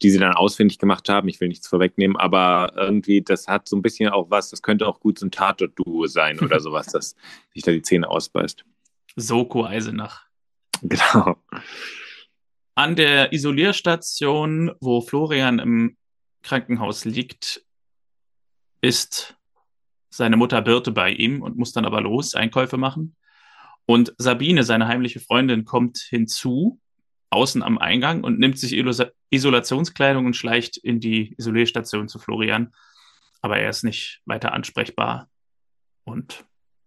die 0.01 0.09
sie 0.09 0.19
dann 0.19 0.35
ausfindig 0.35 0.79
gemacht 0.79 1.09
haben. 1.09 1.27
Ich 1.27 1.41
will 1.41 1.49
nichts 1.49 1.67
vorwegnehmen, 1.67 2.15
aber 2.15 2.71
irgendwie, 2.77 3.21
das 3.21 3.49
hat 3.49 3.67
so 3.67 3.75
ein 3.75 3.81
bisschen 3.81 4.09
auch 4.09 4.29
was, 4.29 4.51
das 4.51 4.61
könnte 4.61 4.87
auch 4.87 5.01
gut 5.01 5.19
so 5.19 5.25
ein 5.25 5.31
Tatort-Duo 5.31 6.07
sein 6.07 6.39
oder 6.39 6.61
sowas, 6.61 6.87
das 6.87 7.17
sich 7.53 7.63
da 7.63 7.73
die 7.73 7.81
Zähne 7.81 8.09
ausbeißt. 8.09 8.63
Soko 9.17 9.65
Eisenach. 9.65 10.27
Genau. 10.81 11.35
An 12.75 12.95
der 12.95 13.33
Isolierstation, 13.33 14.71
wo 14.79 15.01
Florian 15.01 15.59
im 15.59 15.97
Krankenhaus 16.41 17.03
liegt, 17.03 17.64
ist 18.85 19.35
seine 20.09 20.37
Mutter 20.37 20.61
Birte 20.61 20.91
bei 20.91 21.09
ihm 21.09 21.41
und 21.41 21.57
muss 21.57 21.73
dann 21.73 21.85
aber 21.85 22.01
los 22.01 22.35
Einkäufe 22.35 22.77
machen. 22.77 23.15
Und 23.87 24.13
Sabine, 24.17 24.63
seine 24.63 24.87
heimliche 24.87 25.19
Freundin, 25.19 25.65
kommt 25.65 25.97
hinzu 25.97 26.79
außen 27.31 27.63
am 27.63 27.79
Eingang 27.79 28.23
und 28.23 28.39
nimmt 28.39 28.59
sich 28.59 28.73
Isolationskleidung 29.29 30.25
und 30.25 30.35
schleicht 30.35 30.77
in 30.77 30.99
die 30.99 31.33
Isolierstation 31.37 32.07
zu 32.07 32.19
Florian. 32.19 32.73
Aber 33.41 33.57
er 33.57 33.69
ist 33.69 33.83
nicht 33.83 34.21
weiter 34.25 34.53
ansprechbar. 34.53 35.29
Und 36.03 36.45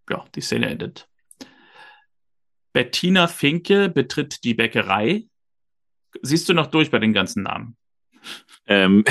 ja, 0.08 0.24
die 0.34 0.40
Szene 0.40 0.70
endet. 0.70 1.08
Bettina 2.72 3.26
Finke 3.26 3.88
betritt 3.88 4.44
die 4.44 4.54
Bäckerei. 4.54 5.26
Siehst 6.22 6.48
du 6.48 6.54
noch 6.54 6.68
durch 6.68 6.90
bei 6.90 7.00
den 7.00 7.12
ganzen 7.12 7.42
Namen? 7.42 7.76
Ähm, 8.66 9.04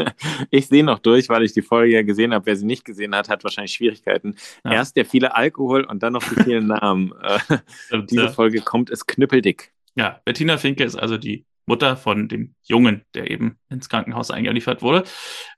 ich 0.50 0.66
sehe 0.66 0.84
noch 0.84 0.98
durch, 0.98 1.28
weil 1.28 1.42
ich 1.42 1.52
die 1.52 1.62
Folge 1.62 1.94
ja 1.94 2.02
gesehen 2.02 2.34
habe. 2.34 2.46
Wer 2.46 2.56
sie 2.56 2.66
nicht 2.66 2.84
gesehen 2.84 3.14
hat, 3.14 3.28
hat 3.28 3.42
wahrscheinlich 3.42 3.72
Schwierigkeiten. 3.72 4.36
Ja. 4.64 4.72
Erst 4.72 4.96
der 4.96 5.06
viele 5.06 5.34
Alkohol 5.34 5.84
und 5.84 6.02
dann 6.02 6.12
noch 6.12 6.22
die 6.22 6.42
vielen 6.42 6.66
Namen. 6.68 7.12
Äh, 7.22 8.02
diese 8.04 8.28
Folge 8.28 8.60
kommt 8.60 8.90
es 8.90 9.06
knüppeldick. 9.06 9.72
Ja, 9.94 10.20
Bettina 10.24 10.58
Finke 10.58 10.84
ist 10.84 10.96
also 10.96 11.16
die 11.16 11.46
Mutter 11.68 11.96
von 11.96 12.28
dem 12.28 12.54
Jungen, 12.62 13.04
der 13.14 13.30
eben 13.30 13.58
ins 13.68 13.88
Krankenhaus 13.88 14.30
eingeliefert 14.30 14.80
wurde, 14.80 15.04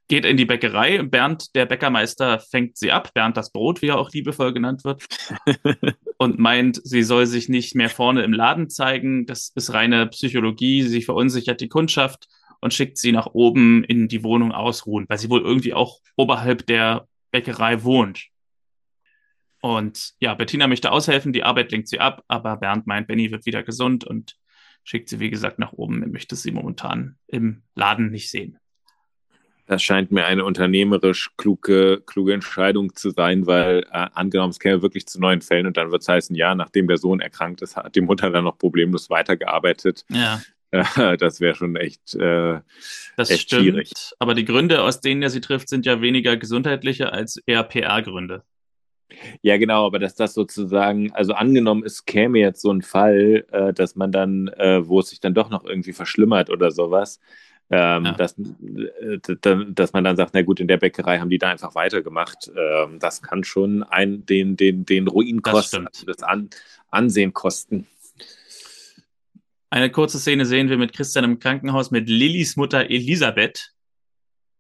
geht 0.09 0.25
in 0.25 0.37
die 0.37 0.45
Bäckerei. 0.45 1.03
Bernd, 1.05 1.55
der 1.55 1.67
Bäckermeister, 1.67 2.41
fängt 2.41 2.77
sie 2.77 2.91
ab. 2.91 3.15
Bernd 3.15 3.37
das 3.37 3.53
Brot, 3.53 3.81
wie 3.81 3.89
er 3.89 3.99
auch 3.99 4.11
liebevoll 4.11 4.53
genannt 4.53 4.85
wird. 4.85 5.05
und 6.19 6.39
meint, 6.39 6.81
sie 6.83 7.05
soll 7.05 7.27
sich 7.27 7.49
nicht 7.49 7.77
mehr 7.77 7.89
vorne 7.89 8.25
im 8.25 8.33
Laden 8.33 8.69
zeigen. 8.69 9.25
Das 9.25 9.53
ist 9.55 9.73
reine 9.73 10.09
Psychologie. 10.09 10.83
Sie 10.83 11.03
verunsichert 11.03 11.61
die 11.61 11.69
Kundschaft 11.69 12.27
und 12.61 12.75
schickt 12.75 12.99
sie 12.99 13.13
nach 13.13 13.27
oben 13.27 13.85
in 13.85 14.09
die 14.09 14.23
Wohnung 14.23 14.53
ausruhen, 14.53 15.07
weil 15.09 15.19
sie 15.19 15.31
wohl 15.31 15.41
irgendwie 15.41 15.75
auch 15.75 16.01
oberhalb 16.17 16.67
der 16.67 17.09
Bäckerei 17.31 17.83
wohnt. 17.85 18.27
Und 19.61 20.15
ja, 20.21 20.35
Bettina 20.35 20.67
möchte 20.67 20.91
aushelfen, 20.91 21.33
die 21.33 21.45
Arbeit 21.45 21.71
lenkt 21.73 21.89
sie 21.89 22.01
ab, 22.01 22.25
aber 22.29 22.57
Bernd 22.57 22.87
meint, 22.87 23.09
Benny 23.09 23.31
wird 23.31 23.47
wieder 23.47 23.63
gesund 23.63 24.05
und 24.05 24.37
schickt 24.85 25.09
sie, 25.09 25.21
wie 25.21 25.31
gesagt, 25.31 25.59
nach 25.59 25.73
oben. 25.73 26.03
Er 26.03 26.09
möchte 26.09 26.35
sie 26.37 26.51
momentan 26.51 27.17
im 27.27 27.63
Laden 27.75 28.11
nicht 28.11 28.31
sehen. 28.31 28.59
Das 29.67 29.85
scheint 29.85 30.11
mir 30.11 30.25
eine 30.25 30.45
unternehmerisch 30.45 31.31
kluge, 31.37 32.03
kluge 32.05 32.35
Entscheidung 32.35 32.97
zu 32.97 33.11
sein, 33.11 33.47
weil 33.47 33.87
äh, 33.93 34.09
angenommen, 34.15 34.51
es 34.51 34.59
käme 34.59 34.83
wirklich 34.83 35.07
zu 35.07 35.21
neuen 35.21 35.43
Fällen 35.43 35.67
und 35.67 35.77
dann 35.77 35.93
wird 35.93 36.03
es 36.03 36.09
heißen, 36.09 36.35
ja, 36.35 36.57
nachdem 36.57 36.89
der 36.89 36.97
Sohn 36.97 37.21
erkrankt 37.21 37.63
ist, 37.63 37.77
hat 37.77 37.95
die 37.95 38.01
Mutter 38.01 38.31
dann 38.31 38.45
noch 38.45 38.59
problemlos 38.59 39.11
weitergearbeitet. 39.11 40.05
Ja. 40.09 40.41
Das 41.19 41.41
wäre 41.41 41.55
schon 41.55 41.77
echt, 41.77 42.15
äh, 42.15 42.61
das 43.17 43.31
echt 43.31 43.43
stimmt, 43.43 43.63
schwierig. 43.63 43.93
Aber 44.19 44.35
die 44.35 44.45
Gründe, 44.45 44.83
aus 44.83 45.01
denen 45.01 45.23
er 45.23 45.31
sie 45.31 45.41
trifft, 45.41 45.69
sind 45.69 45.87
ja 45.87 46.01
weniger 46.01 46.37
gesundheitliche 46.37 47.13
als 47.13 47.39
eher 47.47 47.65
PR-Gründe. 47.65 48.45
Ja, 49.43 49.57
genau, 49.57 49.87
aber 49.87 49.99
dass 49.99 50.15
das 50.15 50.35
sozusagen, 50.35 51.13
also 51.13 51.33
angenommen, 51.33 51.83
es 51.85 52.05
käme 52.05 52.39
jetzt 52.39 52.63
so 52.63 52.73
ein 52.73 52.83
Fall, 52.83 53.45
äh, 53.51 53.73
dass 53.73 53.97
man 53.97 54.13
dann, 54.13 54.49
äh, 54.49 54.87
wo 54.87 55.01
es 55.01 55.09
sich 55.09 55.21
dann 55.21 55.35
doch 55.35 55.51
noch 55.51 55.65
irgendwie 55.65 55.93
verschlimmert 55.93 56.49
oder 56.49 56.71
sowas, 56.71 57.19
ähm, 57.71 58.05
ja. 58.05 58.13
dass, 58.13 58.37
äh, 58.39 59.19
dass 59.73 59.93
man 59.93 60.05
dann 60.05 60.17
sagt, 60.17 60.35
na 60.35 60.43
gut, 60.43 60.61
in 60.61 60.69
der 60.69 60.77
Bäckerei 60.77 61.19
haben 61.19 61.31
die 61.31 61.39
da 61.39 61.51
einfach 61.51 61.75
weitergemacht. 61.75 62.51
Ähm, 62.57 62.99
das 62.99 63.23
kann 63.23 63.45
schon 63.45 63.83
ein, 63.83 64.27
den, 64.27 64.57
den, 64.57 64.85
den 64.85 65.09
Ruin 65.09 65.43
kosten, 65.43 65.89
das, 65.93 66.05
das 66.05 66.23
An 66.23 66.51
Ansehen 66.91 67.33
kosten. 67.33 67.87
Eine 69.71 69.91
kurze 69.91 70.19
Szene 70.19 70.47
sehen 70.47 70.69
wir 70.69 70.77
mit 70.77 70.93
Christian 70.93 71.25
im 71.25 71.39
Krankenhaus 71.39 71.93
mit 71.93 72.09
Lillys 72.09 72.57
Mutter 72.57 72.91
Elisabeth, 72.91 73.73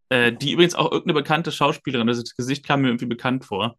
äh, 0.09 0.33
die 0.33 0.53
übrigens 0.53 0.77
auch 0.77 0.93
irgendeine 0.93 1.21
bekannte 1.21 1.51
Schauspielerin, 1.51 2.09
also 2.09 2.23
das 2.23 2.37
Gesicht 2.37 2.65
kam 2.65 2.83
mir 2.83 2.89
irgendwie 2.89 3.07
bekannt 3.07 3.45
vor. 3.45 3.77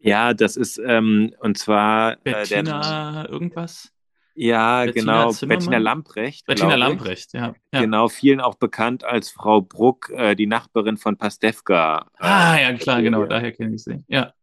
Ja, 0.00 0.34
das 0.34 0.56
ist, 0.56 0.78
ähm, 0.84 1.32
und 1.40 1.56
zwar. 1.56 2.16
Bettina 2.16 3.20
äh, 3.20 3.22
der, 3.22 3.30
irgendwas? 3.30 3.90
Ja, 4.34 4.84
Bettina 4.84 5.22
genau. 5.22 5.32
Zimmermann? 5.32 5.58
Bettina 5.60 5.78
Lamprecht. 5.78 6.46
Bettina 6.46 6.74
Lamprecht, 6.74 7.32
ja, 7.32 7.54
ja, 7.72 7.80
Genau, 7.80 8.08
vielen 8.08 8.40
auch 8.40 8.56
bekannt 8.56 9.04
als 9.04 9.30
Frau 9.30 9.60
Bruck, 9.60 10.10
äh, 10.10 10.34
die 10.34 10.46
Nachbarin 10.46 10.96
von 10.96 11.16
Pastewka. 11.16 12.10
Ah, 12.18 12.58
ja, 12.58 12.72
klar, 12.74 13.00
genau, 13.00 13.22
ja. 13.22 13.28
daher 13.28 13.52
kenne 13.52 13.76
ich 13.76 13.84
sie. 13.84 14.04
Ja, 14.08 14.34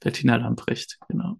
Bettina 0.00 0.36
Lamprecht, 0.36 0.98
genau. 1.06 1.38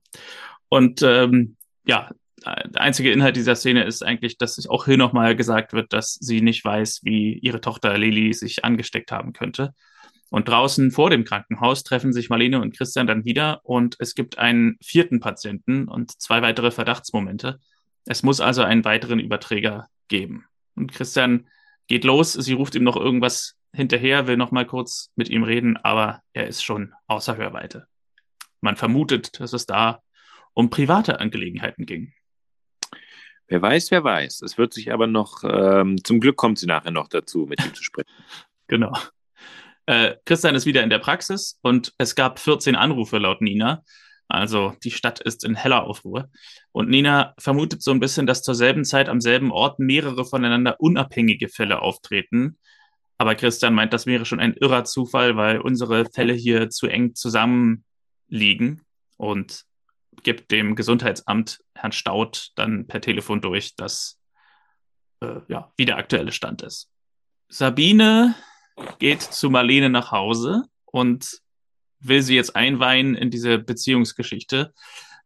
Und 0.68 1.02
ähm, 1.02 1.56
ja, 1.87 2.11
der 2.44 2.81
einzige 2.81 3.12
Inhalt 3.12 3.37
dieser 3.37 3.57
Szene 3.57 3.85
ist 3.85 4.03
eigentlich, 4.03 4.38
dass 4.38 4.66
auch 4.68 4.87
hier 4.87 4.96
nochmal 4.96 5.37
gesagt 5.37 5.72
wird, 5.72 5.92
dass 5.92 6.14
sie 6.14 6.40
nicht 6.40 6.64
weiß, 6.64 7.00
wie 7.05 7.35
ihre 7.35 7.61
Tochter 7.61 7.96
Lili 7.98 8.33
sich 8.33 8.64
angesteckt 8.64 9.12
haben 9.12 9.33
könnte. 9.33 9.74
Und 10.31 10.48
draußen 10.48 10.92
vor 10.92 11.11
dem 11.11 11.24
Krankenhaus 11.24 11.83
treffen 11.83 12.12
sich 12.12 12.31
Marlene 12.31 12.61
und 12.61 12.76
Christian 12.76 13.07
dann 13.07 13.24
wieder 13.24 13.61
und 13.64 13.96
es 13.98 14.14
gibt 14.14 14.38
einen 14.38 14.79
vierten 14.81 15.18
Patienten 15.18 15.88
und 15.88 16.20
zwei 16.20 16.40
weitere 16.40 16.70
Verdachtsmomente. 16.70 17.59
Es 18.07 18.22
muss 18.22 18.40
also 18.40 18.62
einen 18.62 18.85
weiteren 18.85 19.18
Überträger 19.18 19.88
geben. 20.09 20.44
Und 20.76 20.92
Christian 20.92 21.48
geht 21.88 22.05
los, 22.05 22.33
sie 22.33 22.53
ruft 22.53 22.76
ihm 22.76 22.85
noch 22.85 22.96
irgendwas 22.96 23.57
hinterher, 23.72 24.29
will 24.29 24.37
noch 24.37 24.53
mal 24.53 24.66
kurz 24.66 25.11
mit 25.16 25.29
ihm 25.29 25.42
reden, 25.42 25.76
aber 25.76 26.20
er 26.33 26.46
ist 26.46 26.62
schon 26.62 26.94
außer 27.09 27.37
Hörweite. 27.37 27.87
Man 28.61 28.76
vermutet, 28.76 29.40
dass 29.40 29.53
es 29.53 29.66
da 29.66 30.00
um 30.55 30.70
private 30.70 31.18
Angelegenheiten 31.18 31.87
ging. 31.87 32.12
Wer 33.50 33.60
weiß, 33.60 33.90
wer 33.90 34.04
weiß. 34.04 34.42
Es 34.42 34.58
wird 34.58 34.72
sich 34.72 34.92
aber 34.92 35.08
noch, 35.08 35.42
ähm, 35.42 36.02
zum 36.04 36.20
Glück 36.20 36.36
kommt 36.36 36.58
sie 36.60 36.66
nachher 36.66 36.92
noch 36.92 37.08
dazu, 37.08 37.46
mit 37.46 37.60
ihm 37.64 37.74
zu 37.74 37.82
sprechen. 37.82 38.08
genau. 38.68 38.96
Äh, 39.86 40.14
Christian 40.24 40.54
ist 40.54 40.66
wieder 40.66 40.84
in 40.84 40.90
der 40.90 41.00
Praxis 41.00 41.58
und 41.60 41.92
es 41.98 42.14
gab 42.14 42.38
14 42.38 42.76
Anrufe 42.76 43.18
laut 43.18 43.40
Nina. 43.40 43.82
Also 44.28 44.76
die 44.84 44.92
Stadt 44.92 45.18
ist 45.18 45.44
in 45.44 45.56
heller 45.56 45.82
Aufruhr. 45.82 46.30
Und 46.70 46.90
Nina 46.90 47.34
vermutet 47.38 47.82
so 47.82 47.90
ein 47.90 47.98
bisschen, 47.98 48.28
dass 48.28 48.42
zur 48.42 48.54
selben 48.54 48.84
Zeit 48.84 49.08
am 49.08 49.20
selben 49.20 49.50
Ort 49.50 49.80
mehrere 49.80 50.24
voneinander 50.24 50.76
unabhängige 50.78 51.48
Fälle 51.48 51.82
auftreten. 51.82 52.56
Aber 53.18 53.34
Christian 53.34 53.74
meint, 53.74 53.92
das 53.92 54.06
wäre 54.06 54.24
schon 54.26 54.38
ein 54.38 54.54
irrer 54.54 54.84
Zufall, 54.84 55.36
weil 55.36 55.58
unsere 55.58 56.04
Fälle 56.04 56.34
hier 56.34 56.70
zu 56.70 56.86
eng 56.86 57.16
zusammenliegen 57.16 58.82
und 59.16 59.64
gibt 60.23 60.51
dem 60.51 60.77
Gesundheitsamt 60.77 61.61
Herrn 61.75 61.92
Staud 61.92 62.51
dann 62.57 62.87
per 62.87 63.01
Telefon 63.01 63.40
durch, 63.40 63.75
dass 63.77 64.18
äh, 65.20 65.40
ja, 65.49 65.73
wie 65.77 65.85
der 65.85 65.96
aktuelle 65.96 66.33
Stand 66.33 66.62
ist. 66.62 66.90
Sabine 67.49 68.35
geht 68.99 69.23
zu 69.23 69.51
Marlene 69.51 69.90
nach 69.90 70.12
Hause 70.12 70.64
und 70.85 71.40
will 72.01 72.23
sie 72.23 72.35
jetzt 72.35 72.57
einweihen 72.57 73.14
in 73.14 73.31
diese 73.31 73.59
Beziehungsgeschichte, 73.59 74.73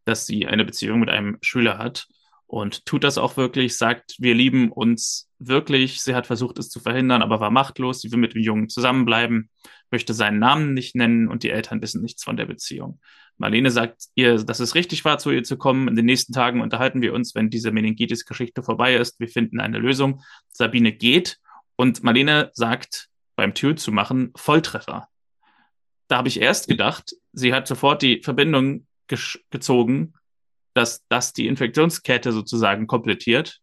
dass 0.03 0.25
sie 0.25 0.47
eine 0.47 0.65
Beziehung 0.65 0.99
mit 0.99 1.09
einem 1.09 1.37
Schüler 1.41 1.77
hat 1.77 2.07
und 2.47 2.85
tut 2.85 3.03
das 3.03 3.17
auch 3.17 3.37
wirklich, 3.37 3.77
sagt, 3.77 4.15
wir 4.19 4.35
lieben 4.35 4.71
uns 4.71 5.29
wirklich. 5.47 6.01
Sie 6.01 6.15
hat 6.15 6.27
versucht, 6.27 6.59
es 6.59 6.69
zu 6.69 6.79
verhindern, 6.79 7.21
aber 7.21 7.39
war 7.39 7.51
machtlos. 7.51 8.01
Sie 8.01 8.11
will 8.11 8.19
mit 8.19 8.33
dem 8.33 8.41
Jungen 8.41 8.69
zusammenbleiben, 8.69 9.49
möchte 9.91 10.13
seinen 10.13 10.39
Namen 10.39 10.73
nicht 10.73 10.95
nennen 10.95 11.27
und 11.27 11.43
die 11.43 11.49
Eltern 11.49 11.81
wissen 11.81 12.01
nichts 12.01 12.23
von 12.23 12.37
der 12.37 12.45
Beziehung. 12.45 12.99
Marlene 13.37 13.69
sagt 13.69 14.05
ihr, 14.15 14.37
dass 14.43 14.59
es 14.59 14.75
richtig 14.75 15.03
war, 15.03 15.17
zu 15.17 15.31
ihr 15.31 15.43
zu 15.43 15.57
kommen. 15.57 15.87
In 15.87 15.95
den 15.95 16.05
nächsten 16.05 16.33
Tagen 16.33 16.61
unterhalten 16.61 17.01
wir 17.01 17.13
uns, 17.13 17.35
wenn 17.35 17.49
diese 17.49 17.71
Meningitis-Geschichte 17.71 18.63
vorbei 18.63 18.95
ist. 18.95 19.19
Wir 19.19 19.27
finden 19.27 19.59
eine 19.59 19.77
Lösung. 19.77 20.21
Sabine 20.51 20.93
geht 20.93 21.37
und 21.75 22.03
Marlene 22.03 22.51
sagt 22.53 23.09
beim 23.35 23.53
Tür 23.53 23.75
zu 23.75 23.91
machen 23.91 24.31
Volltreffer. 24.35 25.09
Da 26.07 26.17
habe 26.17 26.27
ich 26.27 26.39
erst 26.39 26.67
gedacht, 26.67 27.15
sie 27.33 27.53
hat 27.53 27.67
sofort 27.67 28.01
die 28.01 28.21
Verbindung 28.21 28.87
gezogen, 29.49 30.13
dass 30.73 31.05
das 31.09 31.33
die 31.33 31.47
Infektionskette 31.47 32.31
sozusagen 32.31 32.87
komplettiert. 32.87 33.59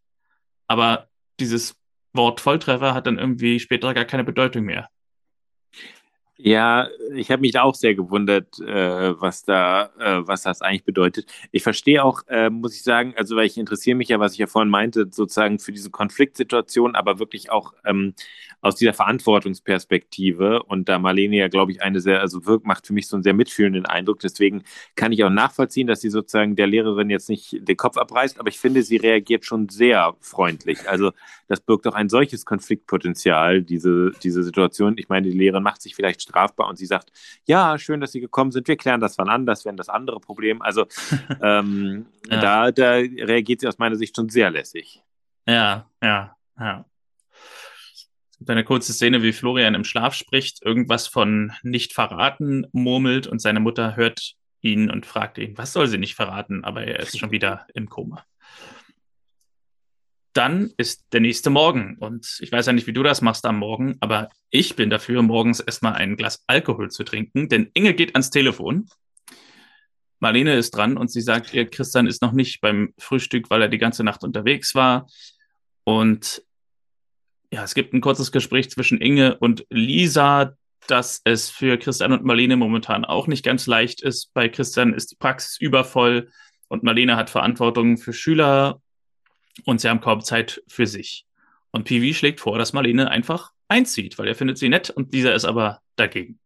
Aber 0.67 1.09
dieses 1.43 1.75
Wort 2.15 2.41
Volltreffer 2.41 2.95
hat 2.95 3.07
dann 3.07 3.19
irgendwie 3.19 3.59
später 3.61 3.95
gar 3.95 4.05
keine 4.05 4.25
Bedeutung 4.25 4.65
mehr. 4.65 4.89
Ja, 6.39 6.89
ich 7.15 7.31
habe 7.31 7.43
mich 7.43 7.53
da 7.53 7.63
auch 7.63 7.75
sehr 7.75 7.95
gewundert, 7.95 8.59
äh, 8.59 9.21
was 9.21 9.45
da, 9.45 9.91
äh, 9.99 10.27
was 10.27 10.43
das 10.43 10.61
eigentlich 10.63 10.83
bedeutet. 10.85 11.27
Ich 11.53 11.63
verstehe 11.63 12.03
auch, 12.03 12.23
äh, 12.27 12.49
muss 12.51 12.75
ich 12.75 12.83
sagen, 12.83 13.15
also 13.17 13.37
weil 13.37 13.47
ich 13.47 13.59
interessiere 13.59 13.97
mich 13.97 14.09
ja, 14.09 14.19
was 14.19 14.33
ich 14.33 14.39
ja 14.39 14.47
vorhin 14.47 14.71
meinte, 14.71 15.07
sozusagen 15.11 15.59
für 15.59 15.73
diese 15.73 15.91
Konfliktsituation, 15.91 16.97
aber 16.97 17.19
wirklich 17.19 17.51
auch 17.53 17.75
ähm, 17.85 18.15
aus 18.61 18.75
dieser 18.77 18.95
Verantwortungsperspektive. 18.95 20.63
Und 20.65 20.89
da 20.89 20.99
Marlene 20.99 21.37
ja, 21.37 21.49
glaube 21.49 21.71
ich, 21.73 21.83
eine 21.83 22.01
sehr, 22.01 22.21
also 22.21 22.45
wirkt, 22.47 22.67
macht 22.67 22.87
für 22.87 22.93
mich 22.95 23.09
so 23.09 23.17
einen 23.17 23.23
sehr 23.23 23.35
mitfühlenden 23.35 23.87
Eindruck. 23.87 24.19
Deswegen 24.21 24.65
kann 24.97 25.13
ich 25.13 25.23
auch 25.25 25.31
nachvollziehen, 25.31 25.87
dass 25.87 26.01
sie 26.01 26.11
sozusagen 26.11 26.57
der 26.57 26.67
Lehrerin 26.67 27.11
jetzt 27.11 27.29
nicht 27.29 27.57
den 27.61 27.77
Kopf 27.77 27.97
abreißt, 27.99 28.41
aber 28.41 28.49
ich 28.49 28.59
finde, 28.59 28.83
sie 28.83 28.97
reagiert 28.97 29.45
schon 29.45 29.69
sehr 29.69 30.15
freundlich. 30.21 30.89
Also 30.89 31.13
das 31.53 31.61
birgt 31.61 31.87
auch 31.87 31.95
ein 31.95 32.09
solches 32.09 32.47
Konfliktpotenzial, 32.47 33.61
diese, 33.61 34.13
diese 34.23 34.43
Situation. 34.43 34.97
Ich 34.97 35.11
meine, 35.11 35.29
die 35.29 35.37
Lehrerin 35.37 35.63
macht 35.63 35.83
sich 35.83 35.95
vielleicht 35.95 36.23
strafbar 36.23 36.67
und 36.67 36.77
sie 36.77 36.87
sagt, 36.87 37.13
ja, 37.45 37.79
schön, 37.79 38.01
dass 38.01 38.13
Sie 38.13 38.21
gekommen 38.21 38.53
sind, 38.53 38.69
wir 38.69 38.79
klären 38.79 39.03
das 39.03 39.19
wann 39.19 39.29
an, 39.29 39.45
das 39.45 39.67
wäre 39.67 39.77
das 39.77 39.91
andere 39.91 40.19
Problem. 40.19 40.63
Also 40.63 40.87
ähm, 41.43 42.07
ja. 42.31 42.41
da, 42.41 42.73
da 42.73 42.93
reagiert 42.93 43.61
sie 43.61 43.69
aus 43.69 43.77
meiner 43.77 43.97
Sicht 43.97 44.17
schon 44.17 44.31
sehr 44.31 44.51
lässig. 44.51 45.03
Ja, 45.47 45.91
ja, 46.03 46.35
ja. 46.59 46.87
Es 48.31 48.39
gibt 48.39 48.49
eine 48.49 48.65
kurze 48.65 48.95
Szene, 48.95 49.23
wie 49.23 49.35
Florian 49.35 49.75
im 49.75 49.85
Schlaf 49.85 50.15
spricht, 50.15 50.65
irgendwas 50.65 51.07
von 51.07 51.53
nicht 51.63 51.93
verraten 51.93 52.67
murmelt 52.73 53.27
und 53.27 53.41
seine 53.41 53.61
Mutter 53.61 53.95
hört 53.95 54.37
ihn 54.63 54.91
und 54.91 55.05
fragt 55.05 55.37
ihn, 55.37 55.59
was 55.59 55.75
soll 55.75 55.87
sie 55.87 55.99
nicht 55.99 56.15
verraten, 56.15 56.65
aber 56.65 56.85
er 56.85 57.01
ist 57.01 57.19
schon 57.19 57.31
wieder 57.31 57.67
im 57.75 57.91
Koma 57.91 58.25
dann 60.33 60.73
ist 60.77 61.05
der 61.13 61.21
nächste 61.21 61.51
Morgen. 61.51 61.97
Und 61.99 62.39
ich 62.41 62.51
weiß 62.51 62.67
ja 62.67 62.73
nicht, 62.73 62.87
wie 62.87 62.93
du 62.93 63.03
das 63.03 63.21
machst 63.21 63.45
am 63.45 63.59
Morgen, 63.59 63.97
aber 64.01 64.31
ich 64.51 64.77
bin 64.77 64.91
dafür, 64.91 65.23
morgens 65.23 65.61
erstmal 65.61 65.95
ein 65.95 66.17
Glas 66.17 66.43
Alkohol 66.47 66.91
zu 66.91 67.05
trinken, 67.05 67.49
denn 67.49 67.71
Inge 67.75 67.95
geht 67.95 68.15
ans 68.15 68.31
Telefon. 68.31 68.89
Marlene 70.21 70.55
ist 70.55 70.71
dran 70.71 70.97
und 70.97 71.11
sie 71.11 71.21
sagt, 71.21 71.53
ihr 71.53 71.69
Christian 71.69 72.07
ist 72.07 72.23
noch 72.23 72.33
nicht 72.33 72.61
beim 72.61 72.95
Frühstück, 72.97 73.51
weil 73.51 73.63
er 73.63 73.69
die 73.69 73.79
ganze 73.79 74.05
Nacht 74.05 74.23
unterwegs 74.23 74.75
war. 74.75 75.09
Und 75.85 76.43
ja, 77.53 77.65
es 77.65 77.75
gibt 77.75 77.93
ein 77.93 78.01
kurzes 78.01 78.33
Gespräch 78.33 78.71
zwischen 78.71 79.01
Inge 79.01 79.37
und 79.39 79.67
Lisa, 79.69 80.57
dass 80.87 81.21
es 81.25 81.51
für 81.51 81.77
Christian 81.77 82.13
und 82.13 82.25
Marlene 82.25 82.57
momentan 82.57 83.05
auch 83.05 83.27
nicht 83.27 83.45
ganz 83.45 83.67
leicht 83.67 84.03
ist. 84.03 84.33
Bei 84.33 84.49
Christian 84.49 84.95
ist 84.95 85.11
die 85.13 85.17
Praxis 85.17 85.61
übervoll 85.61 86.31
und 86.69 86.83
Marlene 86.83 87.17
hat 87.17 87.31
Verantwortung 87.31 87.99
für 87.99 88.13
Schüler 88.13 88.82
und 89.65 89.81
sie 89.81 89.89
haben 89.89 90.01
kaum 90.01 90.23
Zeit 90.23 90.63
für 90.69 90.87
sich. 90.87 91.27
Und 91.71 91.85
Pivi 91.85 92.15
schlägt 92.15 92.41
vor, 92.41 92.59
dass 92.59 92.73
Marlene 92.73 93.11
einfach 93.11 93.53
einzieht, 93.69 94.19
weil 94.19 94.29
er 94.29 94.35
findet 94.35 94.59
sie 94.59 94.69
nett 94.69 94.91
und 94.91 95.15
dieser 95.15 95.35
ist 95.35 95.45
aber 95.45 95.81
dagegen. 95.97 96.39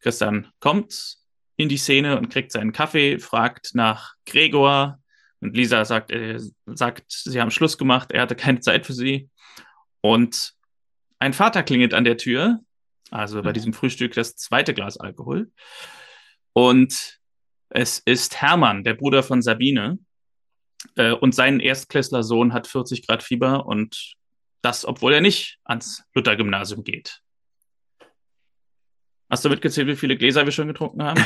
Christian 0.00 0.48
kommt 0.60 1.16
in 1.56 1.68
die 1.68 1.76
Szene 1.76 2.18
und 2.18 2.28
kriegt 2.28 2.52
seinen 2.52 2.72
Kaffee, 2.72 3.18
fragt 3.18 3.74
nach 3.74 4.14
Gregor 4.26 4.98
und 5.40 5.56
Lisa 5.56 5.84
sagt, 5.84 6.10
äh, 6.10 6.38
sagt, 6.66 7.04
sie 7.08 7.40
haben 7.40 7.50
Schluss 7.50 7.78
gemacht, 7.78 8.12
er 8.12 8.22
hatte 8.22 8.36
keine 8.36 8.60
Zeit 8.60 8.86
für 8.86 8.92
sie. 8.92 9.28
Und 10.00 10.54
ein 11.18 11.32
Vater 11.32 11.62
klingelt 11.62 11.94
an 11.94 12.04
der 12.04 12.16
Tür, 12.16 12.60
also 13.10 13.42
bei 13.42 13.50
mhm. 13.50 13.54
diesem 13.54 13.72
Frühstück 13.72 14.12
das 14.12 14.36
zweite 14.36 14.74
Glas 14.74 14.98
Alkohol. 14.98 15.50
Und 16.52 17.20
es 17.70 18.00
ist 18.00 18.40
Hermann, 18.40 18.84
der 18.84 18.94
Bruder 18.94 19.22
von 19.22 19.40
Sabine, 19.40 19.98
äh, 20.96 21.12
und 21.12 21.34
sein 21.34 21.60
Erstklässler-Sohn 21.60 22.52
hat 22.52 22.66
40 22.66 23.06
Grad 23.06 23.22
Fieber 23.22 23.66
und 23.66 24.14
das, 24.62 24.84
obwohl 24.84 25.12
er 25.12 25.20
nicht 25.20 25.58
ans 25.64 26.04
Luther-Gymnasium 26.14 26.84
geht. 26.84 27.22
Hast 29.32 29.46
du 29.46 29.48
mitgezählt, 29.48 29.88
wie 29.88 29.96
viele 29.96 30.18
Gläser 30.18 30.44
wir 30.44 30.52
schon 30.52 30.68
getrunken 30.68 31.02
haben? 31.02 31.24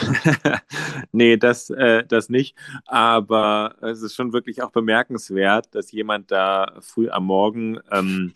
nee, 1.12 1.36
das, 1.36 1.70
äh, 1.70 2.04
das 2.06 2.28
nicht. 2.28 2.56
Aber 2.84 3.74
es 3.82 4.00
ist 4.00 4.14
schon 4.14 4.32
wirklich 4.32 4.62
auch 4.62 4.70
bemerkenswert, 4.70 5.74
dass 5.74 5.90
jemand 5.90 6.30
da 6.30 6.78
früh 6.80 7.10
am 7.10 7.24
Morgen 7.24 7.80
ähm, 7.90 8.32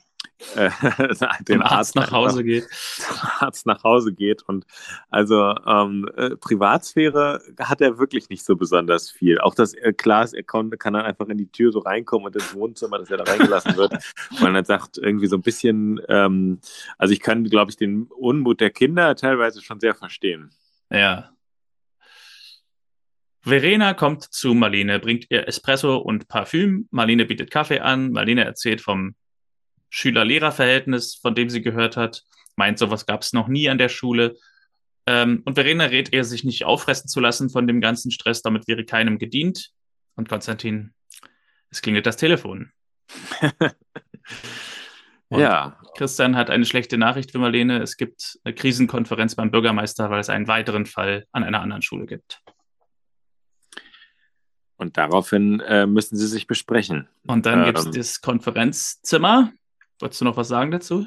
äh, 0.57 0.71
den 1.49 1.63
Arzt, 1.63 1.73
Arzt, 1.73 1.97
nach 1.97 2.11
Hause 2.13 2.45
geht. 2.45 2.67
Arzt 3.41 3.67
nach 3.67 3.85
Hause 3.85 4.13
geht. 4.13 4.43
Und 4.43 4.65
also 5.11 5.55
ähm, 5.67 6.09
äh, 6.17 6.37
Privatsphäre 6.37 7.41
hat 7.59 7.81
er 7.81 7.99
wirklich 7.99 8.29
nicht 8.29 8.45
so 8.45 8.57
besonders 8.57 9.11
viel. 9.11 9.39
Auch 9.41 9.55
das, 9.55 9.75
äh, 9.75 9.93
klar 9.93 10.25
ist, 10.25 10.35
er 10.35 10.43
kann, 10.43 10.71
kann 10.71 10.95
dann 10.95 11.05
einfach 11.05 11.29
in 11.29 11.39
die 11.39 11.51
Tür 11.51 11.73
so 11.73 11.81
reinkommen 11.81 12.27
und 12.27 12.37
ins 12.37 12.55
Wohnzimmer, 12.55 12.99
dass 12.99 13.11
er 13.11 13.19
da 13.19 13.25
reingelassen 13.25 13.77
wird. 13.77 13.93
weil 14.41 14.55
er 14.55 14.65
sagt, 14.65 14.99
irgendwie 14.99 15.27
so 15.27 15.37
ein 15.37 15.43
bisschen, 15.43 16.01
ähm, 16.09 16.61
also 16.99 17.13
ich 17.13 17.21
kann, 17.21 17.45
glaube 17.45 17.71
ich, 17.71 17.77
den 17.77 18.05
Unmut 18.05 18.61
der 18.61 18.71
Kinder 18.71 19.15
teilweise 19.17 19.63
schon 19.63 19.81
sehr 19.81 19.95
verstehen. 19.95 20.51
Ja. 20.91 21.31
Verena 23.43 23.95
kommt 23.95 24.25
zu 24.25 24.53
Marlene, 24.53 24.99
bringt 25.01 25.27
ihr 25.31 25.49
Espresso 25.49 25.97
und 25.97 26.29
Parfüm. 26.29 26.89
Marlene 26.91 27.25
bietet 27.25 27.51
Kaffee 27.51 27.81
an. 27.81 28.13
Marlene 28.13 28.45
erzählt 28.45 28.83
vom 28.83 29.15
Schüler-Lehrer-Verhältnis, 29.91 31.17
von 31.17 31.35
dem 31.35 31.51
sie 31.51 31.63
gehört 31.63 31.97
hat. 31.97 32.25
Meint, 32.57 32.79
sowas 32.79 33.07
gab 33.07 33.23
es 33.23 33.33
noch 33.33 33.49
nie 33.49 33.69
an 33.69 33.79
der 33.79 33.89
Schule. 33.89 34.37
Ähm, 35.07 35.43
und 35.45 35.55
Verena 35.55 35.85
rät 35.85 36.13
ihr, 36.13 36.25
sich 36.25 36.45
nicht 36.45 36.65
auffressen 36.65 37.09
zu 37.09 37.21
lassen 37.21 37.51
von 37.51 37.67
dem 37.67 37.81
ganzen 37.81 38.11
Stress, 38.11 38.43
damit 38.43 38.69
wäre 38.69 38.85
keinem 38.85 39.19
gedient. 39.19 39.71
Und 40.15 40.29
Konstantin, 40.29 40.95
es 41.71 41.83
klingelt 41.83 42.07
das 42.07 42.17
Telefon. 42.17 42.73
ja. 45.31 45.77
Christian 45.97 46.37
hat 46.37 46.51
eine 46.51 46.65
schlechte 46.65 46.99
Nachricht 46.99 47.33
für 47.33 47.39
Marlene. 47.39 47.83
Es 47.83 47.97
gibt 47.97 48.39
eine 48.45 48.55
Krisenkonferenz 48.55 49.35
beim 49.35 49.51
Bürgermeister, 49.51 50.09
weil 50.11 50.21
es 50.21 50.29
einen 50.29 50.47
weiteren 50.47 50.87
Fall 50.87 51.27
an 51.33 51.43
einer 51.43 51.61
anderen 51.61 51.83
Schule 51.83 52.07
gibt. 52.07 52.41
Und 54.77 54.97
daraufhin 54.97 55.61
äh, 55.61 55.87
müssen 55.87 56.17
sie 56.17 56.27
sich 56.27 56.47
besprechen. 56.47 57.09
Und 57.27 57.45
dann 57.45 57.61
ähm, 57.61 57.65
gibt 57.67 57.79
es 57.79 57.91
das 57.91 58.21
Konferenzzimmer 58.21 59.53
Wolltest 60.01 60.21
du 60.21 60.25
noch 60.25 60.37
was 60.37 60.49
sagen 60.49 60.71
dazu? 60.71 61.07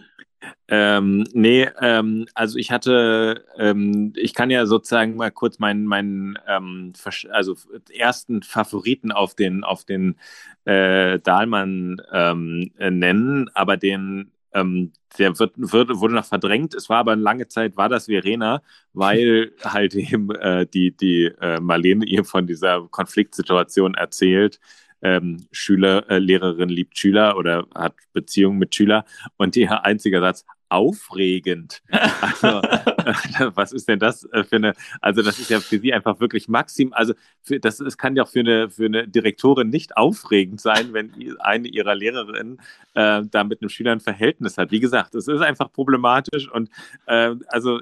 Ähm, 0.68 1.26
nee, 1.34 1.68
ähm, 1.82 2.28
also 2.36 2.58
ich 2.58 2.72
hatte, 2.72 3.46
ähm, 3.58 4.14
ich 4.16 4.34
kann 4.34 4.50
ja 4.50 4.66
sozusagen 4.66 5.16
mal 5.16 5.32
kurz 5.32 5.60
meinen, 5.60 5.86
meinen 5.86 6.38
ähm, 6.48 6.94
also 7.32 7.56
ersten 7.92 8.44
Favoriten 8.44 9.12
auf 9.12 9.36
den, 9.36 9.64
auf 9.64 9.86
den 9.86 10.18
äh, 10.66 11.20
Dahlmann 11.20 11.98
ähm, 12.12 12.72
äh, 12.78 12.92
nennen, 12.92 13.50
aber 13.54 13.78
den, 13.78 14.32
ähm, 14.54 14.92
der 15.18 15.40
wird, 15.40 15.54
wird, 15.56 15.90
wurde 16.00 16.16
noch 16.16 16.26
verdrängt. 16.26 16.74
Es 16.74 16.90
war 16.90 16.98
aber 16.98 17.14
eine 17.14 17.22
lange 17.22 17.48
Zeit, 17.48 17.78
war 17.78 17.90
das 17.90 18.06
Verena, 18.06 18.62
weil 18.94 19.54
halt 19.64 19.96
eben 19.96 20.30
äh, 20.36 20.66
die, 20.68 20.96
die 20.96 21.32
äh, 21.42 21.60
Marlene 21.60 22.06
ihr 22.06 22.26
von 22.26 22.48
dieser 22.48 22.88
Konfliktsituation 22.90 23.96
erzählt 23.96 24.60
ähm, 25.04 25.46
Schüler, 25.52 26.10
äh, 26.10 26.20
Lehrerin 26.20 26.70
liebt 26.70 26.98
Schüler 26.98 27.38
oder 27.38 27.68
hat 27.76 27.96
Beziehungen 28.14 28.58
mit 28.58 28.74
Schüler 28.74 29.06
und 29.38 29.56
ihr 29.56 29.84
einziger 29.86 30.22
Satz, 30.22 30.46
aufregend. 30.74 31.82
Also, 32.22 32.62
äh, 32.62 33.52
was 33.54 33.72
ist 33.74 33.88
denn 33.88 34.00
das 34.00 34.24
äh, 34.32 34.44
für 34.44 34.56
eine, 34.56 34.74
also 35.02 35.22
das 35.22 35.40
ist 35.40 35.50
ja 35.50 35.60
für 35.60 35.78
sie 35.78 35.94
einfach 35.94 36.20
wirklich 36.20 36.48
maxim, 36.48 36.94
also 36.94 37.14
für, 37.42 37.60
das, 37.60 37.78
das 37.78 37.98
kann 37.98 38.16
ja 38.16 38.24
auch 38.24 38.30
für 38.30 38.40
eine, 38.40 38.70
für 38.70 38.86
eine 38.86 39.08
Direktorin 39.08 39.70
nicht 39.70 39.98
aufregend 39.98 40.60
sein, 40.60 40.94
wenn 40.94 41.12
eine 41.40 41.68
ihrer 41.68 41.96
Lehrerinnen 41.96 42.60
äh, 42.96 43.22
da 43.30 43.44
mit 43.44 43.62
einem 43.62 43.70
Schüler 43.70 43.92
ein 43.92 44.00
Verhältnis 44.00 44.58
hat. 44.58 44.72
Wie 44.72 44.80
gesagt, 44.80 45.16
es 45.16 45.28
ist 45.28 45.42
einfach 45.42 45.72
problematisch 45.72 46.50
und 46.50 46.70
äh, 47.06 47.36
also 47.48 47.82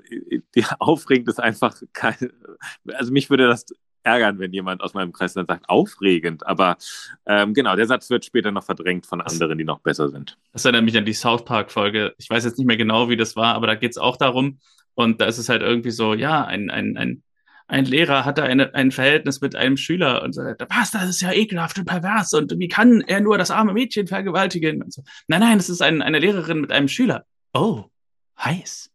die, 0.56 0.66
aufregend 0.80 1.30
ist 1.30 1.40
einfach 1.40 1.76
kein, 1.94 2.32
also 2.94 3.12
mich 3.12 3.30
würde 3.30 3.48
das 3.48 3.66
ärgern, 4.04 4.40
wenn 4.40 4.54
jemand 4.54 4.82
aus 4.82 4.94
meinem 4.94 5.12
Kreis 5.12 5.34
dann 5.34 5.46
sagt, 5.46 5.70
aufregend. 5.70 6.46
Aber 6.46 6.78
ähm, 7.26 7.54
genau, 7.54 7.76
der 7.76 7.88
Satz 7.88 8.10
wird 8.10 8.26
später 8.26 8.52
noch 8.52 8.64
verdrängt 8.64 9.06
von 9.06 9.22
anderen, 9.22 9.58
die 9.58 9.64
noch 9.64 9.80
besser 9.80 10.10
sind. 10.10 10.38
Das 10.54 10.66
erinnert 10.66 10.84
mich 10.84 10.98
an 10.98 11.06
die 11.06 11.14
South 11.14 11.46
Park-Folge. 11.46 12.14
Ich 12.18 12.30
weiß 12.30 12.44
jetzt 12.46 12.58
nicht 12.58 12.68
mehr 12.68 12.78
genau, 12.78 13.10
wie 13.10 13.18
das 13.18 13.36
war, 13.36 13.56
aber 13.56 13.68
da 13.68 13.76
geht 13.76 13.92
es 13.92 13.98
auch 13.98 14.18
darum. 14.18 14.60
Und 14.94 15.22
da 15.22 15.26
ist 15.26 15.38
es 15.38 15.50
halt 15.50 15.62
irgendwie 15.62 15.92
so, 15.92 16.14
ja, 16.14 16.44
ein, 16.46 16.70
ein, 16.70 16.98
ein, 16.98 17.24
ein 17.68 17.86
Lehrer 17.86 18.26
hatte 18.26 18.44
eine, 18.44 18.74
ein 18.76 18.92
Verhältnis 18.92 19.40
mit 19.40 19.56
einem 19.56 19.78
Schüler 19.78 20.24
und 20.24 20.34
sagt, 20.34 20.62
was, 20.70 20.92
das 20.92 21.10
ist 21.10 21.22
ja 21.22 21.32
ekelhaft 21.32 21.78
und 21.80 21.86
pervers 21.86 22.34
und 22.34 22.54
wie 22.60 22.68
kann 22.68 23.02
er 23.02 23.22
nur 23.22 23.38
das 23.38 23.50
arme 23.50 23.74
Mädchen 23.74 24.08
vergewaltigen? 24.08 24.84
So. 24.90 25.04
Nein, 25.28 25.40
nein, 25.40 25.58
das 25.58 25.70
ist 25.70 25.82
ein, 25.82 26.02
eine 26.02 26.20
Lehrerin 26.20 26.60
mit 26.60 26.72
einem 26.72 26.90
Schüler. 26.90 27.26
Oh, 27.54 27.86
heiß. 28.38 28.92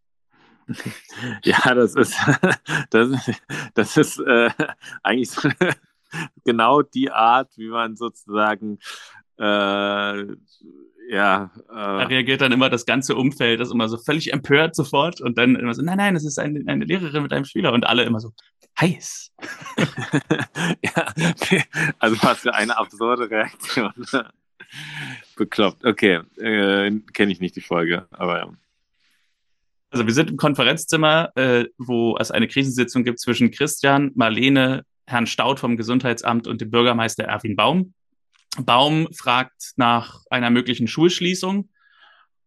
Ja, 1.44 1.74
das 1.74 1.94
ist, 1.94 2.16
das, 2.90 3.30
das 3.74 3.96
ist 3.96 4.18
äh, 4.20 4.50
eigentlich 5.02 5.30
so 5.30 5.48
genau 6.44 6.82
die 6.82 7.10
Art, 7.10 7.50
wie 7.56 7.68
man 7.68 7.96
sozusagen 7.96 8.78
äh, 9.38 10.24
ja. 11.08 11.50
Äh, 11.68 11.74
da 11.74 12.06
reagiert 12.06 12.40
dann 12.40 12.52
immer 12.52 12.68
das 12.68 12.84
ganze 12.84 13.14
Umfeld, 13.14 13.60
das 13.60 13.70
immer 13.70 13.88
so 13.88 13.96
völlig 13.96 14.32
empört 14.32 14.74
sofort 14.74 15.20
und 15.20 15.38
dann 15.38 15.56
immer 15.56 15.74
so, 15.74 15.82
nein, 15.82 15.98
nein, 15.98 16.16
es 16.16 16.24
ist 16.24 16.38
eine, 16.38 16.62
eine 16.66 16.84
Lehrerin 16.84 17.22
mit 17.22 17.32
einem 17.32 17.44
Schüler 17.44 17.72
und 17.72 17.86
alle 17.86 18.04
immer 18.04 18.20
so, 18.20 18.32
heiß. 18.80 19.32
ja, 20.82 21.14
also 21.98 22.16
was 22.22 22.40
für 22.40 22.54
eine 22.54 22.76
absurde 22.76 23.30
Reaktion. 23.30 23.92
Bekloppt. 25.36 25.84
Okay, 25.84 26.20
äh, 26.38 26.90
kenne 27.12 27.32
ich 27.32 27.40
nicht 27.40 27.56
die 27.56 27.60
Folge, 27.60 28.06
aber 28.10 28.38
ja. 28.38 28.50
Also 29.96 30.06
wir 30.06 30.12
sind 30.12 30.28
im 30.28 30.36
Konferenzzimmer, 30.36 31.30
äh, 31.36 31.68
wo 31.78 32.18
es 32.18 32.30
eine 32.30 32.48
Krisensitzung 32.48 33.02
gibt 33.02 33.18
zwischen 33.18 33.50
Christian, 33.50 34.10
Marlene, 34.14 34.82
Herrn 35.06 35.26
Staud 35.26 35.58
vom 35.58 35.78
Gesundheitsamt 35.78 36.46
und 36.46 36.60
dem 36.60 36.70
Bürgermeister 36.70 37.24
Erwin 37.24 37.56
Baum. 37.56 37.94
Baum 38.58 39.08
fragt 39.16 39.72
nach 39.76 40.20
einer 40.28 40.50
möglichen 40.50 40.86
Schulschließung 40.86 41.70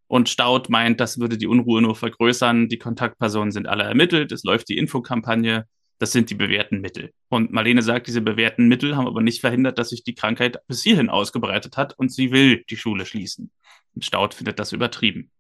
und 0.06 0.30
Staud 0.30 0.70
meint, 0.70 1.00
das 1.00 1.20
würde 1.20 1.40
die 1.40 1.48
Unruhe 1.48 1.82
nur 1.82 1.96
vergrößern. 1.96 2.70
Die 2.70 2.78
Kontaktpersonen 2.78 3.52
sind 3.52 3.68
alle 3.68 3.86
ermittelt, 3.86 4.32
es 4.32 4.44
läuft 4.44 4.70
die 4.70 4.78
Infokampagne, 4.78 5.66
das 5.98 6.12
sind 6.12 6.30
die 6.30 6.36
bewährten 6.36 6.82
Mittel. 6.82 7.14
Und 7.30 7.52
Marlene 7.52 7.82
sagt, 7.82 8.06
diese 8.06 8.22
bewährten 8.22 8.68
Mittel 8.68 8.96
haben 8.96 9.08
aber 9.08 9.24
nicht 9.24 9.42
verhindert, 9.42 9.80
dass 9.80 9.90
sich 9.90 10.04
die 10.04 10.14
Krankheit 10.14 10.60
bis 10.68 10.84
hierhin 10.84 11.10
ausgebreitet 11.10 11.78
hat 11.78 11.98
und 11.98 12.14
sie 12.14 12.30
will 12.30 12.64
die 12.70 12.78
Schule 12.78 13.08
schließen. 13.08 13.50
Und 13.96 14.06
Staud 14.06 14.36
findet 14.36 14.60
das 14.60 14.72
übertrieben. 14.72 15.32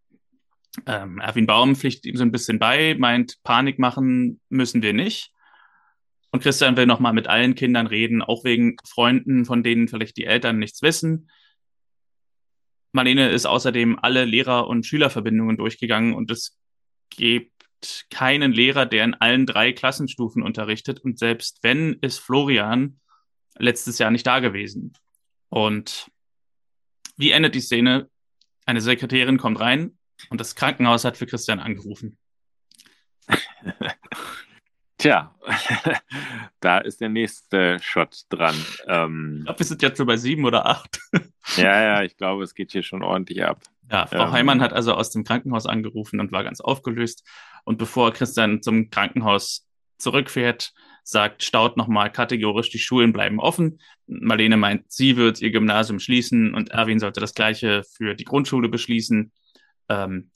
Ähm, 0.86 1.20
Erwin 1.20 1.48
Baum 1.48 1.76
pflichtet 1.76 2.06
ihm 2.06 2.16
so 2.16 2.24
ein 2.24 2.32
bisschen 2.32 2.60
bei, 2.60 2.96
meint, 2.98 3.42
Panik 3.44 3.80
machen 3.80 4.40
müssen 4.50 4.82
wir 4.82 4.94
nicht. 4.94 5.32
Und 6.32 6.44
Christian 6.44 6.78
will 6.78 6.86
nochmal 6.86 7.14
mit 7.14 7.28
allen 7.28 7.56
Kindern 7.56 7.88
reden, 7.88 8.22
auch 8.22 8.44
wegen 8.44 8.78
Freunden, 8.86 9.46
von 9.46 9.64
denen 9.64 9.88
vielleicht 9.88 10.18
die 10.18 10.26
Eltern 10.26 10.60
nichts 10.60 10.82
wissen. 10.82 11.30
Marlene 12.92 13.30
ist 13.30 13.46
außerdem 13.46 13.98
alle 14.00 14.26
Lehrer- 14.26 14.68
und 14.68 14.86
Schülerverbindungen 14.86 15.58
durchgegangen 15.58 16.14
und 16.14 16.30
es 16.32 16.60
gibt 17.10 18.08
keinen 18.10 18.52
Lehrer, 18.52 18.86
der 18.86 19.06
in 19.06 19.14
allen 19.16 19.46
drei 19.46 19.72
Klassenstufen 19.74 20.44
unterrichtet. 20.44 21.00
Und 21.00 21.18
selbst 21.18 21.60
wenn, 21.64 21.94
ist 22.02 22.20
Florian 22.20 23.00
letztes 23.58 23.98
Jahr 24.00 24.12
nicht 24.12 24.28
da 24.28 24.40
gewesen. 24.40 24.94
Und 25.50 26.12
wie 27.16 27.32
endet 27.32 27.56
die 27.56 27.62
Szene? 27.62 28.10
Eine 28.66 28.82
Sekretärin 28.82 29.38
kommt 29.38 29.60
rein 29.60 29.99
und 30.30 30.42
das 30.42 30.56
Krankenhaus 30.56 31.06
hat 31.06 31.18
für 31.18 31.26
Christian 31.26 31.60
angerufen. 31.60 32.18
Tja, 34.98 35.34
da 36.60 36.80
ist 36.80 37.00
der 37.00 37.08
nächste 37.08 37.80
Shot 37.80 38.26
dran. 38.28 38.56
Ähm, 38.86 39.38
ich 39.40 39.46
glaube, 39.46 39.60
wir 39.60 39.66
sind 39.66 39.82
jetzt 39.82 39.98
so 39.98 40.06
bei 40.06 40.18
sieben 40.18 40.44
oder 40.44 40.66
acht. 40.66 41.00
ja, 41.56 41.82
ja, 41.82 42.04
ich 42.04 42.18
glaube, 42.18 42.44
es 42.44 42.54
geht 42.54 42.74
hier 42.74 42.84
schon 42.84 43.02
ordentlich 43.02 43.46
ab. 43.46 43.62
Ja, 43.90 44.08
Frau 44.08 44.26
ähm, 44.26 44.32
Heimann 44.34 44.62
hat 44.62 44.74
also 44.74 44.94
aus 44.94 45.10
dem 45.10 45.24
Krankenhaus 45.24 45.66
angerufen 45.66 46.20
und 46.20 46.34
war 46.34 46.44
ganz 46.44 46.60
aufgelöst. 46.60 47.24
Und 47.64 47.78
bevor 47.78 48.12
Christian 48.12 48.62
zum 48.62 48.90
Krankenhaus 48.90 49.66
zurückfährt, 49.98 50.74
sagt 51.04 51.44
Staud 51.44 51.78
nochmal 51.78 52.12
kategorisch, 52.12 52.70
die 52.70 52.80
Schulen 52.80 53.14
bleiben 53.14 53.40
offen. 53.40 53.80
Marlene 54.06 54.58
meint, 54.58 54.92
sie 54.92 55.16
wird 55.16 55.42
ihr 55.42 55.52
Gymnasium 55.52 56.00
schließen 56.00 56.54
und 56.54 56.72
Erwin 56.72 57.00
sollte 57.00 57.20
das 57.20 57.34
Gleiche 57.34 57.84
für 57.84 58.16
die 58.16 58.26
Grundschule 58.26 58.68
beschließen. 58.68 59.32
Ähm, 59.90 60.32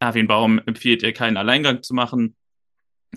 Erwin 0.00 0.28
Baum 0.28 0.60
empfiehlt 0.64 1.02
ihr, 1.02 1.12
keinen 1.12 1.36
Alleingang 1.36 1.82
zu 1.82 1.94
machen 1.94 2.36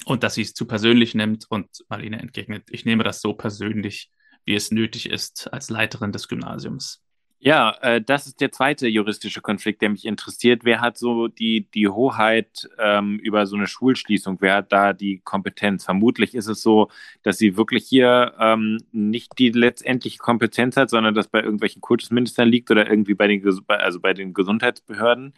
und 0.06 0.24
dass 0.24 0.36
sie 0.36 0.42
es 0.42 0.54
zu 0.54 0.66
persönlich 0.66 1.16
nimmt. 1.16 1.46
Und 1.50 1.68
Marlene 1.90 2.20
entgegnet, 2.20 2.68
ich 2.72 2.86
nehme 2.86 3.04
das 3.04 3.22
so 3.22 3.34
persönlich, 3.34 4.10
wie 4.46 4.56
es 4.56 4.72
nötig 4.72 5.10
ist 5.10 5.52
als 5.54 5.70
Leiterin 5.70 6.12
des 6.12 6.28
Gymnasiums. 6.28 7.04
Ja, 7.44 7.76
äh, 7.82 8.00
das 8.00 8.28
ist 8.28 8.40
der 8.40 8.52
zweite 8.52 8.88
juristische 8.88 9.42
Konflikt, 9.42 9.82
der 9.82 9.90
mich 9.90 10.06
interessiert. 10.06 10.64
Wer 10.64 10.80
hat 10.80 11.00
so 11.00 11.28
die, 11.28 11.68
die 11.72 11.88
Hoheit 11.88 12.70
ähm, 12.78 13.18
über 13.18 13.48
so 13.48 13.56
eine 13.56 13.66
Schulschließung? 13.66 14.38
Wer 14.42 14.58
hat 14.58 14.72
da 14.72 14.94
die 14.94 15.22
Kompetenz? 15.24 15.84
Vermutlich 15.84 16.36
ist 16.36 16.46
es 16.46 16.62
so, 16.62 16.90
dass 17.24 17.40
sie 17.40 17.58
wirklich 17.58 17.88
hier 17.88 18.36
ähm, 18.40 18.78
nicht 18.92 19.40
die 19.40 19.50
letztendliche 19.50 20.20
Kompetenz 20.20 20.78
hat, 20.78 20.92
sondern 20.92 21.16
dass 21.16 21.30
bei 21.30 21.42
irgendwelchen 21.42 21.82
Kultusministern 21.82 22.48
liegt 22.48 22.70
oder 22.70 22.88
irgendwie 22.88 23.16
bei 23.16 23.26
den, 23.26 23.44
also 23.70 24.00
bei 24.00 24.14
den 24.14 24.36
Gesundheitsbehörden. 24.36 25.34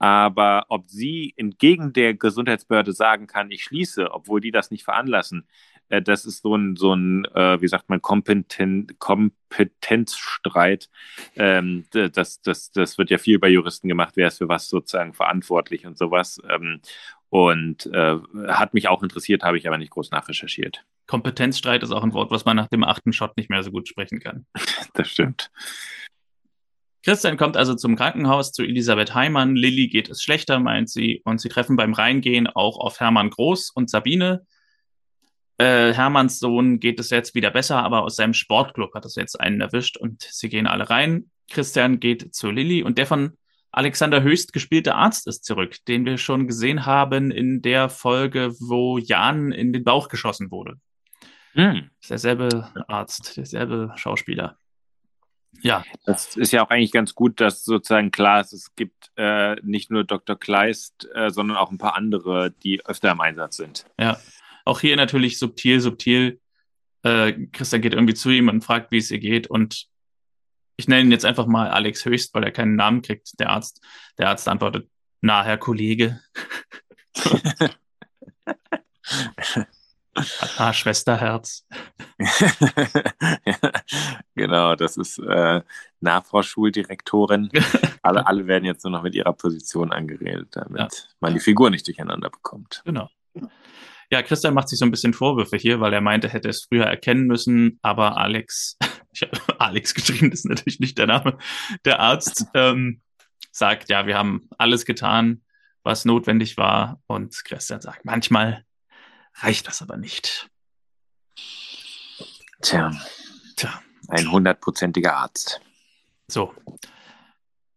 Aber 0.00 0.64
ob 0.70 0.88
sie 0.88 1.34
entgegen 1.36 1.92
der 1.92 2.14
Gesundheitsbehörde 2.14 2.94
sagen 2.94 3.26
kann, 3.26 3.50
ich 3.50 3.64
schließe, 3.64 4.10
obwohl 4.10 4.40
die 4.40 4.50
das 4.50 4.70
nicht 4.70 4.82
veranlassen, 4.82 5.46
äh, 5.90 6.00
das 6.00 6.24
ist 6.24 6.42
so 6.42 6.56
ein, 6.56 6.74
so 6.76 6.94
ein 6.94 7.26
äh, 7.26 7.60
wie 7.60 7.68
sagt 7.68 7.90
man, 7.90 8.00
Kompeten 8.00 8.86
Kompetenzstreit. 8.98 10.88
Ähm, 11.36 11.84
das, 11.90 12.40
das, 12.40 12.72
das 12.72 12.96
wird 12.96 13.10
ja 13.10 13.18
viel 13.18 13.38
bei 13.38 13.48
Juristen 13.50 13.88
gemacht, 13.88 14.14
wer 14.16 14.28
ist 14.28 14.38
für 14.38 14.48
was 14.48 14.68
sozusagen 14.68 15.12
verantwortlich 15.12 15.86
und 15.86 15.98
sowas. 15.98 16.40
Ähm, 16.48 16.80
und 17.28 17.86
äh, 17.86 18.16
hat 18.48 18.72
mich 18.74 18.88
auch 18.88 19.02
interessiert, 19.02 19.42
habe 19.42 19.58
ich 19.58 19.68
aber 19.68 19.78
nicht 19.78 19.90
groß 19.90 20.10
nachrecherchiert. 20.10 20.84
Kompetenzstreit 21.06 21.82
ist 21.82 21.92
auch 21.92 22.02
ein 22.02 22.14
Wort, 22.14 22.30
was 22.30 22.44
man 22.44 22.56
nach 22.56 22.68
dem 22.68 22.84
achten 22.84 23.12
Shot 23.12 23.36
nicht 23.36 23.50
mehr 23.50 23.62
so 23.62 23.70
gut 23.70 23.86
sprechen 23.86 24.18
kann. 24.18 24.46
das 24.94 25.10
stimmt. 25.10 25.50
Christian 27.02 27.36
kommt 27.36 27.56
also 27.56 27.74
zum 27.74 27.96
Krankenhaus 27.96 28.52
zu 28.52 28.62
Elisabeth 28.62 29.14
Heimann. 29.14 29.56
Lilly 29.56 29.88
geht 29.88 30.10
es 30.10 30.22
schlechter, 30.22 30.60
meint 30.60 30.90
sie. 30.90 31.22
Und 31.24 31.40
sie 31.40 31.48
treffen 31.48 31.76
beim 31.76 31.94
Reingehen 31.94 32.46
auch 32.46 32.78
auf 32.78 33.00
Hermann 33.00 33.30
Groß 33.30 33.70
und 33.70 33.88
Sabine. 33.88 34.46
Äh, 35.56 35.92
Hermanns 35.92 36.38
Sohn 36.38 36.80
geht 36.80 37.00
es 37.00 37.10
jetzt 37.10 37.34
wieder 37.34 37.50
besser, 37.50 37.82
aber 37.82 38.02
aus 38.02 38.16
seinem 38.16 38.34
Sportclub 38.34 38.94
hat 38.94 39.04
es 39.04 39.14
jetzt 39.14 39.40
einen 39.40 39.60
erwischt 39.60 39.96
und 39.96 40.22
sie 40.22 40.48
gehen 40.48 40.66
alle 40.66 40.88
rein. 40.88 41.30
Christian 41.48 42.00
geht 42.00 42.34
zu 42.34 42.50
Lilly 42.50 42.82
und 42.82 42.98
der 42.98 43.06
von 43.06 43.36
Alexander 43.72 44.22
Höchst 44.22 44.52
gespielte 44.52 44.94
Arzt 44.94 45.26
ist 45.26 45.44
zurück, 45.44 45.76
den 45.86 46.04
wir 46.04 46.18
schon 46.18 46.46
gesehen 46.48 46.86
haben 46.86 47.30
in 47.30 47.62
der 47.62 47.88
Folge, 47.88 48.52
wo 48.58 48.98
Jan 48.98 49.52
in 49.52 49.72
den 49.72 49.84
Bauch 49.84 50.08
geschossen 50.08 50.50
wurde. 50.50 50.74
Hm. 51.52 51.90
Derselbe 52.08 52.72
Arzt, 52.88 53.36
derselbe 53.36 53.92
Schauspieler. 53.96 54.56
Ja. 55.62 55.84
Das 56.06 56.36
ist 56.36 56.52
ja 56.52 56.64
auch 56.64 56.70
eigentlich 56.70 56.92
ganz 56.92 57.14
gut, 57.14 57.40
dass 57.40 57.64
sozusagen 57.64 58.10
klar 58.10 58.40
ist, 58.40 58.52
es 58.52 58.74
gibt 58.74 59.10
äh, 59.16 59.56
nicht 59.62 59.90
nur 59.90 60.04
Dr. 60.04 60.38
Kleist, 60.38 61.08
äh, 61.14 61.30
sondern 61.30 61.56
auch 61.56 61.70
ein 61.70 61.78
paar 61.78 61.96
andere, 61.96 62.50
die 62.62 62.84
öfter 62.86 63.10
im 63.10 63.20
Einsatz 63.20 63.56
sind. 63.56 63.84
Ja. 63.98 64.18
Auch 64.64 64.80
hier 64.80 64.96
natürlich 64.96 65.38
subtil, 65.38 65.80
subtil. 65.80 66.40
Äh, 67.02 67.46
Christian 67.52 67.82
geht 67.82 67.94
irgendwie 67.94 68.14
zu 68.14 68.30
ihm 68.30 68.48
und 68.48 68.62
fragt, 68.62 68.90
wie 68.90 68.98
es 68.98 69.10
ihr 69.10 69.18
geht. 69.18 69.48
Und 69.48 69.86
ich 70.76 70.88
nenne 70.88 71.02
ihn 71.02 71.12
jetzt 71.12 71.24
einfach 71.24 71.46
mal 71.46 71.70
Alex 71.70 72.04
Höchst, 72.04 72.34
weil 72.34 72.44
er 72.44 72.52
keinen 72.52 72.76
Namen 72.76 73.02
kriegt, 73.02 73.38
der 73.40 73.50
Arzt. 73.50 73.82
Der 74.18 74.28
Arzt 74.28 74.48
antwortet, 74.48 74.88
na, 75.20 75.44
Herr 75.44 75.58
Kollege. 75.58 76.20
Ah, 80.56 80.72
Schwesterherz. 80.72 81.66
genau, 84.34 84.74
das 84.74 84.96
ist 84.96 85.18
äh, 85.18 85.62
Nachfrau-Schuldirektorin. 86.00 87.50
alle, 88.02 88.26
alle 88.26 88.46
werden 88.46 88.64
jetzt 88.64 88.84
nur 88.84 88.92
noch 88.92 89.02
mit 89.02 89.14
ihrer 89.14 89.32
Position 89.32 89.92
angeredet, 89.92 90.48
damit 90.52 90.78
ja. 90.78 90.88
man 91.20 91.34
die 91.34 91.40
Figur 91.40 91.70
nicht 91.70 91.86
durcheinander 91.86 92.30
bekommt. 92.30 92.82
Genau. 92.84 93.08
Ja, 94.10 94.22
Christian 94.22 94.54
macht 94.54 94.68
sich 94.68 94.78
so 94.78 94.84
ein 94.84 94.90
bisschen 94.90 95.14
Vorwürfe 95.14 95.56
hier, 95.56 95.80
weil 95.80 95.92
er 95.92 96.00
meinte, 96.00 96.28
er 96.28 96.32
hätte 96.32 96.48
es 96.48 96.64
früher 96.64 96.84
erkennen 96.84 97.26
müssen, 97.26 97.78
aber 97.82 98.16
Alex 98.16 98.76
ich 99.12 99.22
habe 99.22 99.60
Alex 99.60 99.94
geschrieben, 99.94 100.30
das 100.30 100.40
ist 100.40 100.48
natürlich 100.48 100.80
nicht 100.80 100.98
der 100.98 101.06
Name, 101.06 101.38
der 101.84 102.00
Arzt, 102.00 102.46
ähm, 102.54 103.00
sagt, 103.52 103.88
ja, 103.88 104.06
wir 104.06 104.16
haben 104.16 104.48
alles 104.58 104.84
getan, 104.84 105.42
was 105.82 106.04
notwendig 106.04 106.56
war. 106.56 107.00
Und 107.06 107.44
Christian 107.44 107.80
sagt, 107.80 108.04
manchmal 108.04 108.64
reicht 109.40 109.66
das 109.66 109.82
aber 109.82 109.96
nicht. 109.96 110.48
Tja. 112.62 112.92
Tja. 113.56 113.82
Ein 114.08 114.30
hundertprozentiger 114.30 115.16
Arzt. 115.16 115.60
So. 116.28 116.54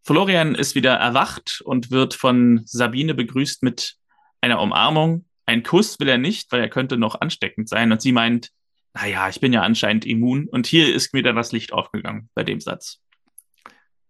Florian 0.01 0.55
ist 0.55 0.75
wieder 0.75 0.95
erwacht 0.95 1.61
und 1.61 1.91
wird 1.91 2.13
von 2.13 2.61
Sabine 2.65 3.13
begrüßt 3.13 3.63
mit 3.63 3.95
einer 4.41 4.59
Umarmung. 4.59 5.25
Ein 5.45 5.63
Kuss 5.63 5.99
will 5.99 6.09
er 6.09 6.17
nicht, 6.17 6.51
weil 6.51 6.61
er 6.61 6.69
könnte 6.69 6.97
noch 6.97 7.19
ansteckend 7.21 7.69
sein. 7.69 7.91
Und 7.91 8.01
sie 8.01 8.11
meint, 8.11 8.51
naja, 8.93 9.29
ich 9.29 9.39
bin 9.39 9.53
ja 9.53 9.61
anscheinend 9.61 10.05
immun. 10.05 10.47
Und 10.49 10.67
hier 10.67 10.93
ist 10.93 11.13
wieder 11.13 11.33
das 11.33 11.51
Licht 11.51 11.71
aufgegangen 11.71 12.29
bei 12.33 12.43
dem 12.43 12.59
Satz. 12.59 13.01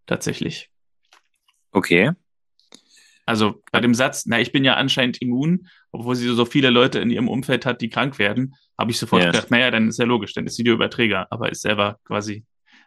Tatsächlich. 0.06 0.70
Okay. 1.72 2.12
Also 3.26 3.61
bei 3.71 3.80
dem 3.80 3.93
Satz, 3.93 4.26
na, 4.26 4.39
ich 4.39 4.51
bin 4.51 4.65
ja 4.65 4.76
anscheinend 4.76 5.21
immun, 5.21 5.67
obwohl 5.91 6.15
sie 6.15 6.28
so 6.34 6.45
viele 6.45 6.69
Leute 6.69 6.99
in 6.99 7.09
ihrem 7.09 7.30
Umfeld 7.30 7.65
hat, 7.65 7.82
die 7.82 7.89
krank 7.89 8.19
werden, 8.19 8.55
habe 8.78 8.91
ich 8.91 8.99
sofort 8.99 9.24
ja. 9.24 9.32
gedacht, 9.32 9.51
naja, 9.51 9.71
dann 9.71 9.88
ist 9.88 9.99
ja 9.99 10.05
logisch, 10.05 10.34
dann 10.34 10.45
ist 10.45 10.55
sie 10.55 10.63
der 10.63 10.74
Überträger, 10.74 11.28
aber 11.30 11.51
ist 11.51 11.61
selber 11.61 11.99
quasi, 12.05 12.45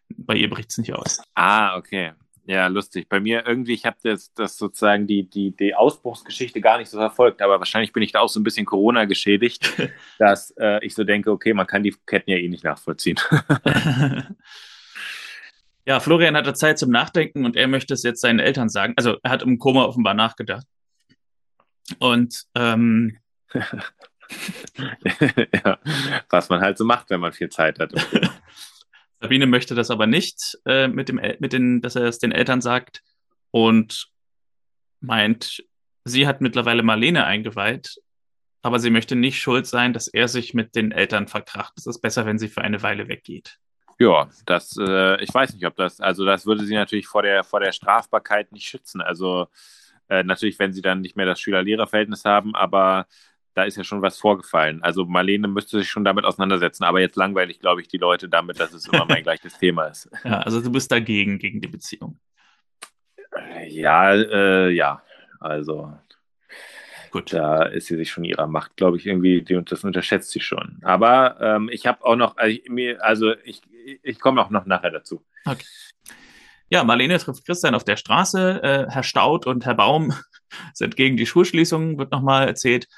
bei 0.09 0.35
ihr 0.37 0.51
bricht 0.51 0.71
es 0.71 0.79
nicht 0.79 0.93
aus. 0.95 1.23
Ah, 1.35 1.77
okay. 1.77 2.13
Ja, 2.49 2.69
lustig. 2.69 3.09
Bei 3.09 3.19
mir 3.19 3.45
irgendwie, 3.45 3.75
ich 3.75 3.87
habe 3.87 3.97
das, 4.05 4.33
das 4.35 4.57
sozusagen 4.57 5.09
die, 5.09 5.29
die, 5.29 5.57
die 5.57 5.75
Ausbruchsgeschichte 5.75 6.61
gar 6.61 6.79
nicht 6.79 6.89
so 6.89 6.97
verfolgt, 6.97 7.43
aber 7.43 7.59
wahrscheinlich 7.59 7.93
bin 7.93 8.05
ich 8.05 8.13
da 8.13 8.21
auch 8.21 8.29
so 8.29 8.39
ein 8.39 8.45
bisschen 8.45 8.67
Corona 8.67 9.05
geschädigt, 9.05 9.73
dass 10.19 10.53
äh, 10.53 10.85
ich 10.85 10.95
so 10.95 11.03
denke, 11.03 11.33
okay, 11.33 11.55
man 11.55 11.67
kann 11.67 11.83
die 11.83 11.95
Ketten 12.07 12.31
ja 12.31 12.37
eh 12.37 12.49
nicht 12.49 12.63
nachvollziehen. 12.63 13.19
ja, 15.87 16.01
Florian 16.01 16.37
hatte 16.37 16.55
Zeit 16.55 16.79
zum 16.79 16.91
Nachdenken 16.91 17.45
und 17.45 17.57
er 17.57 17.69
möchte 17.69 17.95
es 17.95 18.03
jetzt 18.03 18.21
seinen 18.21 18.41
Eltern 18.41 18.69
sagen. 18.69 18.95
Also 18.97 19.19
er 19.23 19.31
hat 19.31 19.43
im 19.43 19.59
Koma 19.59 19.85
offenbar 19.85 20.15
nachgedacht. 20.15 20.67
Und 22.01 22.47
ähm, 22.57 23.19
ja, 23.55 23.69
was 26.29 26.49
man 26.49 26.61
halt 26.61 26.79
so 26.79 26.85
macht, 26.85 27.11
wenn 27.11 27.21
man 27.21 27.33
viel 27.33 27.49
Zeit 27.49 27.79
hat. 27.79 27.93
Sabine 29.21 29.47
möchte 29.47 29.77
das 29.77 29.91
aber 29.91 30.09
nicht, 30.09 30.59
äh, 30.67 30.89
mit 30.89 31.09
dem, 31.09 31.21
mit 31.39 31.53
den, 31.53 31.81
dass 31.81 31.95
er 31.95 32.05
es 32.05 32.19
den 32.19 32.33
Eltern 32.33 32.61
sagt 32.61 33.03
und 33.53 34.09
meint, 35.01 35.63
sie 36.05 36.27
hat 36.27 36.41
mittlerweile 36.41 36.83
Marlene 36.83 37.25
eingeweiht, 37.25 38.03
aber 38.63 38.81
sie 38.81 38.91
möchte 38.91 39.15
nicht 39.15 39.41
schuld 39.41 39.67
sein, 39.67 39.93
dass 39.93 40.09
er 40.09 40.27
sich 40.27 40.53
mit 40.53 40.75
den 40.75 40.91
Eltern 40.91 41.29
verkracht. 41.29 41.75
Es 41.77 41.87
ist 41.87 42.01
besser, 42.01 42.27
wenn 42.27 42.39
sie 42.39 42.49
für 42.49 42.63
eine 42.63 42.83
Weile 42.83 43.09
weggeht. 43.09 43.59
Ja, 43.99 44.29
das, 44.45 44.77
äh, 44.79 45.23
ich 45.23 45.33
weiß 45.33 45.55
nicht, 45.55 45.65
ob 45.67 45.77
das, 45.77 46.01
also 46.01 46.25
das 46.25 46.45
würde 46.45 46.65
sie 46.65 46.75
natürlich 46.75 47.07
vor 47.07 47.23
der, 47.23 47.45
vor 47.45 47.61
der 47.61 47.73
Strafbarkeit 47.73 48.53
nicht 48.53 48.67
schützen. 48.67 49.01
Also 49.01 49.49
äh, 50.09 50.23
natürlich, 50.23 50.59
wenn 50.59 50.73
sie 50.73 50.83
dann 50.83 51.01
nicht 51.01 51.17
mehr 51.17 51.27
das 51.27 51.41
Schüler-Lehrer-Verhältnis 51.41 52.25
haben, 52.25 52.55
aber 52.55 53.07
da 53.55 53.65
ist 53.65 53.77
ja 53.77 53.85
schon 53.85 54.03
was 54.03 54.19
vorgefallen. 54.19 54.83
Also 54.83 55.07
Marlene 55.07 55.49
müsste 55.49 55.79
sich 55.79 55.89
schon 55.89 56.05
damit 56.05 56.27
auseinandersetzen, 56.27 56.85
aber 56.85 57.01
jetzt 57.01 57.17
langweilig, 57.17 57.59
glaube 57.59 57.81
ich, 57.81 57.89
die 57.89 57.97
Leute 57.97 58.29
damit, 58.29 58.61
dass 58.61 58.75
es 58.75 58.87
immer 58.87 59.07
mein 59.07 59.23
gleiches 59.23 59.59
Thema 59.59 59.87
ist. 59.87 60.11
Ja, 60.25 60.41
also 60.41 60.61
du 60.61 60.71
bist 60.71 60.93
dagegen, 60.93 61.39
gegen 61.39 61.63
die 61.63 61.69
Beziehung. 61.69 62.21
Ja, 63.67 64.13
äh, 64.13 64.71
ja, 64.71 65.03
also 65.41 65.93
Gut. 67.11 67.33
Da 67.33 67.63
ist 67.65 67.87
sie 67.87 67.97
sich 67.97 68.11
schon 68.11 68.25
ihrer 68.25 68.47
Macht, 68.47 68.77
glaube 68.77 68.97
ich, 68.97 69.07
irgendwie, 69.07 69.43
die, 69.43 69.61
das 69.65 69.85
unterschätzt 69.85 70.31
sie 70.31 70.41
schon. 70.41 70.79
Aber 70.83 71.41
ähm, 71.41 71.69
ich 71.73 71.87
habe 71.87 72.05
auch 72.05 72.17
noch, 72.17 72.37
also 72.37 72.57
ich, 72.57 73.03
also 73.03 73.35
ich, 73.45 73.63
ich 74.03 74.21
komme 74.21 74.41
auch 74.41 74.51
noch 74.51 74.67
nachher 74.67 74.91
dazu. 74.91 75.25
Okay. 75.45 75.65
Ja, 76.69 76.83
Marlene 76.83 77.19
trifft 77.19 77.47
Christian 77.47 77.75
auf 77.75 77.85
der 77.85 77.97
Straße. 77.97 78.63
Äh, 78.63 78.87
Herr 78.91 79.05
Staud 79.05 79.47
und 79.47 79.65
Herr 79.65 79.75
Baum 79.75 80.13
sind 80.75 80.97
gegen 80.97 81.17
die 81.17 81.27
Schulschließung, 81.27 81.99
wird 81.99 82.11
nochmal 82.11 82.49
erzählt. 82.49 82.89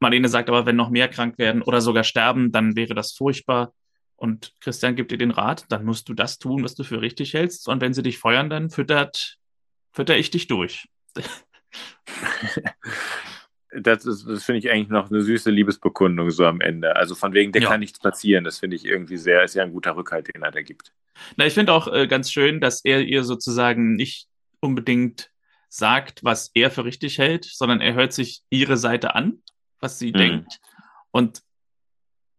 Marlene 0.00 0.28
sagt 0.28 0.48
aber, 0.48 0.66
wenn 0.66 0.76
noch 0.76 0.90
mehr 0.90 1.08
krank 1.08 1.38
werden 1.38 1.62
oder 1.62 1.80
sogar 1.80 2.04
sterben, 2.04 2.52
dann 2.52 2.76
wäre 2.76 2.94
das 2.94 3.12
furchtbar. 3.12 3.72
Und 4.16 4.52
Christian 4.60 4.96
gibt 4.96 5.12
dir 5.12 5.18
den 5.18 5.30
Rat, 5.30 5.66
dann 5.68 5.84
musst 5.84 6.08
du 6.08 6.14
das 6.14 6.38
tun, 6.38 6.64
was 6.64 6.74
du 6.74 6.82
für 6.82 7.00
richtig 7.00 7.34
hältst. 7.34 7.68
Und 7.68 7.80
wenn 7.80 7.94
sie 7.94 8.02
dich 8.02 8.18
feuern, 8.18 8.50
dann 8.50 8.68
füttert, 8.68 9.36
fütter 9.92 10.16
ich 10.16 10.30
dich 10.30 10.48
durch. 10.48 10.88
das, 13.72 14.04
das 14.04 14.44
finde 14.44 14.58
ich 14.58 14.70
eigentlich 14.70 14.88
noch 14.88 15.10
eine 15.10 15.20
süße 15.20 15.50
Liebesbekundung 15.50 16.30
so 16.30 16.46
am 16.46 16.60
Ende. 16.60 16.96
Also 16.96 17.14
von 17.14 17.34
wegen, 17.34 17.52
der 17.52 17.62
ja. 17.62 17.68
kann 17.68 17.80
nichts 17.80 17.98
passieren. 17.98 18.44
Das 18.44 18.58
finde 18.58 18.76
ich 18.76 18.84
irgendwie 18.84 19.16
sehr, 19.16 19.44
ist 19.44 19.54
ja 19.54 19.62
ein 19.62 19.72
guter 19.72 19.96
Rückhalt, 19.96 20.34
den 20.34 20.42
er 20.42 20.50
da 20.50 20.62
gibt. 20.62 20.92
Na, 21.36 21.46
ich 21.46 21.54
finde 21.54 21.72
auch 21.72 21.92
äh, 21.92 22.06
ganz 22.06 22.32
schön, 22.32 22.60
dass 22.60 22.84
er 22.84 23.02
ihr 23.02 23.24
sozusagen 23.24 23.94
nicht 23.96 24.28
unbedingt 24.60 25.30
sagt, 25.68 26.24
was 26.24 26.50
er 26.54 26.70
für 26.70 26.84
richtig 26.84 27.18
hält, 27.18 27.44
sondern 27.44 27.80
er 27.80 27.94
hört 27.94 28.12
sich 28.12 28.42
ihre 28.48 28.76
Seite 28.76 29.14
an 29.14 29.42
was 29.80 29.98
sie 29.98 30.08
mhm. 30.08 30.18
denkt 30.18 30.60
und 31.10 31.42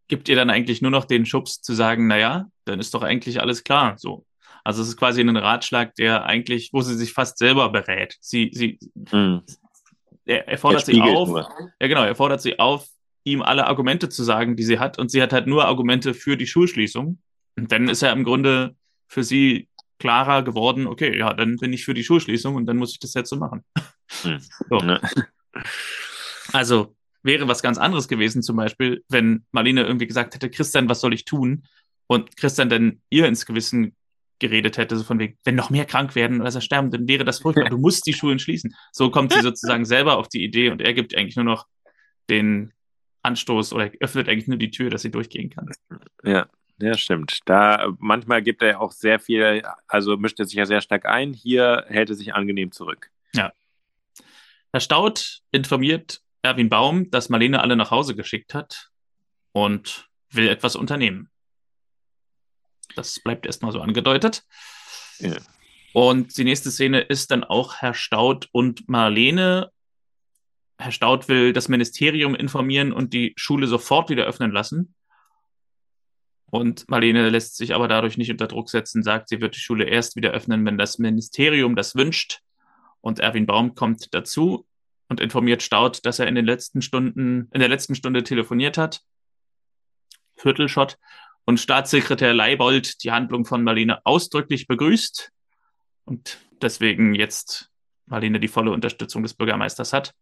gibt 0.08 0.28
ihr 0.28 0.36
dann 0.36 0.50
eigentlich 0.50 0.82
nur 0.82 0.92
noch 0.92 1.06
den 1.06 1.26
Schubs 1.26 1.62
zu 1.62 1.74
sagen, 1.74 2.08
naja, 2.08 2.50
dann 2.66 2.80
ist 2.80 2.94
doch 2.94 3.04
eigentlich 3.04 3.42
alles 3.42 3.64
klar. 3.64 3.98
So. 3.98 4.26
Also 4.64 4.82
es 4.82 4.90
ist 4.90 4.98
quasi 4.98 5.22
ein 5.22 5.38
Ratschlag, 5.38 5.94
der 5.96 6.26
eigentlich, 6.26 6.74
wo 6.74 6.82
sie 6.82 6.96
sich 6.96 7.14
fast 7.14 7.38
selber 7.38 7.70
berät. 7.70 8.18
Sie, 8.20 8.50
sie, 8.52 8.80
mhm. 9.12 9.44
Er, 10.30 10.48
er 10.48 10.58
fordert 10.58 10.86
sie 10.86 11.02
auf. 11.02 11.28
Nur. 11.28 11.50
Ja, 11.82 11.88
genau, 11.88 12.04
er 12.04 12.16
fordert 12.16 12.42
sie 12.42 12.60
auf, 12.60 12.88
ihm 13.24 13.42
alle 13.42 13.68
Argumente 13.68 14.10
zu 14.10 14.24
sagen, 14.24 14.56
die 14.56 14.64
sie 14.64 14.80
hat. 14.80 15.00
Und 15.00 15.10
sie 15.10 15.22
hat 15.22 15.34
halt 15.34 15.48
nur 15.48 15.66
Argumente 15.66 16.14
für 16.14 16.38
die 16.38 16.48
Schulschließung. 16.48 17.20
Und 17.58 17.72
dann 17.72 17.90
ist 17.90 18.04
er 18.04 18.12
im 18.14 18.24
Grunde 18.24 18.76
für 19.08 19.24
sie 19.24 19.68
klarer 19.98 20.44
geworden, 20.44 20.88
okay, 20.88 21.18
ja, 21.18 21.34
dann 21.34 21.58
bin 21.58 21.74
ich 21.74 21.84
für 21.84 21.94
die 21.94 22.06
Schulschließung 22.06 22.56
und 22.56 22.68
dann 22.68 22.78
muss 22.78 22.94
ich 22.94 23.00
das 23.00 23.14
jetzt 23.16 23.30
so 23.30 23.36
machen. 23.36 23.66
Mhm. 24.24 24.40
So. 24.70 24.98
Also, 26.54 26.96
wäre 27.22 27.48
was 27.48 27.62
ganz 27.62 27.78
anderes 27.78 28.08
gewesen, 28.08 28.42
zum 28.42 28.56
Beispiel, 28.56 29.04
wenn 29.10 29.46
Marlene 29.52 29.84
irgendwie 29.84 30.08
gesagt 30.08 30.36
hätte, 30.36 30.50
Christian, 30.50 30.88
was 30.88 31.02
soll 31.02 31.14
ich 31.14 31.26
tun? 31.26 31.66
Und 32.08 32.38
Christian 32.38 32.70
dann 32.70 33.02
ihr 33.10 33.28
ins 33.28 33.46
Gewissen 33.46 33.96
geredet 34.40 34.78
hätte, 34.78 34.96
so 34.96 35.04
von 35.04 35.20
wegen, 35.20 35.38
wenn 35.44 35.56
noch 35.56 35.70
mehr 35.70 35.86
krank 35.86 36.16
werden 36.16 36.42
oder 36.42 36.62
sterben, 36.62 36.92
dann 36.92 37.08
wäre 37.08 37.26
das 37.26 37.40
furchtbar. 37.40 37.70
Du 37.70 37.78
musst 37.78 38.06
die 38.06 38.14
Schulen 38.14 38.40
schließen. 38.40 38.76
So 38.92 39.12
kommt 39.12 39.34
sie 39.34 39.42
sozusagen 39.42 39.86
selber 39.86 40.18
auf 40.18 40.28
die 40.28 40.44
Idee 40.44 40.70
und 40.70 40.82
er 40.82 40.94
gibt 40.94 41.16
eigentlich 41.16 41.36
nur 41.36 41.46
noch 41.46 41.68
den 42.30 42.74
Anstoß 43.24 43.74
oder 43.74 43.92
öffnet 44.00 44.30
eigentlich 44.30 44.48
nur 44.48 44.58
die 44.58 44.72
Tür, 44.72 44.90
dass 44.90 45.02
sie 45.02 45.12
durchgehen 45.12 45.50
kann. 45.50 45.70
Ja, 46.24 46.48
ja, 46.82 46.98
stimmt. 46.98 47.40
Da 47.46 47.94
manchmal 48.00 48.42
gibt 48.42 48.62
er 48.62 48.80
auch 48.80 48.92
sehr 48.92 49.20
viel, 49.20 49.62
also 49.88 50.16
mischt 50.16 50.40
er 50.40 50.46
sich 50.46 50.56
ja 50.56 50.66
sehr 50.66 50.82
stark 50.82 51.06
ein. 51.06 51.34
Hier 51.34 51.86
hält 51.88 52.10
er 52.10 52.16
sich 52.16 52.34
angenehm 52.34 52.72
zurück. 52.72 53.12
Ja. 53.34 53.52
Herr 54.72 54.80
Staud 54.80 55.42
informiert 55.52 56.22
Erwin 56.42 56.70
Baum, 56.70 57.12
dass 57.12 57.30
Marlene 57.30 57.60
alle 57.62 57.76
nach 57.76 57.92
Hause 57.92 58.16
geschickt 58.16 58.54
hat 58.54 58.92
und 59.52 60.10
will 60.32 60.48
etwas 60.48 60.76
unternehmen. 60.76 61.30
Das 62.96 63.20
bleibt 63.20 63.46
erstmal 63.46 63.72
so 63.72 63.82
angedeutet. 63.82 64.44
Ja. 65.20 65.38
Und 65.94 66.38
die 66.38 66.44
nächste 66.44 66.72
Szene 66.72 67.02
ist 67.02 67.32
dann 67.32 67.44
auch 67.44 67.76
Herr 67.78 67.94
Staud 67.94 68.48
und 68.52 68.88
Marlene. 68.88 69.72
Herr 70.78 70.92
Staud 70.92 71.28
will 71.28 71.52
das 71.52 71.68
Ministerium 71.68 72.36
informieren 72.36 72.94
und 72.94 73.14
die 73.14 73.34
Schule 73.36 73.68
sofort 73.68 74.10
wieder 74.10 74.26
öffnen 74.26 74.52
lassen. 74.52 74.94
Und 76.52 76.90
Marlene 76.90 77.30
lässt 77.30 77.58
sich 77.58 77.76
aber 77.76 77.88
dadurch 77.88 78.18
nicht 78.18 78.32
unter 78.32 78.48
Druck 78.48 78.70
setzen, 78.70 79.04
sagt, 79.04 79.30
sie 79.30 79.42
wird 79.42 79.56
die 79.56 79.60
Schule 79.60 79.86
erst 79.86 80.16
wieder 80.16 80.32
öffnen, 80.32 80.66
wenn 80.66 80.78
das 80.78 80.98
Ministerium 80.98 81.76
das 81.76 81.96
wünscht. 81.96 82.42
Und 83.02 83.20
Erwin 83.20 83.46
Baum 83.46 83.76
kommt 83.76 84.14
dazu 84.14 84.66
und 85.10 85.20
informiert 85.20 85.62
Staud, 85.62 86.06
dass 86.06 86.20
er 86.20 86.28
in 86.28 86.36
den 86.36 86.46
letzten 86.46 86.82
Stunden, 86.82 87.50
in 87.52 87.60
der 87.60 87.70
letzten 87.70 87.96
Stunde 87.96 88.24
telefoniert 88.24 88.78
hat. 88.78 89.02
Viertelshot. 90.36 90.98
Und 91.50 91.60
Staatssekretär 91.60 92.32
Leibold 92.32 93.04
die 93.04 93.12
Handlung 93.12 93.44
von 93.44 93.64
Marlene 93.64 94.06
ausdrücklich 94.06 94.68
begrüßt 94.68 95.32
und 96.06 96.38
deswegen 96.62 97.16
jetzt 97.16 97.72
Marlene 98.06 98.40
die 98.40 98.48
volle 98.48 98.70
Unterstützung 98.70 99.24
des 99.24 99.34
Bürgermeisters 99.34 99.92
hat. 99.92 100.14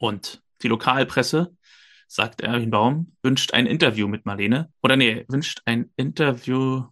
Und 0.00 0.42
die 0.62 0.66
Lokalpresse, 0.66 1.56
sagt 2.08 2.40
Erwin 2.40 2.70
Baum, 2.70 3.12
wünscht 3.22 3.54
ein 3.54 3.66
Interview 3.66 4.08
mit 4.08 4.26
Marlene. 4.26 4.72
Oder 4.82 4.96
nee, 4.96 5.24
wünscht 5.28 5.62
ein 5.64 5.92
Interview 5.94 6.88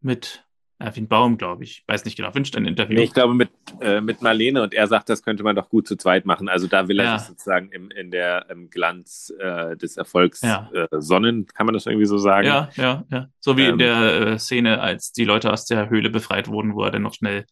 mit 0.00 0.43
Erwin 0.84 1.08
Baum, 1.08 1.38
glaube 1.38 1.64
ich. 1.64 1.82
Weiß 1.86 2.04
nicht 2.04 2.16
genau, 2.16 2.34
wünscht 2.34 2.56
ein 2.56 2.66
Interview. 2.66 2.96
Nee, 2.96 3.04
ich 3.04 3.14
glaube 3.14 3.34
mit, 3.34 3.50
äh, 3.80 4.00
mit 4.00 4.22
Marlene 4.22 4.62
und 4.62 4.74
er 4.74 4.86
sagt, 4.86 5.08
das 5.08 5.22
könnte 5.22 5.42
man 5.42 5.56
doch 5.56 5.68
gut 5.68 5.88
zu 5.88 5.96
zweit 5.96 6.26
machen. 6.26 6.48
Also 6.48 6.66
da 6.66 6.88
will 6.88 6.98
er 6.98 7.04
ja. 7.04 7.18
sich 7.18 7.28
sozusagen 7.28 7.70
im, 7.70 7.90
in 7.90 8.10
der 8.10 8.50
im 8.50 8.70
Glanz 8.70 9.32
äh, 9.38 9.76
des 9.76 9.96
Erfolgs 9.96 10.42
ja. 10.42 10.70
äh, 10.72 10.86
sonnen, 10.98 11.46
kann 11.46 11.66
man 11.66 11.74
das 11.74 11.86
irgendwie 11.86 12.06
so 12.06 12.18
sagen? 12.18 12.46
Ja, 12.46 12.68
ja, 12.76 13.04
ja. 13.10 13.28
So 13.40 13.56
wie 13.56 13.64
ähm, 13.64 13.72
in 13.72 13.78
der 13.78 14.02
äh, 14.02 14.38
Szene, 14.38 14.80
als 14.80 15.12
die 15.12 15.24
Leute 15.24 15.52
aus 15.52 15.66
der 15.66 15.88
Höhle 15.90 16.10
befreit 16.10 16.48
wurden, 16.48 16.74
wo 16.74 16.84
er 16.84 16.90
dann 16.90 17.02
noch 17.02 17.14
schnell 17.14 17.46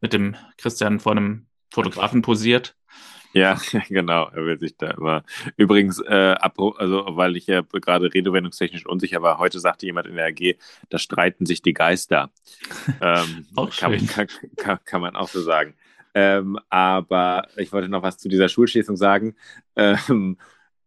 mit 0.00 0.12
dem 0.12 0.34
Christian 0.58 1.00
vor 1.00 1.12
einem 1.12 1.46
Fotografen 1.70 2.22
posiert. 2.22 2.74
Ja, 3.32 3.58
genau. 3.88 4.28
Er 4.28 4.44
will 4.44 4.58
sich 4.58 4.76
da 4.76 4.90
immer. 4.90 5.24
Übrigens, 5.56 6.00
äh, 6.00 6.36
also 6.40 7.06
weil 7.10 7.36
ich 7.36 7.46
ja 7.46 7.62
gerade 7.62 8.12
redewendungstechnisch 8.12 8.86
unsicher 8.86 9.22
war, 9.22 9.38
heute 9.38 9.60
sagte 9.60 9.86
jemand 9.86 10.06
in 10.06 10.16
der 10.16 10.26
AG, 10.26 10.56
da 10.90 10.98
streiten 10.98 11.46
sich 11.46 11.62
die 11.62 11.72
Geister. 11.72 12.30
ähm, 13.00 13.46
auch 13.56 13.70
kann, 13.76 14.06
kann, 14.06 14.28
kann, 14.56 14.78
kann, 14.84 15.00
man 15.00 15.16
auch 15.16 15.28
so 15.28 15.40
sagen. 15.40 15.74
Ähm, 16.14 16.58
aber 16.68 17.48
ich 17.56 17.72
wollte 17.72 17.88
noch 17.88 18.02
was 18.02 18.18
zu 18.18 18.28
dieser 18.28 18.48
Schulschließung 18.48 18.96
sagen. 18.96 19.34
Ähm, 19.76 20.36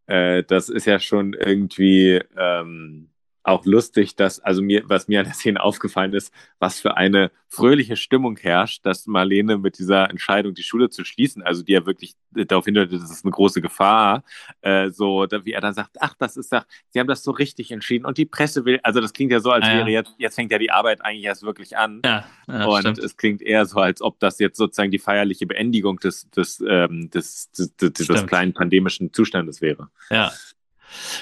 äh, 0.07 0.43
das 0.43 0.69
ist 0.69 0.85
ja 0.85 0.99
schon 0.99 1.33
irgendwie 1.33 2.21
ähm, 2.37 3.09
auch 3.45 3.65
lustig, 3.65 4.15
dass, 4.15 4.39
also 4.39 4.61
mir, 4.61 4.83
was 4.87 5.07
mir 5.07 5.19
an 5.19 5.25
der 5.25 5.33
Szene 5.33 5.61
aufgefallen 5.61 6.13
ist, 6.13 6.33
was 6.59 6.79
für 6.79 6.97
eine 6.97 7.31
fröhliche 7.47 7.95
Stimmung 7.95 8.37
herrscht, 8.37 8.85
dass 8.85 9.05
Marlene 9.05 9.57
mit 9.57 9.77
dieser 9.77 10.09
Entscheidung, 10.09 10.55
die 10.55 10.63
Schule 10.63 10.89
zu 10.89 11.05
schließen, 11.05 11.43
also 11.43 11.63
die 11.63 11.73
ja 11.73 11.85
wirklich 11.85 12.15
darauf 12.31 12.65
hindeutet, 12.65 13.01
das 13.01 13.11
ist 13.11 13.23
eine 13.23 13.31
große 13.31 13.61
Gefahr, 13.61 14.23
äh, 14.61 14.89
so, 14.89 15.25
wie 15.43 15.53
er 15.53 15.61
dann 15.61 15.73
sagt, 15.73 15.97
ach, 15.99 16.15
das 16.17 16.37
ist 16.37 16.51
doch, 16.51 16.65
sie 16.89 16.99
haben 16.99 17.07
das 17.07 17.23
so 17.23 17.31
richtig 17.31 17.71
entschieden 17.71 18.05
und 18.05 18.17
die 18.17 18.25
Presse 18.25 18.65
will, 18.65 18.79
also 18.83 18.99
das 18.99 19.13
klingt 19.13 19.31
ja 19.31 19.39
so, 19.39 19.51
als 19.51 19.65
wäre 19.67 19.89
jetzt, 19.89 20.15
jetzt 20.17 20.35
fängt 20.35 20.51
ja 20.51 20.57
die 20.57 20.71
Arbeit 20.71 21.05
eigentlich 21.05 21.25
erst 21.25 21.43
wirklich 21.43 21.77
an. 21.77 22.01
Ja, 22.03 22.25
ja 22.47 22.65
und 22.65 22.79
stimmt. 22.79 22.97
es 22.99 23.15
klingt 23.15 23.41
eher 23.41 23.65
so, 23.65 23.79
als 23.79 24.01
ob 24.01 24.19
das 24.19 24.39
jetzt 24.39 24.57
sozusagen 24.57 24.91
die 24.91 24.99
feierliche 24.99 25.45
Beendigung 25.45 25.99
des, 25.99 26.29
des, 26.31 26.63
ähm, 26.67 27.09
des, 27.11 27.51
des, 27.51 27.75
des, 27.75 28.07
des 28.07 28.25
kleinen 28.25 28.53
pandemischen 28.53 29.13
Zustandes 29.13 29.61
wäre. 29.61 29.89
Ja, 30.09 30.31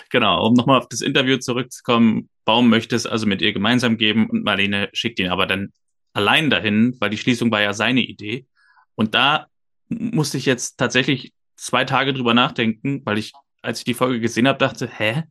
Genau, 0.09 0.47
um 0.47 0.53
nochmal 0.53 0.79
auf 0.79 0.87
das 0.89 1.01
Interview 1.01 1.37
zurückzukommen. 1.37 2.29
Baum 2.45 2.69
möchte 2.69 2.95
es 2.95 3.05
also 3.05 3.25
mit 3.25 3.41
ihr 3.41 3.53
gemeinsam 3.53 3.97
geben 3.97 4.29
und 4.29 4.43
Marlene 4.43 4.89
schickt 4.93 5.19
ihn 5.19 5.29
aber 5.29 5.45
dann 5.45 5.71
allein 6.13 6.49
dahin, 6.49 6.95
weil 6.99 7.09
die 7.09 7.17
Schließung 7.17 7.51
war 7.51 7.61
ja 7.61 7.73
seine 7.73 8.01
Idee. 8.01 8.45
Und 8.95 9.15
da 9.15 9.47
musste 9.89 10.37
ich 10.37 10.45
jetzt 10.45 10.77
tatsächlich 10.77 11.33
zwei 11.55 11.85
Tage 11.85 12.13
drüber 12.13 12.33
nachdenken, 12.33 13.01
weil 13.05 13.17
ich, 13.17 13.33
als 13.61 13.79
ich 13.79 13.85
die 13.85 13.93
Folge 13.93 14.19
gesehen 14.19 14.47
habe, 14.47 14.59
dachte, 14.59 14.87
hä? 14.87 15.23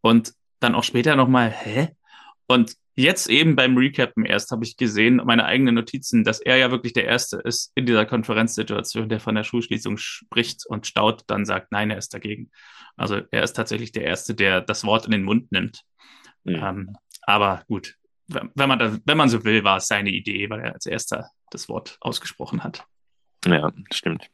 Und 0.00 0.34
dann 0.60 0.74
auch 0.74 0.84
später 0.84 1.16
nochmal, 1.16 1.50
hä? 1.50 1.88
Und 2.46 2.76
jetzt 2.94 3.28
eben 3.28 3.56
beim 3.56 3.76
Recappen 3.76 4.24
erst 4.24 4.50
habe 4.50 4.64
ich 4.64 4.76
gesehen, 4.76 5.16
meine 5.24 5.44
eigenen 5.44 5.74
Notizen, 5.74 6.24
dass 6.24 6.40
er 6.40 6.56
ja 6.56 6.70
wirklich 6.70 6.92
der 6.92 7.04
Erste 7.04 7.38
ist 7.38 7.72
in 7.74 7.86
dieser 7.86 8.06
Konferenzsituation, 8.06 9.08
der 9.08 9.20
von 9.20 9.34
der 9.34 9.44
Schulschließung 9.44 9.96
spricht 9.96 10.66
und 10.66 10.86
Staud 10.86 11.24
dann 11.26 11.44
sagt, 11.44 11.72
nein, 11.72 11.90
er 11.90 11.98
ist 11.98 12.14
dagegen. 12.14 12.50
Also 12.96 13.20
er 13.30 13.42
ist 13.42 13.54
tatsächlich 13.54 13.92
der 13.92 14.04
Erste, 14.04 14.34
der 14.34 14.60
das 14.60 14.84
Wort 14.84 15.06
in 15.06 15.12
den 15.12 15.24
Mund 15.24 15.50
nimmt. 15.52 15.82
Mhm. 16.44 16.54
Ähm, 16.54 16.96
aber 17.22 17.64
gut, 17.68 17.96
wenn 18.28 18.68
man, 18.68 18.78
da, 18.78 18.96
wenn 19.04 19.16
man 19.16 19.28
so 19.28 19.44
will, 19.44 19.64
war 19.64 19.78
es 19.78 19.86
seine 19.86 20.10
Idee, 20.10 20.48
weil 20.50 20.60
er 20.60 20.74
als 20.74 20.86
Erster 20.86 21.30
das 21.50 21.68
Wort 21.68 21.98
ausgesprochen 22.00 22.64
hat. 22.64 22.84
Ja, 23.44 23.72
stimmt. 23.92 24.30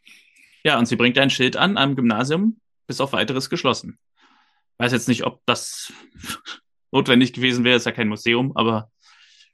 Ja, 0.62 0.78
und 0.78 0.86
sie 0.86 0.96
bringt 0.96 1.18
ein 1.18 1.30
Schild 1.30 1.56
an 1.56 1.76
am 1.76 1.96
Gymnasium, 1.96 2.60
bis 2.86 3.00
auf 3.00 3.12
weiteres 3.12 3.50
geschlossen. 3.50 3.98
Weiß 4.78 4.92
jetzt 4.92 5.08
nicht, 5.08 5.24
ob 5.24 5.40
das 5.46 5.92
notwendig 6.92 7.32
gewesen 7.32 7.64
wäre, 7.64 7.76
ist 7.76 7.86
ja 7.86 7.92
kein 7.92 8.08
Museum, 8.08 8.52
aber. 8.56 8.90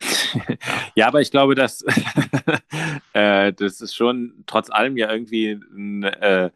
ja, 0.94 1.06
aber 1.06 1.22
ich 1.22 1.30
glaube, 1.30 1.54
dass 1.54 1.82
äh, 3.14 3.52
das 3.52 3.80
ist 3.80 3.94
schon 3.94 4.44
trotz 4.46 4.70
allem 4.70 4.96
ja 4.96 5.10
irgendwie 5.10 5.52
ein 5.52 6.02
äh, 6.02 6.50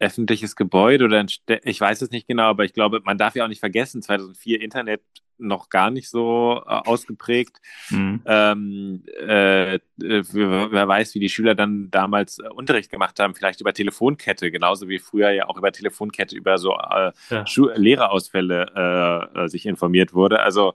öffentliches 0.00 0.56
Gebäude 0.56 1.04
oder 1.04 1.20
ein 1.20 1.28
St 1.28 1.42
ich 1.62 1.80
weiß 1.80 2.02
es 2.02 2.10
nicht 2.10 2.26
genau, 2.26 2.44
aber 2.44 2.64
ich 2.64 2.72
glaube, 2.72 3.00
man 3.04 3.16
darf 3.16 3.36
ja 3.36 3.44
auch 3.44 3.48
nicht 3.48 3.60
vergessen, 3.60 4.02
2004 4.02 4.60
Internet 4.60 5.02
noch 5.38 5.68
gar 5.68 5.90
nicht 5.90 6.08
so 6.08 6.62
äh, 6.66 6.70
ausgeprägt. 6.70 7.60
Mhm. 7.90 8.22
Ähm, 8.24 9.02
äh, 9.20 9.78
wer, 9.96 10.72
wer, 10.72 10.88
weiß, 10.88 11.14
wie 11.14 11.20
die 11.20 11.28
Schüler 11.28 11.54
dann 11.54 11.90
damals 11.90 12.38
äh, 12.38 12.48
Unterricht 12.48 12.90
gemacht 12.90 13.18
haben, 13.20 13.34
vielleicht 13.34 13.60
über 13.60 13.72
Telefonkette, 13.72 14.50
genauso 14.50 14.88
wie 14.88 14.98
früher 14.98 15.30
ja 15.30 15.48
auch 15.48 15.56
über 15.56 15.72
Telefonkette 15.72 16.36
über 16.36 16.58
so 16.58 16.72
äh, 16.72 17.12
ja. 17.30 17.44
Lehrerausfälle 17.74 19.30
äh, 19.34 19.44
äh, 19.44 19.48
sich 19.48 19.66
informiert 19.66 20.14
wurde. 20.14 20.40
Also 20.40 20.74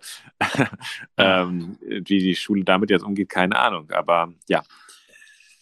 ähm, 1.18 1.78
wie 1.82 2.20
die 2.20 2.36
Schule 2.36 2.64
damit 2.64 2.90
jetzt 2.90 3.04
umgeht, 3.04 3.30
keine 3.30 3.58
Ahnung. 3.58 3.90
Aber 3.92 4.34
ja. 4.48 4.64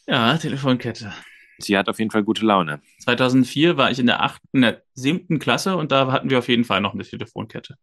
Ja, 0.08 0.38
Telefonkette. 0.38 1.14
Sie 1.60 1.78
hat 1.78 1.90
auf 1.90 2.00
jeden 2.00 2.12
Fall 2.12 2.24
gute 2.24 2.46
Laune. 2.46 2.82
2004 3.00 3.78
war 3.78 3.90
ich 3.90 4.00
in 4.00 4.06
der 4.06 4.22
achten, 4.22 4.48
in 4.54 4.62
der 4.62 4.84
siebten 4.94 5.40
Klasse 5.40 5.76
und 5.76 5.92
da 5.92 6.12
hatten 6.12 6.30
wir 6.30 6.40
auf 6.40 6.48
jeden 6.48 6.66
Fall 6.66 6.82
noch 6.82 6.94
eine 6.94 7.04
Telefonkette. 7.04 7.78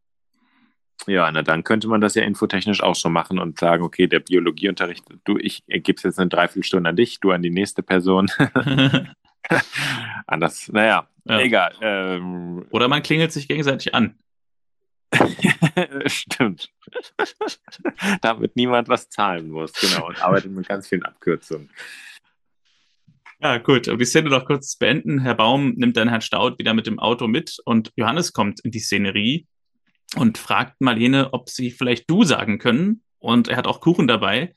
Ja, 1.06 1.30
na 1.30 1.42
dann 1.42 1.64
könnte 1.64 1.88
man 1.88 2.00
das 2.00 2.14
ja 2.14 2.22
infotechnisch 2.22 2.82
auch 2.82 2.96
schon 2.96 3.12
machen 3.12 3.38
und 3.38 3.58
sagen, 3.58 3.82
okay, 3.82 4.06
der 4.06 4.20
Biologieunterricht, 4.20 5.04
du, 5.24 5.36
ich 5.38 5.64
gebe 5.66 6.00
jetzt 6.02 6.18
eine 6.18 6.28
Dreiviertelstunde 6.28 6.88
an 6.88 6.96
dich, 6.96 7.20
du 7.20 7.30
an 7.30 7.42
die 7.42 7.50
nächste 7.50 7.82
Person. 7.82 8.30
Anders, 10.26 10.70
naja, 10.72 11.06
ja. 11.24 11.40
egal. 11.40 11.74
Ähm, 11.82 12.64
Oder 12.70 12.88
man 12.88 13.02
klingelt 13.02 13.32
sich 13.32 13.48
gegenseitig 13.48 13.94
an. 13.94 14.18
Stimmt. 16.06 16.70
Damit 18.22 18.56
niemand 18.56 18.88
was 18.88 19.10
zahlen 19.10 19.50
muss, 19.50 19.72
genau, 19.74 20.08
und 20.08 20.22
arbeitet 20.22 20.52
mit 20.52 20.66
ganz 20.66 20.88
vielen 20.88 21.04
Abkürzungen. 21.04 21.70
Ja, 23.40 23.58
gut. 23.58 23.88
Um 23.88 23.98
die 23.98 24.06
Szene 24.06 24.30
noch 24.30 24.46
kurz 24.46 24.70
zu 24.70 24.78
beenden. 24.78 25.20
Herr 25.20 25.34
Baum 25.34 25.74
nimmt 25.76 25.96
dann 25.96 26.08
Herrn 26.08 26.22
Staud 26.22 26.58
wieder 26.58 26.72
mit 26.72 26.86
dem 26.86 26.98
Auto 26.98 27.26
mit 27.26 27.58
und 27.66 27.92
Johannes 27.94 28.32
kommt 28.32 28.60
in 28.60 28.70
die 28.70 28.78
Szenerie 28.78 29.46
und 30.16 30.38
fragt 30.38 30.80
Marlene, 30.80 31.32
ob 31.32 31.48
sie 31.48 31.70
vielleicht 31.70 32.08
du 32.10 32.24
sagen 32.24 32.58
können. 32.58 33.02
Und 33.18 33.48
er 33.48 33.56
hat 33.56 33.66
auch 33.66 33.80
Kuchen 33.80 34.06
dabei 34.06 34.52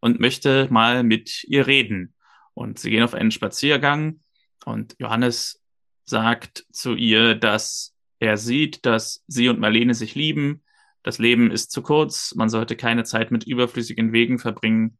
und 0.00 0.20
möchte 0.20 0.68
mal 0.70 1.02
mit 1.02 1.44
ihr 1.44 1.66
reden. 1.66 2.14
Und 2.54 2.78
sie 2.78 2.90
gehen 2.90 3.02
auf 3.02 3.14
einen 3.14 3.30
Spaziergang 3.30 4.20
und 4.64 4.94
Johannes 4.98 5.62
sagt 6.04 6.66
zu 6.72 6.94
ihr, 6.94 7.34
dass 7.34 7.94
er 8.18 8.36
sieht, 8.36 8.86
dass 8.86 9.24
sie 9.26 9.48
und 9.48 9.58
Marlene 9.58 9.94
sich 9.94 10.14
lieben. 10.14 10.62
Das 11.02 11.18
Leben 11.18 11.50
ist 11.50 11.70
zu 11.70 11.82
kurz. 11.82 12.34
Man 12.34 12.48
sollte 12.48 12.76
keine 12.76 13.04
Zeit 13.04 13.30
mit 13.30 13.44
überflüssigen 13.44 14.12
Wegen 14.12 14.38
verbringen. 14.38 14.98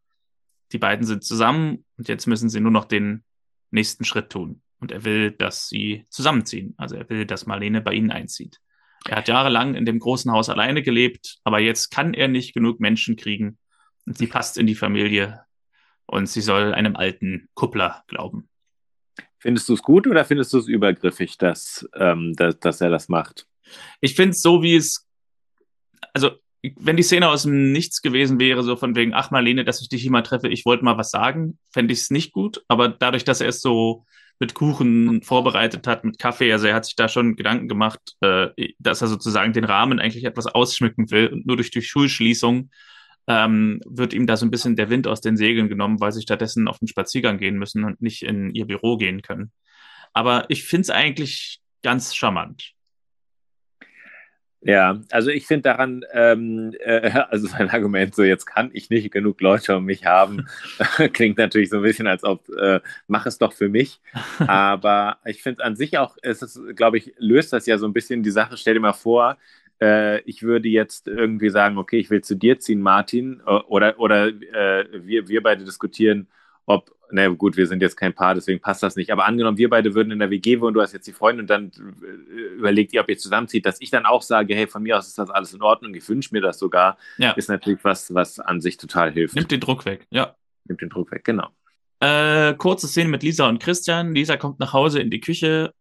Die 0.72 0.78
beiden 0.78 1.07
sind 1.07 1.24
zusammen 1.24 1.84
und 1.97 2.09
jetzt 2.09 2.26
müssen 2.26 2.49
sie 2.49 2.61
nur 2.61 2.72
noch 2.72 2.84
den 2.84 3.24
nächsten 3.70 4.05
Schritt 4.05 4.30
tun. 4.30 4.62
Und 4.80 4.92
er 4.92 5.05
will, 5.05 5.30
dass 5.30 5.68
sie 5.68 6.05
zusammenziehen. 6.11 6.74
Also 6.76 6.97
er 6.97 7.09
will, 7.09 7.24
dass 7.24 7.47
Marlene 7.47 7.80
bei 7.80 7.92
ihnen 7.95 8.11
einzieht. 8.11 8.61
Er 9.09 9.19
hat 9.19 9.29
jahrelang 9.29 9.75
in 9.75 9.85
dem 9.85 9.99
großen 9.99 10.33
Haus 10.33 10.49
alleine 10.49 10.83
gelebt, 10.83 11.39
aber 11.45 11.59
jetzt 11.59 11.91
kann 11.91 12.15
er 12.15 12.29
nicht 12.29 12.55
genug 12.55 12.81
Menschen 12.81 13.17
kriegen. 13.17 13.59
Und 14.07 14.19
sie 14.19 14.27
passt 14.27 14.59
in 14.59 14.67
die 14.67 14.75
Familie 14.75 15.45
und 16.07 16.27
sie 16.29 16.41
soll 16.41 16.75
einem 16.75 16.97
alten 16.97 17.49
Kuppler 17.55 18.05
glauben. 18.07 18.49
Findest 19.39 19.69
du 19.69 19.75
es 19.75 19.83
gut 19.83 20.07
oder 20.07 20.25
findest 20.25 20.53
du 20.53 20.59
es 20.59 20.69
übergriffig, 20.69 21.37
dass, 21.37 21.87
ähm, 21.95 22.33
dass, 22.37 22.59
dass 22.61 22.81
er 22.81 22.91
das 22.91 23.09
macht? 23.09 23.47
Ich 24.01 24.15
finde 24.15 24.31
es 24.31 24.41
so, 24.41 24.63
wie 24.63 24.77
es. 24.77 25.07
Also, 26.15 26.33
wenn 26.77 26.97
die 26.97 27.03
Szene 27.03 27.29
aus 27.29 27.43
dem 27.43 27.73
Nichts 27.73 28.01
gewesen 28.01 28.41
wäre, 28.41 28.63
so 28.63 28.77
von 28.77 28.95
wegen, 28.95 29.13
ach 29.13 29.31
Marlene, 29.31 29.65
dass 29.65 29.83
ich 29.83 29.91
dich 29.91 30.01
hier 30.01 30.11
mal 30.11 30.23
treffe, 30.23 30.49
ich 30.49 30.65
wollte 30.65 30.85
mal 30.85 30.97
was 30.97 31.11
sagen, 31.11 31.59
fände 31.71 31.93
ich 31.93 32.01
es 32.01 32.11
nicht 32.11 32.33
gut. 32.33 32.65
Aber 32.69 32.89
dadurch, 32.89 33.25
dass 33.25 33.43
er 33.43 33.49
es 33.49 33.61
so 33.61 34.07
mit 34.45 34.53
Kuchen 34.53 35.22
vorbereitet 35.22 35.86
hat, 35.86 36.05
mit 36.05 36.18
Kaffee. 36.18 36.53
Also 36.53 36.66
er 36.66 36.74
hat 36.74 36.84
sich 36.84 36.97
da 36.97 37.09
schon 37.09 37.34
Gedanken 37.34 37.66
gemacht, 37.66 38.01
äh, 38.20 38.49
dass 38.78 39.01
er 39.01 39.09
sozusagen 39.09 39.55
den 39.55 39.64
Rahmen 39.64 40.01
eigentlich 40.01 40.24
etwas 40.24 40.47
ausschmücken 40.47 41.11
will. 41.11 41.28
Und 41.28 41.47
nur 41.47 41.57
durch 41.57 41.70
die 41.70 41.80
Schulschließung 41.80 42.70
ähm, 43.26 43.80
wird 43.86 44.12
ihm 44.12 44.26
da 44.26 44.36
so 44.36 44.45
ein 44.45 44.51
bisschen 44.51 44.76
der 44.76 44.90
Wind 44.90 45.07
aus 45.07 45.22
den 45.22 45.38
Segeln 45.38 45.70
genommen, 45.70 45.99
weil 45.99 46.12
sie 46.12 46.20
stattdessen 46.20 46.68
auf 46.68 46.78
den 46.78 46.88
Spaziergang 46.88 47.38
gehen 47.38 47.57
müssen 47.57 47.84
und 47.84 48.03
nicht 48.03 48.22
in 48.22 48.55
ihr 48.55 48.66
Büro 48.66 48.99
gehen 48.99 49.22
können. 49.22 49.51
Aber 50.12 50.45
ich 50.51 50.64
finde 50.64 50.82
es 50.82 50.90
eigentlich 50.90 51.61
ganz 51.82 52.14
charmant. 52.14 52.74
Ja, 54.67 54.99
also 55.11 55.29
ich 55.31 55.47
finde 55.47 55.65
daran, 55.65 56.05
ähm, 56.12 56.73
äh, 56.81 57.11
also 57.31 57.47
sein 57.47 57.69
Argument, 57.69 58.15
so 58.15 58.23
jetzt 58.23 58.47
kann 58.47 58.71
ich 58.73 58.89
nicht 58.89 59.11
genug 59.12 59.41
Leute 59.43 59.77
um 59.77 59.85
mich 59.85 60.07
haben, 60.07 60.47
klingt 61.12 61.37
natürlich 61.37 61.69
so 61.69 61.77
ein 61.77 61.83
bisschen, 61.83 62.07
als 62.07 62.25
ob, 62.25 62.49
äh, 62.49 62.81
mach 63.07 63.27
es 63.27 63.37
doch 63.39 63.53
für 63.53 63.69
mich. 63.69 64.01
Aber 64.47 65.19
ich 65.27 65.43
finde 65.43 65.65
an 65.65 65.77
sich 65.77 65.99
auch, 65.99 66.17
es 66.23 66.41
ist, 66.41 66.59
glaube 66.77 66.97
ich, 66.97 67.12
löst 67.19 67.53
das 67.53 67.67
ja 67.67 67.77
so 67.77 67.87
ein 67.87 67.93
bisschen 67.93 68.23
die 68.23 68.31
Sache. 68.31 68.57
Stell 68.57 68.73
dir 68.75 68.81
mal 68.81 68.95
vor, 68.95 69.37
äh, 69.83 70.21
ich 70.23 70.43
würde 70.43 70.69
jetzt 70.69 71.09
irgendwie 71.09 71.51
sagen, 71.51 71.77
okay, 71.77 71.99
ich 71.99 72.09
will 72.09 72.23
zu 72.23 72.35
dir 72.35 72.59
ziehen, 72.59 72.81
Martin, 72.81 73.43
oder, 73.43 73.99
oder 74.01 74.29
äh, 74.29 74.87
wir, 74.93 75.29
wir 75.29 75.43
beide 75.43 75.65
diskutieren, 75.65 76.27
ob, 76.65 76.93
na 77.11 77.29
gut, 77.29 77.57
wir 77.57 77.67
sind 77.67 77.83
jetzt 77.83 77.97
kein 77.97 78.15
Paar, 78.15 78.35
deswegen 78.35 78.61
passt 78.61 78.83
das 78.83 78.97
nicht. 78.97 79.11
Aber 79.11 79.27
angenommen, 79.27 79.59
wir 79.59 79.71
beide 79.71 79.95
würden 79.95 80.11
in 80.11 80.19
der 80.19 80.31
WG 80.31 80.61
wohnen, 80.61 80.75
du 80.75 80.81
hast 80.81 80.93
jetzt 80.93 81.07
die 81.07 81.13
Freundin 81.13 81.43
und 81.43 81.51
dann 81.51 81.71
äh, 82.03 82.57
überlegt 82.57 82.93
ihr, 82.93 83.01
ob 83.01 83.09
ihr 83.09 83.19
zusammenzieht, 83.19 83.67
dass 83.67 83.81
ich 83.81 83.91
dann 83.91 84.07
auch 84.07 84.23
sage, 84.23 84.55
hey, 84.55 84.67
von 84.67 84.83
mir 84.83 84.99
aus 84.99 85.09
ist 85.09 85.19
das 85.19 85.31
alles 85.31 85.55
in 85.55 85.63
Ordnung, 85.63 85.95
ich 85.95 86.09
wünsche 86.09 86.31
mir 86.33 86.41
das 86.41 86.59
sogar, 86.59 86.99
ja. 87.19 87.33
ist 87.33 87.49
natürlich 87.49 87.85
was, 87.85 88.13
was 88.15 88.41
an 88.41 88.61
sich 88.61 88.77
total 88.77 89.13
hilft. 89.13 89.35
Nimmt 89.35 89.51
den 89.51 89.61
Druck 89.61 89.85
weg, 89.85 90.07
ja. 90.11 90.35
Nimmt 90.65 90.81
den 90.81 90.89
Druck 90.89 91.11
weg, 91.13 91.25
genau. 91.25 91.49
Äh, 92.01 92.55
kurze 92.55 92.89
Szene 92.89 93.09
mit 93.09 93.23
Lisa 93.23 93.49
und 93.49 93.63
Christian. 93.63 94.15
Lisa 94.15 94.37
kommt 94.37 94.59
nach 94.61 94.73
Hause 94.73 95.01
in 95.01 95.11
die 95.11 95.21
Küche, 95.21 95.73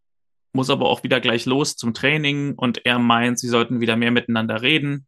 muss 0.54 0.70
aber 0.70 0.88
auch 0.88 1.04
wieder 1.04 1.20
gleich 1.20 1.46
los 1.46 1.76
zum 1.76 1.94
Training 1.94 2.54
und 2.56 2.86
er 2.86 3.00
meint, 3.00 3.40
sie 3.40 3.48
sollten 3.48 3.80
wieder 3.80 3.96
mehr 3.96 4.12
miteinander 4.12 4.62
reden. 4.62 5.08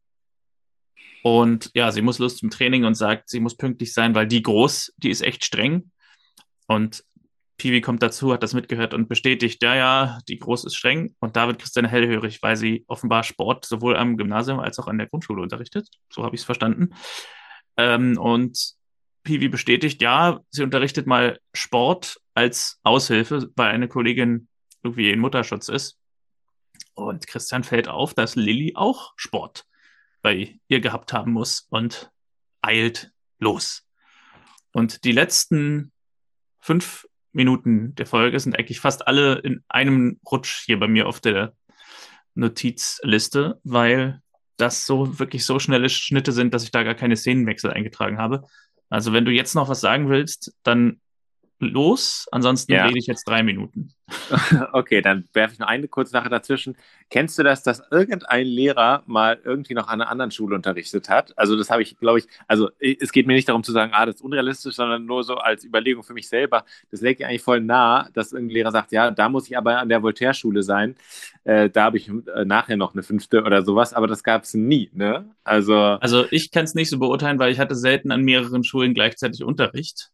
Und 1.24 1.72
ja, 1.74 1.92
sie 1.92 2.02
muss 2.04 2.20
Lust 2.20 2.38
zum 2.38 2.52
Training 2.52 2.86
und 2.86 2.94
sagt, 2.94 3.30
sie 3.30 3.40
muss 3.40 3.58
pünktlich 3.58 3.94
sein, 3.94 4.14
weil 4.14 4.28
die 4.28 4.44
groß, 4.44 4.94
die 4.98 5.10
ist 5.10 5.22
echt 5.22 5.44
streng. 5.44 5.92
Und 6.68 7.04
Piwi 7.58 7.82
kommt 7.82 8.02
dazu, 8.02 8.34
hat 8.34 8.44
das 8.44 8.54
mitgehört 8.54 8.94
und 8.94 9.08
bestätigt, 9.08 9.64
ja, 9.64 9.76
ja, 9.76 10.20
die 10.28 10.38
Groß 10.38 10.66
ist 10.66 10.76
streng 10.76 11.16
und 11.20 11.36
da 11.36 11.48
wird 11.48 11.60
Christiane 11.60 11.88
hellhörig, 11.88 12.42
weil 12.42 12.58
sie 12.58 12.84
offenbar 12.88 13.24
Sport 13.24 13.66
sowohl 13.66 13.96
am 13.96 14.18
Gymnasium 14.18 14.60
als 14.60 14.78
auch 14.78 14.88
an 14.88 14.98
der 14.98 15.08
Grundschule 15.08 15.42
unterrichtet. 15.42 15.88
So 16.12 16.24
habe 16.24 16.36
ich 16.36 16.42
es 16.42 16.46
verstanden. 16.46 16.94
Ähm, 17.78 18.18
und 18.18 18.76
Piwi 19.24 19.48
bestätigt, 19.48 20.02
ja, 20.02 20.42
sie 20.50 20.64
unterrichtet 20.64 21.08
mal 21.08 21.40
Sport 21.54 22.20
als 22.34 22.80
Aushilfe, 22.84 23.50
weil 23.56 23.72
eine 23.72 23.88
Kollegin 23.88 24.48
irgendwie 24.84 25.12
in 25.12 25.20
Mutterschutz 25.20 25.70
ist. 25.70 25.98
Und 26.94 27.28
Christian 27.28 27.64
fällt 27.64 27.88
auf, 27.88 28.14
dass 28.14 28.36
Lilly 28.36 28.74
auch 28.76 29.14
Sport 29.16 29.66
bei 30.22 30.60
ihr 30.68 30.80
gehabt 30.82 31.14
haben 31.14 31.32
muss 31.32 31.68
und 31.70 32.12
eilt 32.62 33.12
los. 33.40 33.88
Und 34.72 35.04
die 35.06 35.12
letzten 35.12 35.92
fünf 36.66 37.08
Minuten 37.32 37.94
der 37.94 38.08
Folge 38.08 38.40
sind 38.40 38.58
eigentlich 38.58 38.80
fast 38.80 39.08
alle 39.08 39.36
in 39.36 39.64
einem 39.68 40.20
Rutsch 40.26 40.64
hier 40.66 40.80
bei 40.80 40.88
mir 40.88 41.08
auf 41.08 41.20
der 41.20 41.54
Notizliste, 42.34 43.60
weil 43.64 44.22
das 44.58 44.88
so 44.88 45.20
wirklich 45.20 45.46
so 45.46 45.60
schnelle 45.60 45.90
Schnitte 45.90 46.32
sind, 46.32 46.56
dass 46.56 46.64
ich 46.64 46.72
da 46.72 46.82
gar 46.82 46.96
keine 46.96 47.18
Szenenwechsel 47.18 47.70
eingetragen 47.72 48.18
habe. 48.18 48.48
Also 48.90 49.14
wenn 49.14 49.26
du 49.26 49.32
jetzt 49.32 49.54
noch 49.54 49.70
was 49.70 49.80
sagen 49.80 50.10
willst, 50.10 50.56
dann 50.64 51.02
los. 51.60 52.28
Ansonsten 52.32 52.74
ja. 52.74 52.86
rede 52.86 53.00
ich 53.00 53.08
jetzt 53.08 53.28
drei 53.28 53.44
Minuten. 53.44 53.94
Okay, 54.72 55.02
dann 55.02 55.28
werfe 55.34 55.54
ich 55.54 55.60
noch 55.60 55.68
eine 55.68 55.88
kurze 55.88 56.12
Sache 56.12 56.30
dazwischen. 56.30 56.78
Kennst 57.10 57.38
du 57.40 57.44
das, 57.44 57.64
dass 57.64 57.82
irgendein 57.92 58.46
Lehrer 58.46 59.04
mal 59.06 59.40
irgendwie 59.44 59.74
noch 59.74 59.88
an 59.88 60.02
einer 60.02 60.10
anderen 60.10 60.32
Schule 60.32 60.56
unterrichtet 60.56 61.10
hat? 61.10 61.38
Also 61.38 61.56
das 61.56 61.70
habe 61.70 61.82
ich, 61.82 61.98
glaube 61.98 62.20
ich, 62.20 62.28
also 62.48 62.70
es 62.80 63.12
geht 63.12 63.26
mir 63.26 63.34
nicht 63.34 63.50
darum 63.50 63.64
zu 63.64 63.72
sagen, 63.72 63.92
ah, 63.94 64.06
das 64.06 64.16
ist 64.16 64.22
unrealistisch, 64.22 64.76
sondern 64.76 65.06
nur 65.06 65.24
so 65.24 65.36
als 65.36 65.64
Überlegung 65.64 66.04
für 66.04 66.14
mich 66.14 66.28
selber. 66.28 66.66
Das 66.92 67.02
legt 67.02 67.20
ja 67.20 67.28
eigentlich 67.28 67.42
voll 67.42 67.62
nah, 67.62 68.10
dass 68.14 68.34
irgendein 68.34 68.56
Lehrer 68.56 68.72
sagt, 68.72 68.92
ja, 68.92 69.12
da 69.12 69.30
muss 69.30 69.48
ich 69.48 69.58
aber 69.58 69.80
an 69.80 69.90
der 69.90 70.04
Voltaire-Schule 70.04 70.64
sein. 70.64 70.96
Äh, 71.44 71.70
da 71.70 71.86
habe 71.86 71.98
ich 71.98 72.10
äh, 72.10 72.46
nachher 72.46 72.78
noch 72.78 72.94
eine 72.94 73.04
fünfte 73.04 73.44
oder 73.44 73.64
sowas, 73.64 73.94
aber 73.94 74.08
das 74.08 74.24
gab 74.24 74.44
es 74.44 74.54
nie, 74.54 74.90
ne? 74.94 75.30
Also, 75.44 75.76
also 75.76 76.26
ich 76.32 76.52
kann 76.52 76.66
es 76.66 76.76
nicht 76.76 76.90
so 76.90 77.00
beurteilen, 77.00 77.40
weil 77.40 77.52
ich 77.52 77.60
hatte 77.60 77.76
selten 77.76 78.12
an 78.12 78.22
mehreren 78.22 78.64
Schulen 78.64 78.94
gleichzeitig 78.94 79.44
Unterricht. 79.44 80.12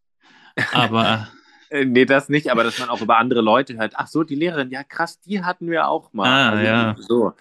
Aber. 0.74 1.28
Äh, 1.72 1.86
nee, 1.86 2.04
das 2.04 2.28
nicht, 2.28 2.52
aber 2.52 2.66
dass 2.66 2.80
man 2.80 2.90
auch 2.90 3.02
über 3.02 3.18
andere 3.18 3.40
Leute 3.40 3.78
hört. 3.78 3.94
Ach 3.96 4.08
so, 4.08 4.24
die 4.24 4.36
Lehrerin, 4.36 4.72
ja 4.72 4.84
krass, 4.84 5.22
die 5.22 5.42
hatten 5.42 5.70
wir 5.70 5.88
auch 5.88 6.12
mal. 6.12 6.28
Ah, 6.28 6.50
also, 6.50 6.64
ja. 6.66 6.96
So. 7.00 7.34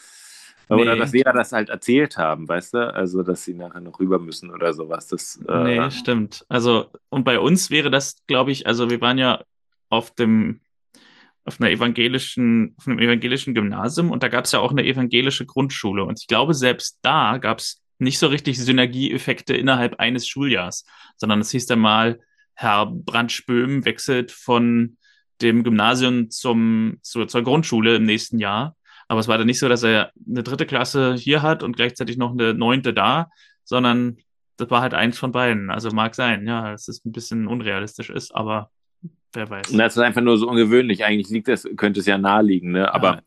Oder 0.68 0.94
nee. 0.94 1.00
dass 1.00 1.12
Lehrer 1.12 1.32
das 1.32 1.50
halt 1.50 1.68
erzählt 1.68 2.16
haben, 2.16 2.48
weißt 2.48 2.74
du? 2.74 2.94
Also, 2.94 3.24
dass 3.24 3.44
sie 3.44 3.54
nachher 3.54 3.80
noch 3.80 3.98
rüber 3.98 4.20
müssen 4.20 4.52
oder 4.52 4.72
sowas. 4.72 5.08
Das, 5.08 5.40
äh... 5.48 5.64
Nee, 5.64 5.90
stimmt. 5.90 6.46
Also, 6.48 6.86
und 7.08 7.24
bei 7.24 7.40
uns 7.40 7.70
wäre 7.70 7.90
das, 7.90 8.18
glaube 8.28 8.52
ich, 8.52 8.68
also 8.68 8.88
wir 8.88 9.00
waren 9.00 9.18
ja 9.18 9.42
auf 9.88 10.14
dem, 10.14 10.60
auf 11.44 11.60
einer 11.60 11.70
evangelischen, 11.70 12.76
auf 12.78 12.86
einem 12.86 13.00
evangelischen 13.00 13.52
Gymnasium 13.52 14.12
und 14.12 14.22
da 14.22 14.28
gab 14.28 14.44
es 14.44 14.52
ja 14.52 14.60
auch 14.60 14.70
eine 14.70 14.84
evangelische 14.84 15.44
Grundschule. 15.44 16.04
Und 16.04 16.20
ich 16.20 16.28
glaube, 16.28 16.54
selbst 16.54 17.00
da 17.02 17.38
gab 17.38 17.58
es 17.58 17.82
nicht 17.98 18.20
so 18.20 18.28
richtig 18.28 18.62
Synergieeffekte 18.62 19.56
innerhalb 19.56 19.98
eines 19.98 20.28
Schuljahrs, 20.28 20.84
sondern 21.16 21.40
es 21.40 21.50
hieß 21.50 21.66
dann 21.66 21.80
mal, 21.80 22.20
Herr 22.60 22.84
Brandspöhm 22.84 23.86
wechselt 23.86 24.32
von 24.32 24.98
dem 25.40 25.64
Gymnasium 25.64 26.28
zum, 26.28 26.98
zur, 27.00 27.26
zur 27.26 27.42
Grundschule 27.42 27.96
im 27.96 28.04
nächsten 28.04 28.38
Jahr. 28.38 28.76
Aber 29.08 29.18
es 29.18 29.28
war 29.28 29.38
dann 29.38 29.46
nicht 29.46 29.58
so, 29.58 29.66
dass 29.66 29.82
er 29.82 30.12
eine 30.28 30.42
dritte 30.42 30.66
Klasse 30.66 31.14
hier 31.14 31.40
hat 31.40 31.62
und 31.62 31.74
gleichzeitig 31.74 32.18
noch 32.18 32.32
eine 32.32 32.52
neunte 32.52 32.92
da, 32.92 33.30
sondern 33.64 34.18
das 34.58 34.70
war 34.70 34.82
halt 34.82 34.92
eins 34.92 35.18
von 35.18 35.32
beiden. 35.32 35.70
Also 35.70 35.90
mag 35.90 36.14
sein, 36.14 36.46
ja, 36.46 36.72
dass 36.72 36.86
es 36.86 37.02
ein 37.06 37.12
bisschen 37.12 37.46
unrealistisch 37.46 38.10
ist, 38.10 38.34
aber 38.34 38.70
wer 39.32 39.48
weiß. 39.48 39.70
Und 39.70 39.78
das 39.78 39.96
ist 39.96 40.02
einfach 40.02 40.20
nur 40.20 40.36
so 40.36 40.46
ungewöhnlich. 40.46 41.02
Eigentlich 41.02 41.30
liegt 41.30 41.48
das, 41.48 41.66
könnte 41.78 42.00
es 42.00 42.06
ja 42.06 42.18
naheliegen, 42.18 42.72
ne? 42.72 42.92
Aber 42.92 43.14
ja. 43.14 43.20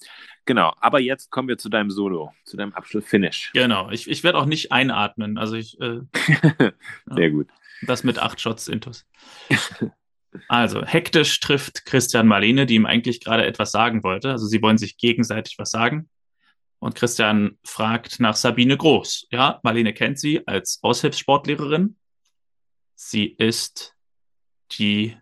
genau. 0.45 0.73
Aber 0.79 0.99
jetzt 0.99 1.31
kommen 1.31 1.47
wir 1.47 1.57
zu 1.57 1.69
deinem 1.69 1.89
Solo, 1.89 2.31
zu 2.45 2.55
deinem 2.55 2.73
Abschluss-Finish. 2.73 3.49
Genau. 3.55 3.89
Ich, 3.89 4.07
ich 4.07 4.23
werde 4.23 4.37
auch 4.37 4.45
nicht 4.45 4.71
einatmen. 4.71 5.39
Also 5.39 5.55
ich. 5.55 5.81
Äh, 5.81 6.01
Sehr 7.07 7.17
ja. 7.17 7.29
gut. 7.29 7.47
Das 7.85 8.03
mit 8.03 8.19
acht 8.19 8.39
Shots 8.39 8.67
Intus. 8.67 9.05
Also, 10.47 10.83
hektisch 10.83 11.39
trifft 11.39 11.85
Christian 11.85 12.27
Marlene, 12.27 12.65
die 12.65 12.75
ihm 12.75 12.85
eigentlich 12.85 13.19
gerade 13.21 13.45
etwas 13.45 13.71
sagen 13.71 14.03
wollte. 14.03 14.31
Also, 14.31 14.47
sie 14.47 14.61
wollen 14.61 14.77
sich 14.77 14.97
gegenseitig 14.97 15.59
was 15.59 15.71
sagen. 15.71 16.09
Und 16.79 16.95
Christian 16.95 17.57
fragt 17.63 18.19
nach 18.19 18.35
Sabine 18.35 18.75
Groß. 18.75 19.27
Ja, 19.31 19.59
Marlene 19.63 19.93
kennt 19.93 20.19
sie 20.19 20.45
als 20.47 20.79
Aushilfssportlehrerin. 20.81 21.95
Sie 22.95 23.25
ist 23.25 23.95
die 24.71 25.17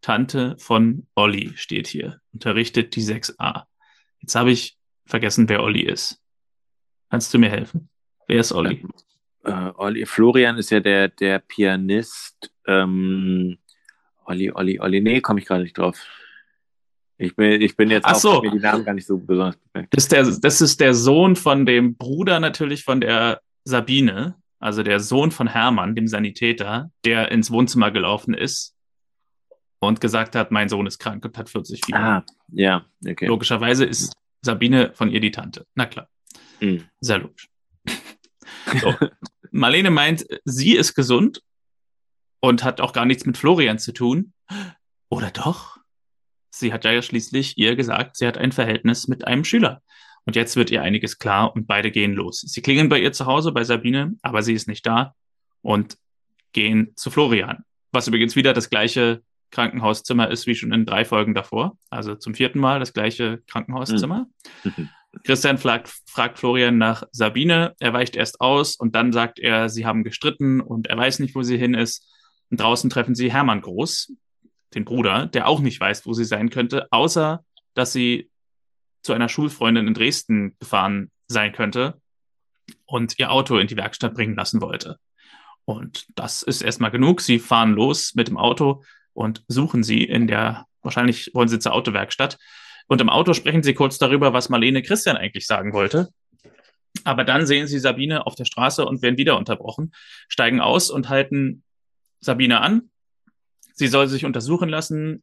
Tante 0.00 0.56
von 0.58 1.06
Olli, 1.14 1.52
steht 1.56 1.86
hier. 1.86 2.20
Unterrichtet 2.32 2.96
die 2.96 3.02
6a. 3.02 3.64
Jetzt 4.20 4.34
habe 4.34 4.50
ich 4.50 4.76
vergessen, 5.06 5.48
wer 5.48 5.62
Olli 5.62 5.82
ist. 5.82 6.20
Kannst 7.10 7.32
du 7.32 7.38
mir 7.38 7.50
helfen? 7.50 7.88
Wer 8.26 8.40
ist 8.40 8.52
Olli? 8.52 8.84
Äh, 9.44 9.72
Olli, 9.76 10.06
Florian 10.06 10.58
ist 10.58 10.70
ja 10.70 10.80
der, 10.80 11.08
der 11.08 11.38
Pianist. 11.38 12.52
Ähm, 12.66 13.58
Olli, 14.24 14.50
Olli, 14.50 14.80
Olli, 14.80 15.00
nee, 15.00 15.20
komme 15.20 15.40
ich 15.40 15.46
gerade 15.46 15.62
nicht 15.62 15.76
drauf. 15.76 15.98
Ich 17.16 17.36
bin, 17.36 17.60
ich 17.60 17.76
bin 17.76 17.90
jetzt 17.90 18.06
Ach 18.06 18.16
so. 18.16 18.42
mir 18.42 18.50
die 18.50 18.58
Namen 18.58 18.84
gar 18.84 18.94
nicht 18.94 19.06
so 19.06 19.18
besonders 19.18 19.56
perfekt. 19.56 19.94
Das 19.94 20.04
ist, 20.04 20.12
der, 20.12 20.24
das 20.24 20.60
ist 20.60 20.80
der 20.80 20.94
Sohn 20.94 21.36
von 21.36 21.64
dem 21.64 21.96
Bruder 21.96 22.40
natürlich 22.40 22.82
von 22.82 23.00
der 23.00 23.40
Sabine, 23.64 24.34
also 24.58 24.82
der 24.82 24.98
Sohn 24.98 25.30
von 25.30 25.46
Hermann, 25.46 25.94
dem 25.94 26.08
Sanitäter, 26.08 26.90
der 27.04 27.30
ins 27.30 27.50
Wohnzimmer 27.50 27.90
gelaufen 27.90 28.34
ist 28.34 28.74
und 29.78 30.00
gesagt 30.00 30.34
hat, 30.34 30.50
mein 30.50 30.68
Sohn 30.68 30.86
ist 30.86 30.98
krank 30.98 31.24
und 31.24 31.38
hat 31.38 31.48
40 31.48 31.84
Fieber. 31.84 31.98
Ah, 31.98 32.24
ja, 32.48 32.84
okay. 33.06 33.26
Logischerweise 33.26 33.84
ist 33.84 34.12
Sabine 34.42 34.92
von 34.94 35.10
ihr 35.10 35.20
die 35.20 35.30
Tante. 35.30 35.66
Na 35.74 35.86
klar. 35.86 36.08
Mhm. 36.60 36.84
Sehr 37.00 37.18
logisch. 37.18 37.48
So. 38.80 38.92
Marlene 39.54 39.90
meint, 39.90 40.26
sie 40.44 40.74
ist 40.74 40.94
gesund 40.94 41.40
und 42.40 42.64
hat 42.64 42.80
auch 42.80 42.92
gar 42.92 43.04
nichts 43.04 43.24
mit 43.24 43.38
Florian 43.38 43.78
zu 43.78 43.92
tun. 43.92 44.32
Oder 45.08 45.30
doch? 45.30 45.78
Sie 46.50 46.72
hat 46.72 46.84
ja 46.84 47.00
schließlich 47.00 47.56
ihr 47.56 47.76
gesagt, 47.76 48.16
sie 48.16 48.26
hat 48.26 48.36
ein 48.36 48.50
Verhältnis 48.50 49.06
mit 49.06 49.26
einem 49.26 49.44
Schüler. 49.44 49.80
Und 50.24 50.34
jetzt 50.34 50.56
wird 50.56 50.70
ihr 50.70 50.82
einiges 50.82 51.18
klar 51.18 51.54
und 51.54 51.66
beide 51.68 51.92
gehen 51.92 52.14
los. 52.14 52.40
Sie 52.40 52.62
klingeln 52.62 52.88
bei 52.88 53.00
ihr 53.00 53.12
zu 53.12 53.26
Hause, 53.26 53.52
bei 53.52 53.62
Sabine, 53.62 54.16
aber 54.22 54.42
sie 54.42 54.54
ist 54.54 54.66
nicht 54.66 54.86
da 54.86 55.14
und 55.62 55.98
gehen 56.52 56.92
zu 56.96 57.10
Florian. 57.10 57.64
Was 57.92 58.08
übrigens 58.08 58.34
wieder 58.34 58.54
das 58.54 58.70
gleiche 58.70 59.22
Krankenhauszimmer 59.52 60.30
ist 60.30 60.48
wie 60.48 60.56
schon 60.56 60.72
in 60.72 60.84
drei 60.84 61.04
Folgen 61.04 61.34
davor. 61.34 61.78
Also 61.90 62.16
zum 62.16 62.34
vierten 62.34 62.58
Mal 62.58 62.80
das 62.80 62.92
gleiche 62.92 63.42
Krankenhauszimmer. 63.46 64.26
Mhm. 64.64 64.88
Christian 65.22 65.58
fragt, 65.58 65.92
fragt 66.06 66.38
Florian 66.38 66.78
nach 66.78 67.04
Sabine. 67.12 67.74
Er 67.78 67.92
weicht 67.92 68.16
erst 68.16 68.40
aus 68.40 68.76
und 68.76 68.94
dann 68.94 69.12
sagt 69.12 69.38
er, 69.38 69.68
sie 69.68 69.86
haben 69.86 70.04
gestritten 70.04 70.60
und 70.60 70.88
er 70.88 70.96
weiß 70.96 71.18
nicht, 71.20 71.34
wo 71.34 71.42
sie 71.42 71.58
hin 71.58 71.74
ist. 71.74 72.06
Und 72.50 72.60
draußen 72.60 72.90
treffen 72.90 73.14
sie 73.14 73.32
Hermann 73.32 73.60
Groß, 73.60 74.12
den 74.74 74.84
Bruder, 74.84 75.26
der 75.26 75.46
auch 75.48 75.60
nicht 75.60 75.80
weiß, 75.80 76.06
wo 76.06 76.12
sie 76.12 76.24
sein 76.24 76.50
könnte, 76.50 76.88
außer 76.90 77.44
dass 77.74 77.92
sie 77.92 78.30
zu 79.02 79.12
einer 79.12 79.28
Schulfreundin 79.28 79.86
in 79.86 79.94
Dresden 79.94 80.56
gefahren 80.58 81.10
sein 81.26 81.52
könnte 81.52 82.00
und 82.86 83.18
ihr 83.18 83.30
Auto 83.30 83.58
in 83.58 83.66
die 83.66 83.76
Werkstatt 83.76 84.14
bringen 84.14 84.36
lassen 84.36 84.60
wollte. 84.60 84.98
Und 85.64 86.06
das 86.14 86.42
ist 86.42 86.62
erstmal 86.62 86.90
genug. 86.90 87.20
Sie 87.20 87.38
fahren 87.38 87.72
los 87.72 88.14
mit 88.14 88.28
dem 88.28 88.36
Auto 88.36 88.82
und 89.12 89.44
suchen 89.48 89.82
sie 89.82 90.04
in 90.04 90.26
der, 90.26 90.66
wahrscheinlich 90.82 91.30
wollen 91.34 91.48
sie 91.48 91.58
zur 91.58 91.72
Autowerkstatt 91.72 92.38
und 92.86 93.00
im 93.00 93.08
Auto 93.08 93.32
sprechen 93.32 93.62
sie 93.62 93.74
kurz 93.74 93.98
darüber, 93.98 94.32
was 94.32 94.48
Marlene 94.48 94.82
Christian 94.82 95.16
eigentlich 95.16 95.46
sagen 95.46 95.72
wollte. 95.72 96.10
Aber 97.04 97.24
dann 97.24 97.46
sehen 97.46 97.66
sie 97.66 97.78
Sabine 97.78 98.26
auf 98.26 98.34
der 98.34 98.44
Straße 98.44 98.84
und 98.84 99.02
werden 99.02 99.18
wieder 99.18 99.36
unterbrochen, 99.36 99.92
steigen 100.28 100.60
aus 100.60 100.90
und 100.90 101.08
halten 101.08 101.64
Sabine 102.20 102.60
an. 102.60 102.90
Sie 103.74 103.88
soll 103.88 104.06
sich 104.08 104.24
untersuchen 104.24 104.68
lassen. 104.68 105.22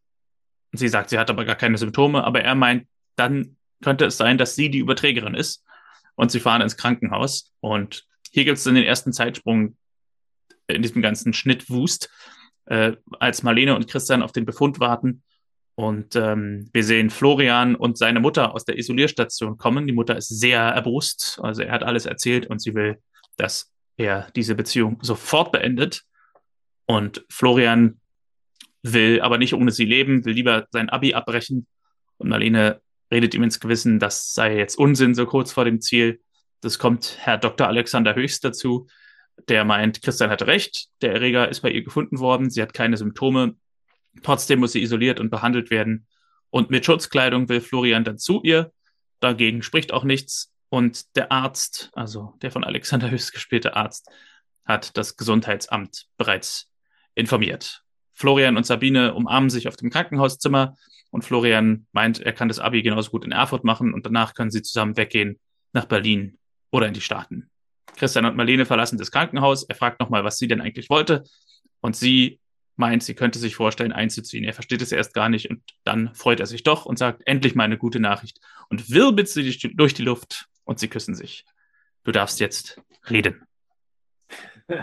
Sie 0.73 0.89
sagt, 0.89 1.09
sie 1.09 1.19
hat 1.19 1.29
aber 1.29 1.45
gar 1.45 1.55
keine 1.55 1.77
Symptome, 1.77 2.23
aber 2.23 2.41
er 2.41 2.55
meint, 2.55 2.87
dann 3.15 3.57
könnte 3.81 4.05
es 4.05 4.17
sein, 4.17 4.37
dass 4.37 4.55
sie 4.55 4.69
die 4.69 4.79
Überträgerin 4.79 5.33
ist. 5.33 5.63
Und 6.15 6.31
sie 6.31 6.39
fahren 6.39 6.61
ins 6.61 6.77
Krankenhaus. 6.77 7.53
Und 7.61 8.05
hier 8.31 8.45
gibt 8.45 8.57
es 8.57 8.63
dann 8.63 8.75
den 8.75 8.83
ersten 8.83 9.13
Zeitsprung 9.13 9.77
in 10.67 10.81
diesem 10.81 11.01
ganzen 11.01 11.33
Schnittwust, 11.33 12.09
äh, 12.65 12.93
als 13.19 13.43
Marlene 13.43 13.75
und 13.75 13.87
Christian 13.87 14.21
auf 14.21 14.31
den 14.31 14.45
Befund 14.45 14.79
warten 14.79 15.23
und 15.81 16.15
ähm, 16.15 16.69
wir 16.73 16.83
sehen 16.83 17.09
Florian 17.09 17.75
und 17.75 17.97
seine 17.97 18.19
Mutter 18.19 18.53
aus 18.53 18.65
der 18.65 18.77
Isolierstation 18.77 19.57
kommen. 19.57 19.87
Die 19.87 19.93
Mutter 19.93 20.15
ist 20.15 20.27
sehr 20.27 20.59
erbost, 20.59 21.39
also 21.41 21.63
er 21.63 21.71
hat 21.71 21.81
alles 21.81 22.05
erzählt 22.05 22.45
und 22.45 22.61
sie 22.61 22.75
will, 22.75 22.99
dass 23.35 23.71
er 23.97 24.27
diese 24.35 24.53
Beziehung 24.53 24.99
sofort 25.01 25.51
beendet. 25.51 26.03
Und 26.85 27.25
Florian 27.29 27.99
will 28.83 29.21
aber 29.21 29.39
nicht 29.39 29.55
ohne 29.55 29.71
sie 29.71 29.85
leben, 29.85 30.23
will 30.23 30.35
lieber 30.35 30.67
sein 30.69 30.89
Abi 30.89 31.15
abbrechen. 31.15 31.65
Und 32.17 32.29
Marlene 32.29 32.79
redet 33.11 33.33
ihm 33.33 33.41
ins 33.41 33.59
Gewissen, 33.59 33.97
das 33.97 34.35
sei 34.35 34.59
jetzt 34.59 34.77
Unsinn 34.77 35.15
so 35.15 35.25
kurz 35.25 35.51
vor 35.51 35.65
dem 35.65 35.81
Ziel. 35.81 36.21
Das 36.61 36.77
kommt 36.77 37.17
Herr 37.21 37.39
Dr. 37.39 37.67
Alexander 37.67 38.13
Höchst 38.13 38.45
dazu, 38.45 38.85
der 39.49 39.65
meint, 39.65 40.03
Christian 40.03 40.29
hatte 40.29 40.45
recht, 40.45 40.89
der 41.01 41.13
Erreger 41.13 41.49
ist 41.49 41.61
bei 41.61 41.71
ihr 41.71 41.83
gefunden 41.83 42.19
worden, 42.19 42.51
sie 42.51 42.61
hat 42.61 42.75
keine 42.75 42.97
Symptome, 42.97 43.55
Trotzdem 44.23 44.59
muss 44.59 44.73
sie 44.73 44.81
isoliert 44.81 45.19
und 45.19 45.29
behandelt 45.29 45.69
werden. 45.69 46.07
Und 46.49 46.69
mit 46.69 46.85
Schutzkleidung 46.85 47.49
will 47.49 47.61
Florian 47.61 48.03
dann 48.03 48.17
zu 48.17 48.41
ihr. 48.43 48.71
Dagegen 49.19 49.63
spricht 49.63 49.93
auch 49.93 50.03
nichts. 50.03 50.53
Und 50.69 51.15
der 51.15 51.31
Arzt, 51.31 51.89
also 51.93 52.33
der 52.41 52.51
von 52.51 52.63
Alexander 52.63 53.09
Höchst 53.11 53.33
gespielte 53.33 53.75
Arzt, 53.75 54.09
hat 54.65 54.95
das 54.97 55.17
Gesundheitsamt 55.17 56.07
bereits 56.17 56.71
informiert. 57.15 57.83
Florian 58.13 58.57
und 58.57 58.65
Sabine 58.65 59.13
umarmen 59.13 59.49
sich 59.49 59.67
auf 59.67 59.75
dem 59.75 59.89
Krankenhauszimmer 59.89 60.75
und 61.09 61.23
Florian 61.23 61.87
meint, 61.91 62.19
er 62.19 62.33
kann 62.33 62.47
das 62.47 62.59
Abi 62.59 62.81
genauso 62.81 63.11
gut 63.11 63.25
in 63.25 63.31
Erfurt 63.31 63.63
machen 63.63 63.93
und 63.93 64.05
danach 64.05 64.33
können 64.33 64.51
sie 64.51 64.61
zusammen 64.61 64.95
weggehen 64.97 65.39
nach 65.73 65.85
Berlin 65.85 66.37
oder 66.69 66.87
in 66.87 66.93
die 66.93 67.01
Staaten. 67.01 67.49
Christian 67.95 68.25
und 68.25 68.35
Marlene 68.35 68.65
verlassen 68.65 68.97
das 68.97 69.11
Krankenhaus. 69.11 69.63
Er 69.63 69.75
fragt 69.75 69.99
nochmal, 69.99 70.23
was 70.23 70.37
sie 70.37 70.47
denn 70.47 70.61
eigentlich 70.61 70.89
wollte. 70.89 71.23
Und 71.81 71.95
sie 71.95 72.39
meint, 72.81 73.03
sie 73.03 73.13
könnte 73.13 73.39
sich 73.39 73.55
vorstellen, 73.55 73.93
einzuziehen. 73.93 74.43
Er 74.43 74.53
versteht 74.53 74.81
es 74.81 74.91
erst 74.91 75.13
gar 75.13 75.29
nicht 75.29 75.49
und 75.49 75.61
dann 75.85 76.13
freut 76.13 76.41
er 76.41 76.47
sich 76.47 76.63
doch 76.63 76.85
und 76.85 76.97
sagt, 76.97 77.21
endlich 77.25 77.55
mal 77.55 77.63
eine 77.63 77.77
gute 77.77 77.99
Nachricht 77.99 78.41
und 78.69 78.89
wirbelt 78.89 79.29
sie 79.29 79.57
durch 79.75 79.93
die 79.93 80.03
Luft 80.03 80.47
und 80.65 80.79
sie 80.79 80.89
küssen 80.89 81.15
sich. 81.15 81.45
Du 82.03 82.11
darfst 82.11 82.39
jetzt 82.39 82.81
reden. 83.09 83.45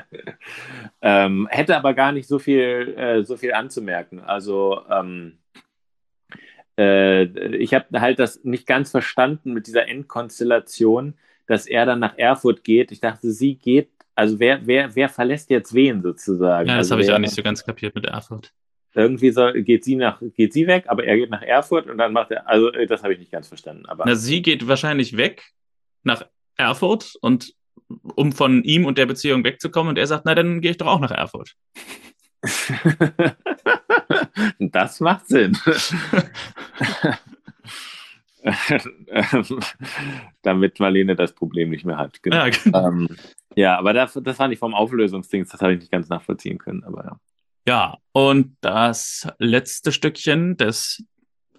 ähm, 1.02 1.48
hätte 1.50 1.76
aber 1.76 1.94
gar 1.94 2.12
nicht 2.12 2.28
so 2.28 2.38
viel, 2.38 2.94
äh, 2.96 3.24
so 3.24 3.36
viel 3.36 3.52
anzumerken. 3.52 4.20
Also 4.20 4.82
ähm, 4.88 5.38
äh, 6.78 7.24
ich 7.56 7.74
habe 7.74 8.00
halt 8.00 8.18
das 8.18 8.44
nicht 8.44 8.66
ganz 8.66 8.90
verstanden 8.90 9.52
mit 9.52 9.66
dieser 9.66 9.88
Endkonstellation, 9.88 11.18
dass 11.46 11.66
er 11.66 11.84
dann 11.84 11.98
nach 11.98 12.16
Erfurt 12.16 12.62
geht. 12.62 12.92
Ich 12.92 13.00
dachte, 13.00 13.32
sie 13.32 13.56
geht, 13.56 13.90
also 14.18 14.40
wer, 14.40 14.66
wer, 14.66 14.94
wer 14.96 15.08
verlässt 15.08 15.48
jetzt 15.48 15.72
wen 15.72 16.02
sozusagen? 16.02 16.68
Ja, 16.68 16.76
das 16.76 16.86
also 16.86 16.94
habe 16.94 17.02
ich 17.04 17.12
auch 17.12 17.20
nicht 17.20 17.34
so 17.34 17.42
ganz 17.42 17.64
kapiert 17.64 17.94
mit 17.94 18.04
Erfurt. 18.04 18.52
Irgendwie 18.92 19.30
soll, 19.30 19.62
geht 19.62 19.84
sie 19.84 19.94
nach, 19.94 20.20
geht 20.34 20.52
sie 20.52 20.66
weg, 20.66 20.86
aber 20.88 21.04
er 21.04 21.16
geht 21.16 21.30
nach 21.30 21.42
Erfurt 21.42 21.86
und 21.88 21.98
dann 21.98 22.12
macht 22.12 22.32
er, 22.32 22.48
also 22.48 22.72
äh, 22.72 22.88
das 22.88 23.04
habe 23.04 23.12
ich 23.12 23.20
nicht 23.20 23.30
ganz 23.30 23.46
verstanden. 23.46 23.86
Aber 23.86 24.02
Na, 24.06 24.16
sie 24.16 24.42
geht 24.42 24.66
wahrscheinlich 24.66 25.16
weg 25.16 25.52
nach 26.02 26.26
Erfurt 26.56 27.14
und 27.20 27.54
um 28.16 28.32
von 28.32 28.64
ihm 28.64 28.86
und 28.86 28.98
der 28.98 29.06
Beziehung 29.06 29.44
wegzukommen 29.44 29.90
und 29.90 29.98
er 29.98 30.08
sagt, 30.08 30.24
na 30.24 30.34
dann 30.34 30.60
gehe 30.62 30.72
ich 30.72 30.78
doch 30.78 30.88
auch 30.88 30.98
nach 30.98 31.12
Erfurt. 31.12 31.54
das 34.58 34.98
macht 34.98 35.28
Sinn. 35.28 35.56
Damit 40.42 40.80
Marlene 40.80 41.16
das 41.16 41.34
Problem 41.34 41.70
nicht 41.70 41.84
mehr 41.84 41.96
hat. 41.96 42.22
Genau. 42.22 42.36
Ja, 42.36 42.48
genau. 42.48 42.88
Ähm, 42.88 43.08
ja, 43.54 43.78
aber 43.78 43.92
das, 43.92 44.18
das 44.22 44.36
fand 44.36 44.52
ich 44.52 44.58
vom 44.58 44.74
Auflösungsding, 44.74 45.46
das 45.50 45.60
habe 45.60 45.74
ich 45.74 45.80
nicht 45.80 45.92
ganz 45.92 46.08
nachvollziehen 46.08 46.58
können, 46.58 46.84
aber 46.84 47.04
ja. 47.04 47.20
Ja, 47.66 47.98
und 48.12 48.56
das 48.62 49.28
letzte 49.38 49.92
Stückchen 49.92 50.56
des 50.56 51.04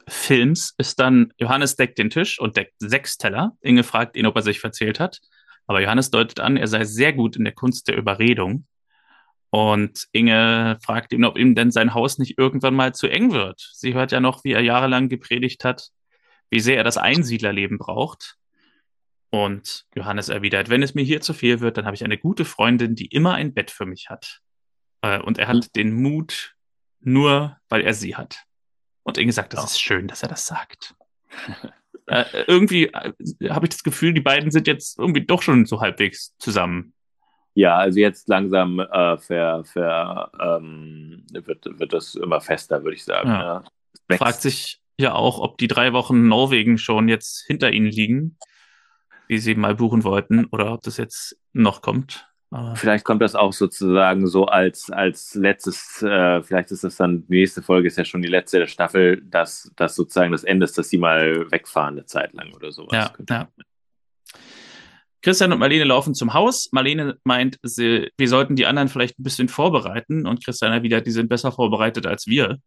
Films 0.07 0.73
ist 0.77 0.99
dann, 0.99 1.33
Johannes 1.37 1.75
deckt 1.75 1.99
den 1.99 2.09
Tisch 2.09 2.39
und 2.39 2.57
deckt 2.57 2.73
sechs 2.79 3.17
Teller. 3.17 3.55
Inge 3.61 3.83
fragt 3.83 4.15
ihn, 4.15 4.25
ob 4.25 4.35
er 4.35 4.41
sich 4.41 4.59
verzählt 4.59 4.99
hat. 4.99 5.19
Aber 5.67 5.81
Johannes 5.81 6.09
deutet 6.09 6.39
an, 6.39 6.57
er 6.57 6.65
sei 6.65 6.83
sehr 6.83 7.13
gut 7.13 7.35
in 7.35 7.43
der 7.43 7.53
Kunst 7.53 7.87
der 7.87 7.95
Überredung. 7.95 8.65
Und 9.51 10.07
Inge 10.11 10.77
fragt 10.83 11.13
ihn, 11.13 11.25
ob 11.25 11.37
ihm 11.37 11.53
denn 11.53 11.69
sein 11.69 11.93
Haus 11.93 12.17
nicht 12.17 12.39
irgendwann 12.39 12.75
mal 12.75 12.93
zu 12.95 13.07
eng 13.07 13.31
wird. 13.31 13.69
Sie 13.73 13.93
hört 13.93 14.11
ja 14.11 14.19
noch, 14.19 14.43
wie 14.43 14.53
er 14.53 14.61
jahrelang 14.61 15.09
gepredigt 15.09 15.63
hat, 15.63 15.89
wie 16.49 16.59
sehr 16.59 16.77
er 16.77 16.83
das 16.83 16.97
Einsiedlerleben 16.97 17.77
braucht. 17.77 18.37
Und 19.31 19.85
Johannes 19.95 20.29
erwidert, 20.29 20.69
wenn 20.69 20.81
es 20.81 20.95
mir 20.95 21.03
hier 21.03 21.21
zu 21.21 21.33
viel 21.33 21.59
wird, 21.59 21.77
dann 21.77 21.85
habe 21.85 21.95
ich 21.95 22.03
eine 22.03 22.17
gute 22.17 22.45
Freundin, 22.45 22.95
die 22.95 23.05
immer 23.05 23.35
ein 23.35 23.53
Bett 23.53 23.69
für 23.69 23.85
mich 23.85 24.09
hat. 24.09 24.41
Äh, 25.01 25.19
und 25.19 25.37
er 25.37 25.47
hat 25.47 25.55
mhm. 25.55 25.71
den 25.75 25.93
Mut 25.93 26.55
nur, 26.99 27.57
weil 27.69 27.81
er 27.81 27.93
sie 27.93 28.15
hat. 28.15 28.43
Und 29.03 29.17
Inge 29.17 29.31
sagt, 29.31 29.53
das 29.53 29.71
ist 29.71 29.81
schön, 29.81 30.07
dass 30.07 30.23
er 30.23 30.29
das 30.29 30.47
sagt. 30.47 30.95
äh, 32.07 32.25
irgendwie 32.47 32.87
äh, 32.87 33.13
habe 33.49 33.65
ich 33.65 33.69
das 33.69 33.83
Gefühl, 33.83 34.13
die 34.13 34.21
beiden 34.21 34.51
sind 34.51 34.67
jetzt 34.67 34.97
irgendwie 34.97 35.25
doch 35.25 35.41
schon 35.41 35.65
so 35.65 35.79
halbwegs 35.79 36.35
zusammen. 36.37 36.93
Ja, 37.53 37.77
also 37.77 37.99
jetzt 37.99 38.29
langsam 38.29 38.79
äh, 38.79 39.17
ver, 39.17 39.63
ver, 39.65 40.31
ähm, 40.39 41.25
wird, 41.31 41.65
wird 41.79 41.93
das 41.93 42.15
immer 42.15 42.41
fester, 42.41 42.83
würde 42.83 42.95
ich 42.95 43.03
sagen. 43.03 43.29
Ja. 43.29 43.63
Ja. 44.09 44.17
Fragt 44.17 44.41
sich 44.41 44.81
ja 44.99 45.13
auch, 45.13 45.39
ob 45.39 45.57
die 45.57 45.67
drei 45.67 45.93
Wochen 45.93 46.27
Norwegen 46.27 46.77
schon 46.77 47.07
jetzt 47.07 47.45
hinter 47.47 47.71
ihnen 47.71 47.87
liegen, 47.87 48.37
wie 49.27 49.37
sie 49.37 49.55
mal 49.55 49.75
buchen 49.75 50.03
wollten, 50.03 50.45
oder 50.45 50.73
ob 50.73 50.81
das 50.81 50.97
jetzt 50.97 51.37
noch 51.53 51.81
kommt. 51.81 52.27
Aber 52.51 52.75
vielleicht 52.75 53.05
kommt 53.05 53.21
das 53.21 53.35
auch 53.35 53.53
sozusagen 53.53 54.25
so 54.25 54.45
als, 54.45 54.89
als 54.89 55.35
letztes, 55.35 56.01
äh, 56.01 56.41
vielleicht 56.41 56.71
ist 56.71 56.83
das 56.83 56.95
dann, 56.95 57.27
die 57.27 57.35
nächste 57.35 57.61
Folge 57.61 57.87
ist 57.87 57.97
ja 57.97 58.05
schon 58.05 58.23
die 58.23 58.27
letzte 58.27 58.57
der 58.57 58.67
Staffel, 58.67 59.21
dass 59.23 59.71
das 59.75 59.95
sozusagen 59.95 60.31
das 60.31 60.43
Ende 60.43 60.63
ist, 60.63 60.77
dass 60.77 60.89
sie 60.89 60.97
mal 60.97 61.49
wegfahren 61.51 61.95
eine 61.95 62.05
Zeit 62.05 62.33
lang 62.33 62.51
oder 62.53 62.71
sowas. 62.71 62.91
Ja, 62.91 63.13
ja. 63.29 63.47
Christian 65.21 65.51
und 65.51 65.59
Marlene 65.59 65.83
laufen 65.83 66.15
zum 66.15 66.33
Haus. 66.33 66.69
Marlene 66.71 67.17
meint, 67.23 67.59
sie, 67.61 68.09
wir 68.17 68.29
sollten 68.29 68.55
die 68.55 68.65
anderen 68.65 68.87
vielleicht 68.87 69.19
ein 69.19 69.23
bisschen 69.23 69.49
vorbereiten 69.49 70.25
und 70.25 70.43
Christian 70.43 70.71
erwidert, 70.71 71.05
die 71.05 71.11
sind 71.11 71.29
besser 71.29 71.51
vorbereitet 71.51 72.07
als 72.07 72.25
wir. 72.25 72.57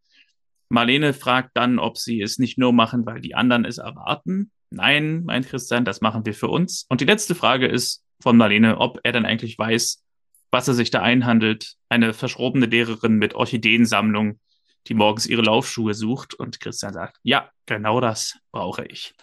Marlene 0.73 1.13
fragt 1.13 1.51
dann, 1.55 1.79
ob 1.79 1.99
sie 1.99 2.21
es 2.23 2.39
nicht 2.39 2.59
nur 2.59 2.73
machen, 2.73 3.05
weil 3.07 3.21
die 3.21 3.35
anderen 3.35 3.65
es 3.65 3.79
erwarten. 3.79 4.51
Nein, 4.71 5.25
meint 5.25 5.49
Christian, 5.49 5.85
das 5.85 6.01
machen 6.01 6.25
wir 6.25 6.35
für 6.35 6.49
uns. 6.49 6.87
Und 6.89 7.01
die 7.01 7.05
letzte 7.05 7.35
Frage 7.35 7.67
ist, 7.67 8.05
von 8.23 8.37
Marlene, 8.37 8.79
ob 8.79 9.01
er 9.03 9.13
dann 9.13 9.27
eigentlich 9.27 9.59
weiß, 9.59 10.03
was 10.51 10.69
er 10.69 10.75
sich 10.75 10.91
da 10.91 11.03
einhandelt. 11.03 11.75
Eine 11.89 12.15
verschrobene 12.15 12.67
Lehrerin 12.67 13.17
mit 13.17 13.35
Orchideensammlung, 13.35 14.39
die 14.87 14.95
morgens 14.95 15.27
ihre 15.27 15.43
Laufschuhe 15.43 15.95
sucht. 15.95 16.35
Und 16.35 16.61
Christian 16.61 16.93
sagt, 16.93 17.19
ja, 17.23 17.51
genau 17.67 18.01
das 18.01 18.39
brauche 18.53 18.85
ich. 18.87 19.15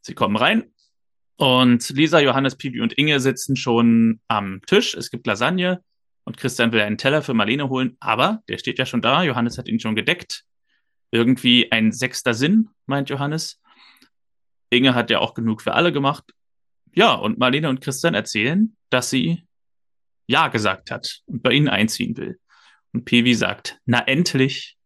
Sie 0.00 0.14
kommen 0.14 0.36
rein 0.36 0.72
und 1.38 1.88
Lisa, 1.90 2.18
Johannes, 2.18 2.56
Pibi 2.56 2.80
und 2.80 2.92
Inge 2.94 3.20
sitzen 3.20 3.54
schon 3.54 4.20
am 4.26 4.60
Tisch. 4.66 4.94
Es 4.94 5.08
gibt 5.08 5.24
Lasagne 5.26 5.82
und 6.24 6.36
Christian 6.36 6.72
will 6.72 6.80
einen 6.80 6.98
Teller 6.98 7.22
für 7.22 7.32
Marlene 7.32 7.68
holen, 7.68 7.96
aber 8.00 8.42
der 8.48 8.58
steht 8.58 8.78
ja 8.78 8.86
schon 8.86 9.02
da. 9.02 9.22
Johannes 9.22 9.56
hat 9.56 9.68
ihn 9.68 9.78
schon 9.78 9.94
gedeckt. 9.94 10.44
Irgendwie 11.10 11.72
ein 11.72 11.92
sechster 11.92 12.34
Sinn, 12.34 12.70
meint 12.86 13.10
Johannes. 13.10 13.60
Inge 14.70 14.94
hat 14.94 15.10
ja 15.10 15.20
auch 15.20 15.34
genug 15.34 15.62
für 15.62 15.74
alle 15.74 15.92
gemacht. 15.92 16.24
Ja, 16.92 17.14
und 17.14 17.38
Marlene 17.38 17.68
und 17.68 17.80
Christian 17.80 18.14
erzählen, 18.14 18.76
dass 18.90 19.10
sie 19.10 19.44
Ja 20.26 20.48
gesagt 20.48 20.90
hat 20.90 21.22
und 21.26 21.42
bei 21.42 21.52
ihnen 21.52 21.68
einziehen 21.68 22.16
will. 22.16 22.38
Und 22.92 23.04
Pevi 23.04 23.34
sagt, 23.34 23.80
na 23.84 24.00
endlich. 24.00 24.76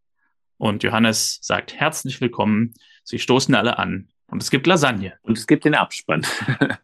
Und 0.57 0.83
Johannes 0.83 1.39
sagt, 1.41 1.73
herzlich 1.73 2.21
willkommen. 2.21 2.73
Sie 3.03 3.19
stoßen 3.19 3.55
alle 3.55 3.77
an. 3.79 4.09
Und 4.27 4.41
es 4.41 4.49
gibt 4.49 4.67
Lasagne. 4.67 5.17
Und 5.21 5.37
es 5.37 5.47
gibt 5.47 5.65
den 5.65 5.75
Abspann. 5.75 6.25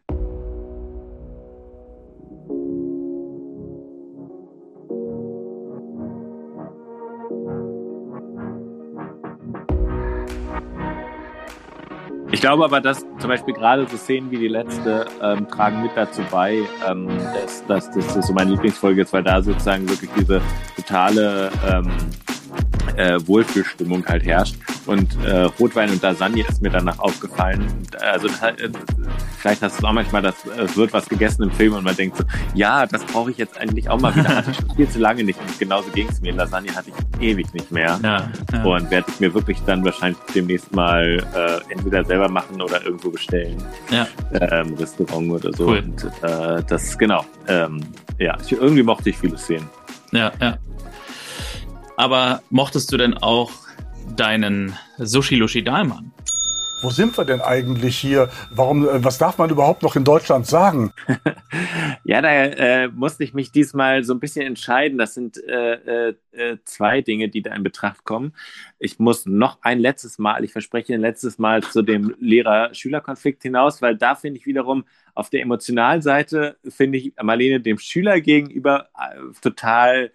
Ich 12.39 12.41
glaube 12.41 12.63
aber, 12.63 12.79
dass 12.79 12.99
zum 13.19 13.27
Beispiel 13.27 13.53
gerade 13.53 13.85
so 13.85 13.97
Szenen 13.97 14.31
wie 14.31 14.37
die 14.37 14.47
letzte 14.47 15.05
ähm, 15.21 15.45
tragen 15.49 15.81
mit 15.81 15.91
dazu 15.93 16.21
bei, 16.31 16.59
ähm, 16.87 17.09
dass, 17.33 17.65
dass, 17.67 17.91
dass 17.91 18.13
das 18.13 18.27
so 18.27 18.31
meine 18.31 18.51
Lieblingsfolge 18.51 19.01
ist, 19.01 19.11
weil 19.11 19.23
da 19.23 19.41
sozusagen 19.41 19.89
wirklich 19.89 20.09
diese 20.17 20.39
totale 20.77 21.51
ähm, 21.69 21.91
äh, 22.99 23.17
Wohlfühlstimmung 23.25 24.05
halt 24.05 24.25
herrscht. 24.25 24.55
Und 24.85 25.17
äh, 25.25 25.43
Rotwein 25.59 25.89
und 25.89 26.01
Lasagne 26.01 26.45
ist 26.47 26.61
mir 26.61 26.69
danach 26.69 26.99
aufgefallen. 26.99 27.65
Also 28.01 28.27
äh, 28.27 28.69
vielleicht 29.37 29.61
hast 29.61 29.81
du 29.81 29.87
auch 29.87 29.93
manchmal, 29.93 30.21
dass 30.21 30.35
es 30.45 30.75
wird 30.75 30.91
was 30.91 31.07
gegessen 31.07 31.43
im 31.43 31.51
Film 31.51 31.73
und 31.73 31.83
man 31.83 31.95
denkt 31.95 32.17
so, 32.17 32.23
ja, 32.53 32.85
das 32.85 33.03
brauche 33.05 33.31
ich 33.31 33.37
jetzt 33.37 33.57
eigentlich 33.57 33.89
auch 33.89 33.99
mal 33.99 34.13
wieder. 34.15 34.29
Hatte 34.35 34.51
ich 34.51 34.57
schon 34.57 34.75
viel 34.75 34.89
zu 34.89 34.99
lange 34.99 35.23
nicht. 35.23 35.39
Und 35.39 35.59
genauso 35.59 35.89
ging 35.91 36.09
es 36.09 36.19
mir. 36.21 36.33
Lasagne 36.33 36.75
hatte 36.75 36.89
ich 36.89 37.21
ewig 37.21 37.53
nicht 37.53 37.71
mehr. 37.71 37.99
Ja, 38.03 38.29
ja. 38.51 38.63
Und 38.63 38.91
werde 38.91 39.07
ich 39.09 39.19
mir 39.19 39.33
wirklich 39.33 39.59
dann 39.65 39.83
wahrscheinlich 39.85 40.19
demnächst 40.35 40.73
mal 40.73 41.23
äh, 41.33 41.71
entweder 41.71 42.03
selber 42.03 42.27
machen 42.27 42.61
oder 42.61 42.83
irgendwo 42.83 43.11
bestellen. 43.11 43.57
Ja. 43.89 44.07
Ähm, 44.33 44.73
Restaurant 44.73 45.31
oder 45.31 45.53
so. 45.53 45.67
Cool. 45.67 45.79
Und 45.79 46.03
äh, 46.23 46.63
das, 46.67 46.97
genau. 46.97 47.25
Ähm, 47.47 47.81
ja, 48.17 48.37
irgendwie 48.49 48.83
mochte 48.83 49.09
ich 49.09 49.17
viele 49.17 49.37
Szenen. 49.37 49.69
Ja, 50.11 50.31
ja. 50.41 50.57
Aber 51.99 52.41
mochtest 52.49 52.93
du 52.93 52.97
denn 52.97 53.13
auch 53.15 53.51
deinen 54.15 54.73
Sushi 54.99 55.35
Lushi 55.35 55.65
Dahlmann? 55.65 56.13
Wo 56.81 56.91
sind 56.91 57.17
wir 57.17 57.25
denn 57.25 57.41
eigentlich 57.41 57.97
hier? 57.97 58.29
Warum, 58.51 58.87
äh, 58.87 59.03
was 59.03 59.17
darf 59.17 59.37
man 59.37 59.49
überhaupt 59.49 59.83
noch 59.83 59.97
in 59.97 60.05
Deutschland 60.05 60.47
sagen? 60.47 60.93
ja, 62.05 62.21
da 62.21 62.29
äh, 62.29 62.87
musste 62.87 63.25
ich 63.25 63.33
mich 63.33 63.51
diesmal 63.51 64.05
so 64.05 64.13
ein 64.13 64.21
bisschen 64.21 64.47
entscheiden. 64.47 64.97
Das 64.97 65.13
sind 65.13 65.43
äh, 65.43 66.13
äh, 66.31 66.57
zwei 66.63 67.01
Dinge, 67.01 67.27
die 67.27 67.41
da 67.41 67.53
in 67.53 67.63
Betracht 67.63 68.05
kommen. 68.05 68.33
Ich 68.79 68.97
muss 68.97 69.25
noch 69.25 69.57
ein 69.61 69.79
letztes 69.79 70.19
Mal, 70.19 70.45
ich 70.45 70.53
verspreche 70.53 70.93
ein 70.93 71.01
letztes 71.01 71.37
Mal 71.37 71.63
zu 71.63 71.81
dem 71.81 72.15
Lehrer-Schüler-Konflikt 72.17 73.43
hinaus, 73.43 73.81
weil 73.81 73.97
da 73.97 74.15
finde 74.15 74.39
ich 74.39 74.45
wiederum 74.45 74.85
auf 75.15 75.29
der 75.29 75.41
emotionalen 75.41 76.01
Seite, 76.01 76.55
finde 76.65 76.97
ich 76.97 77.13
Marlene 77.21 77.59
dem 77.59 77.77
Schüler 77.77 78.21
gegenüber 78.21 78.87
äh, 78.97 79.19
total 79.41 80.11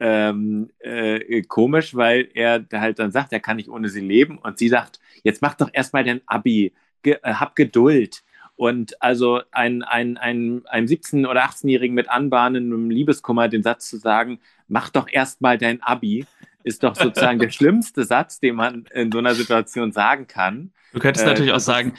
ähm, 0.00 0.70
äh, 0.78 1.42
komisch, 1.42 1.94
weil 1.94 2.28
er 2.34 2.64
halt 2.72 2.98
dann 2.98 3.10
sagt, 3.10 3.32
er 3.32 3.40
kann 3.40 3.56
nicht 3.56 3.68
ohne 3.68 3.88
sie 3.88 4.00
leben. 4.00 4.38
Und 4.38 4.58
sie 4.58 4.68
sagt, 4.68 5.00
jetzt 5.22 5.42
mach 5.42 5.54
doch 5.54 5.70
erstmal 5.72 6.04
dein 6.04 6.20
Abi, 6.26 6.72
Ge 7.02 7.18
äh, 7.22 7.34
hab 7.34 7.56
Geduld. 7.56 8.22
Und 8.56 9.00
also 9.00 9.40
ein, 9.52 9.82
ein, 9.84 10.16
ein, 10.16 10.62
einem 10.66 10.86
17- 10.86 11.28
oder 11.28 11.44
18-Jährigen 11.44 11.94
mit 11.94 12.10
anbahnendem 12.10 12.90
Liebeskummer 12.90 13.48
den 13.48 13.62
Satz 13.62 13.88
zu 13.88 13.98
sagen, 13.98 14.40
mach 14.66 14.90
doch 14.90 15.06
erstmal 15.08 15.58
dein 15.58 15.80
Abi, 15.80 16.26
ist 16.64 16.82
doch 16.82 16.96
sozusagen 16.96 17.38
der 17.38 17.50
schlimmste 17.50 18.04
Satz, 18.04 18.40
den 18.40 18.56
man 18.56 18.84
in 18.92 19.12
so 19.12 19.18
einer 19.18 19.34
Situation 19.34 19.92
sagen 19.92 20.26
kann. 20.26 20.72
Du 20.92 20.98
könntest 20.98 21.24
äh, 21.24 21.28
natürlich 21.28 21.52
auch 21.52 21.60
sagen, 21.60 21.94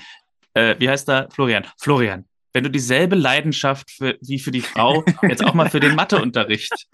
äh, 0.54 0.76
wie 0.80 0.90
heißt 0.90 1.08
da 1.08 1.28
Florian? 1.32 1.66
Florian, 1.78 2.26
wenn 2.54 2.64
du 2.64 2.70
dieselbe 2.70 3.16
Leidenschaft 3.16 3.92
für, 3.92 4.18
wie 4.22 4.40
für 4.40 4.52
die 4.52 4.62
Frau 4.62 5.06
jetzt 5.22 5.44
auch 5.46 5.54
mal 5.54 5.70
für 5.70 5.80
den 5.80 5.96
Matheunterricht 5.96 6.88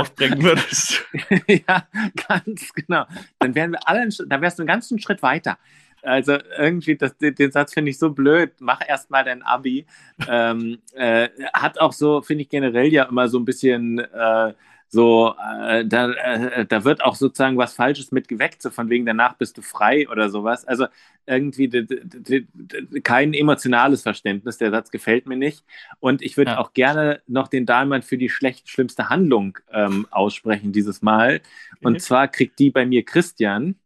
aufbringen 0.00 0.42
würdest. 0.42 1.04
ja, 1.46 1.86
ganz 2.28 2.72
genau. 2.74 3.04
Dann 3.38 3.54
wären 3.54 3.72
wir 3.72 3.88
alle, 3.88 4.08
dann 4.26 4.40
wärst 4.40 4.58
du 4.58 4.62
einen 4.62 4.68
ganzen 4.68 4.98
Schritt 4.98 5.22
weiter. 5.22 5.58
Also 6.02 6.38
irgendwie, 6.58 6.96
das, 6.96 7.16
den 7.18 7.52
Satz 7.52 7.74
finde 7.74 7.90
ich 7.90 7.98
so 7.98 8.10
blöd. 8.10 8.52
Mach 8.60 8.80
erst 8.86 9.10
mal 9.10 9.24
dein 9.24 9.42
Abi. 9.42 9.86
Ähm, 10.28 10.78
äh, 10.94 11.28
hat 11.52 11.78
auch 11.78 11.92
so, 11.92 12.22
finde 12.22 12.42
ich 12.42 12.48
generell 12.48 12.88
ja 12.88 13.04
immer 13.04 13.28
so 13.28 13.38
ein 13.38 13.44
bisschen 13.44 13.98
äh, 13.98 14.54
so, 14.92 15.36
äh, 15.68 15.86
da, 15.86 16.10
äh, 16.10 16.66
da 16.66 16.84
wird 16.84 17.04
auch 17.04 17.14
sozusagen 17.14 17.56
was 17.56 17.74
Falsches 17.74 18.10
mit 18.10 18.26
geweckt, 18.26 18.60
so 18.60 18.70
von 18.70 18.90
wegen 18.90 19.06
danach 19.06 19.34
bist 19.34 19.56
du 19.56 19.62
frei 19.62 20.08
oder 20.08 20.30
sowas. 20.30 20.66
Also 20.66 20.86
irgendwie 21.26 21.70
kein 23.04 23.32
emotionales 23.32 24.02
Verständnis, 24.02 24.58
der 24.58 24.72
Satz 24.72 24.90
gefällt 24.90 25.26
mir 25.26 25.36
nicht. 25.36 25.64
Und 26.00 26.22
ich 26.22 26.36
würde 26.36 26.52
ja. 26.52 26.58
auch 26.58 26.72
gerne 26.72 27.22
noch 27.28 27.46
den 27.46 27.66
Dahlmann 27.66 28.02
für 28.02 28.18
die 28.18 28.28
schlecht, 28.28 28.68
schlimmste 28.68 29.08
Handlung 29.08 29.58
ähm, 29.70 30.08
aussprechen 30.10 30.72
dieses 30.72 31.02
Mal. 31.02 31.40
Und 31.82 31.92
mhm. 31.92 31.98
zwar 32.00 32.26
kriegt 32.26 32.58
die 32.58 32.70
bei 32.70 32.84
mir 32.84 33.04
Christian, 33.04 33.76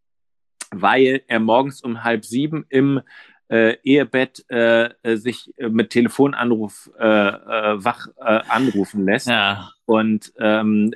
weil 0.70 1.20
er 1.26 1.38
morgens 1.38 1.82
um 1.82 2.02
halb 2.02 2.24
sieben 2.24 2.64
im 2.70 3.02
äh, 3.50 3.76
Ehebett 3.82 4.42
äh, 4.48 4.88
äh 5.02 5.16
sich 5.16 5.52
äh, 5.58 5.68
mit 5.68 5.90
Telefonanruf 5.90 6.90
äh, 6.98 7.04
äh, 7.04 7.84
wach 7.84 8.08
anrufen 8.16 9.04
lässt. 9.04 9.28
Ja. 9.28 9.73
Und 9.86 10.32
ähm, 10.38 10.94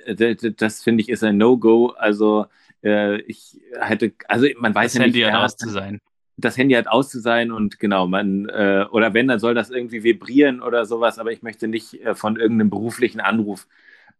das 0.56 0.82
finde 0.82 1.02
ich 1.02 1.08
ist 1.08 1.24
ein 1.24 1.36
No-Go. 1.36 1.94
Also 1.98 2.46
ich 2.80 3.60
hätte, 3.80 4.12
also 4.28 4.46
man 4.58 4.72
weiß 4.72 4.92
das 4.92 4.98
ja 4.98 5.02
Handy 5.02 5.18
nicht, 5.18 5.32
hat 5.32 5.44
aus 5.44 5.56
zu 5.56 5.68
sein. 5.68 6.00
Das 6.36 6.56
Handy 6.56 6.76
hat 6.76 6.86
aus 6.86 7.10
zu 7.10 7.18
sein 7.18 7.50
und 7.50 7.80
genau, 7.80 8.06
man, 8.06 8.46
oder 8.48 9.14
wenn, 9.14 9.26
dann 9.26 9.40
soll 9.40 9.54
das 9.54 9.70
irgendwie 9.70 10.04
vibrieren 10.04 10.62
oder 10.62 10.86
sowas, 10.86 11.18
aber 11.18 11.32
ich 11.32 11.42
möchte 11.42 11.66
nicht 11.66 11.98
von 12.14 12.36
irgendeinem 12.36 12.70
beruflichen 12.70 13.18
Anruf 13.18 13.66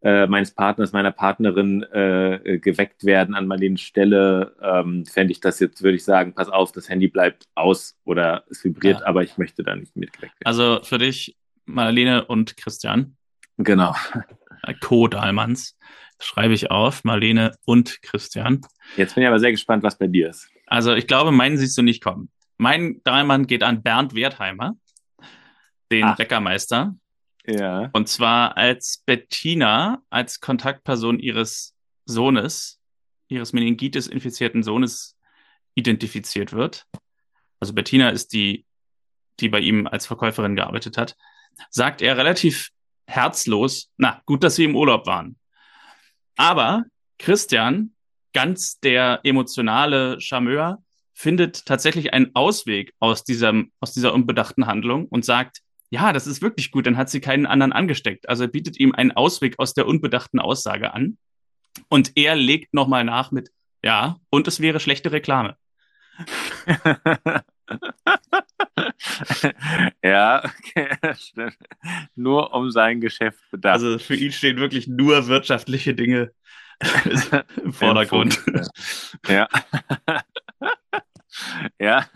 äh, 0.01 0.29
meines 0.29 0.53
Partners, 0.53 0.93
meiner 0.93 1.11
Partnerin 1.11 1.83
äh, 1.83 2.59
geweckt 2.61 3.05
werden 3.05 3.35
an 3.35 3.49
Marlenes 3.49 3.81
Stelle, 3.81 4.55
ähm, 4.63 5.05
fände 5.05 5.33
ich 5.33 5.41
das 5.41 5.59
jetzt, 5.59 5.83
würde 5.83 5.97
ich 5.97 6.05
sagen, 6.05 6.35
pass 6.35 6.49
auf, 6.49 6.71
das 6.71 6.89
Handy 6.89 7.09
bleibt 7.09 7.49
aus 7.57 7.97
oder 8.05 8.45
es 8.49 8.63
vibriert, 8.63 9.01
ja. 9.01 9.07
aber 9.07 9.25
ich 9.25 9.39
möchte 9.39 9.65
da 9.65 9.75
nicht 9.75 9.97
mitgeweckt 9.97 10.35
werden. 10.35 10.45
Also 10.45 10.81
für 10.85 10.99
dich, 10.99 11.37
Marlene 11.65 12.25
und 12.27 12.57
Christian. 12.57 13.17
Genau. 13.57 13.93
Äh, 14.63 14.75
Co-Dahlmanns. 14.75 15.77
Schreibe 16.21 16.55
ich 16.55 16.71
auf, 16.71 17.05
Marlene 17.05 17.57
und 17.65 18.03
Christian. 18.03 18.61
Jetzt 18.97 19.15
bin 19.15 19.23
ich 19.23 19.29
aber 19.29 19.39
sehr 19.39 19.53
gespannt, 19.53 19.83
was 19.85 19.99
bei 19.99 20.09
dir 20.09 20.31
ist. 20.31 20.49
Also 20.67 20.95
ich 20.95 21.07
glaube, 21.07 21.31
meinen 21.31 21.57
siehst 21.57 21.79
du 21.79 21.83
nicht 21.83 22.03
kommen. 22.03 22.31
Mein 22.57 23.01
Dahlmann 23.05 23.47
geht 23.47 23.63
an 23.63 23.83
Bernd 23.83 24.15
Wertheimer, 24.15 24.77
den 25.93 26.05
Ach. 26.05 26.17
Bäckermeister. 26.17 26.97
Ja. 27.47 27.89
Und 27.93 28.09
zwar 28.09 28.57
als 28.57 29.03
Bettina 29.07 30.03
als 30.11 30.41
Kontaktperson 30.41 31.19
ihres 31.19 31.75
Sohnes, 32.05 32.81
ihres 33.29 33.53
Meningitis-infizierten 33.53 34.63
Sohnes 34.63 35.17
identifiziert 35.75 36.53
wird. 36.53 36.87
Also 37.61 37.73
Bettina 37.73 38.11
ist 38.11 38.33
die, 38.33 38.67
die 39.41 39.49
bei 39.49 39.61
ihm 39.61 39.87
als 39.87 40.07
Verkäuferin 40.07 40.57
gearbeitet 40.57 40.99
hat. 40.99 41.17
Sagt 41.71 42.03
er 42.03 42.17
relativ 42.17 42.71
herzlos, 43.09 43.91
na, 43.97 44.23
gut, 44.27 44.45
dass 44.45 44.57
sie 44.57 44.65
im 44.65 44.77
Urlaub 44.77 45.07
waren. 45.07 45.37
Aber 46.37 46.85
Christian, 47.19 47.95
ganz 48.33 48.79
der 48.81 49.21
emotionale 49.25 50.21
Charmeur, 50.21 50.79
findet 51.15 51.67
tatsächlich 51.67 52.13
einen 52.13 52.35
Ausweg 52.35 52.93
aus, 53.01 53.25
diesem, 53.25 53.73
aus 53.81 53.93
dieser 53.93 54.15
unbedachten 54.15 54.67
Handlung 54.67 55.07
und 55.07 55.25
sagt, 55.25 55.63
ja, 55.91 56.13
das 56.13 56.27
ist 56.27 56.43
wirklich 56.43 56.71
gut, 56.71 56.87
dann 56.87 56.97
hat 56.97 57.09
sie 57.11 57.21
keinen 57.21 57.47
anderen 57.47 57.73
angesteckt. 57.73 58.29
Also 58.29 58.45
er 58.45 58.49
bietet 58.49 58.79
ihm 58.79 58.95
einen 58.95 59.13
Ausweg 59.13 59.59
aus 59.59 59.75
der 59.75 59.89
unbedachten 59.89 60.39
Aussage 60.39 60.93
an. 60.93 61.17
Und 61.89 62.13
er 62.17 62.37
legt 62.37 62.75
nochmal 62.75 63.05
nach 63.05 63.31
mit, 63.33 63.51
ja, 63.83 64.17
und 64.31 64.47
es 64.47 64.61
wäre 64.61 64.81
schlechte 64.81 65.11
Reklame. 65.11 65.57
ja, 70.03 70.43
okay, 70.45 70.89
stimmt. 71.17 71.57
Nur 72.15 72.55
um 72.55 72.71
sein 72.71 73.01
Geschäft 73.01 73.39
bedacht. 73.51 73.75
Also 73.75 73.99
für 73.99 74.15
ihn 74.15 74.33
stehen 74.33 74.59
wirklich 74.59 74.89
nur 74.89 75.29
wirtschaftliche 75.29 75.95
Dinge 75.95 76.33
im 77.63 77.73
Vordergrund. 77.73 78.41
ja. 79.29 79.49
ja, 81.79 82.07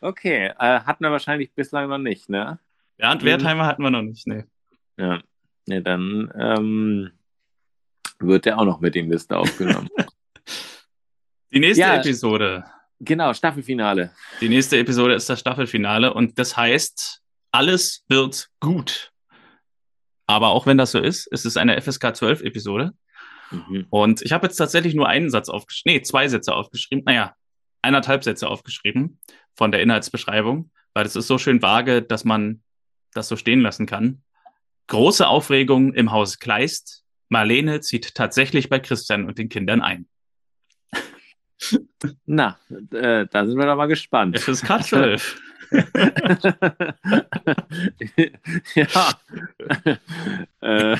okay. 0.00 0.52
Äh, 0.58 0.80
hatten 0.80 1.04
wir 1.04 1.10
wahrscheinlich 1.10 1.52
bislang 1.54 1.88
noch 1.88 1.98
nicht, 1.98 2.28
ne? 2.28 2.58
Bernd 2.96 3.22
mhm. 3.22 3.26
Wertheimer 3.26 3.66
hatten 3.66 3.82
wir 3.82 3.90
noch 3.90 4.02
nicht, 4.02 4.26
ne. 4.26 4.46
Ja, 4.96 5.20
ne, 5.66 5.82
dann 5.82 6.32
ähm, 6.38 7.10
wird 8.18 8.44
der 8.44 8.58
auch 8.58 8.64
noch 8.64 8.80
mit 8.80 8.94
in 8.96 9.06
die 9.06 9.12
Liste 9.12 9.36
aufgenommen. 9.36 9.88
die 11.52 11.60
nächste 11.60 11.80
ja, 11.80 11.96
Episode. 11.96 12.64
Genau, 13.00 13.34
Staffelfinale. 13.34 14.12
Die 14.40 14.48
nächste 14.48 14.78
Episode 14.78 15.14
ist 15.14 15.28
das 15.28 15.40
Staffelfinale 15.40 16.14
und 16.14 16.38
das 16.38 16.56
heißt, 16.56 17.20
alles 17.50 18.04
wird 18.08 18.48
gut. 18.60 19.12
Aber 20.26 20.48
auch 20.48 20.66
wenn 20.66 20.78
das 20.78 20.92
so 20.92 20.98
ist, 20.98 21.26
ist 21.26 21.44
es 21.44 21.56
eine 21.56 21.80
FSK 21.80 22.16
12 22.16 22.42
Episode. 22.42 22.92
Mhm. 23.50 23.86
Und 23.90 24.22
ich 24.22 24.32
habe 24.32 24.46
jetzt 24.46 24.56
tatsächlich 24.56 24.94
nur 24.94 25.08
einen 25.08 25.30
Satz 25.30 25.48
aufgeschrieben, 25.48 25.96
nee, 25.96 26.02
zwei 26.02 26.28
Sätze 26.28 26.54
aufgeschrieben, 26.54 27.04
naja, 27.04 27.34
eineinhalb 27.82 28.24
Sätze 28.24 28.48
aufgeschrieben 28.48 29.18
von 29.54 29.70
der 29.70 29.82
Inhaltsbeschreibung, 29.82 30.70
weil 30.94 31.06
es 31.06 31.16
ist 31.16 31.26
so 31.26 31.38
schön 31.38 31.62
vage, 31.62 32.02
dass 32.02 32.24
man 32.24 32.62
das 33.12 33.28
so 33.28 33.36
stehen 33.36 33.60
lassen 33.60 33.86
kann. 33.86 34.22
Große 34.86 35.26
Aufregung 35.26 35.94
im 35.94 36.10
Haus 36.10 36.38
Kleist. 36.38 37.04
Marlene 37.28 37.80
zieht 37.80 38.14
tatsächlich 38.14 38.68
bei 38.68 38.78
Christian 38.80 39.26
und 39.26 39.38
den 39.38 39.48
Kindern 39.48 39.80
ein. 39.80 40.08
Na, 42.26 42.58
äh, 42.92 43.26
da 43.30 43.46
sind 43.46 43.56
wir 43.58 43.66
doch 43.66 43.76
mal 43.76 43.86
gespannt. 43.86 44.38
FSK 44.38 44.82
12. 44.82 45.40
ja. 48.74 48.86
äh, 50.60 50.96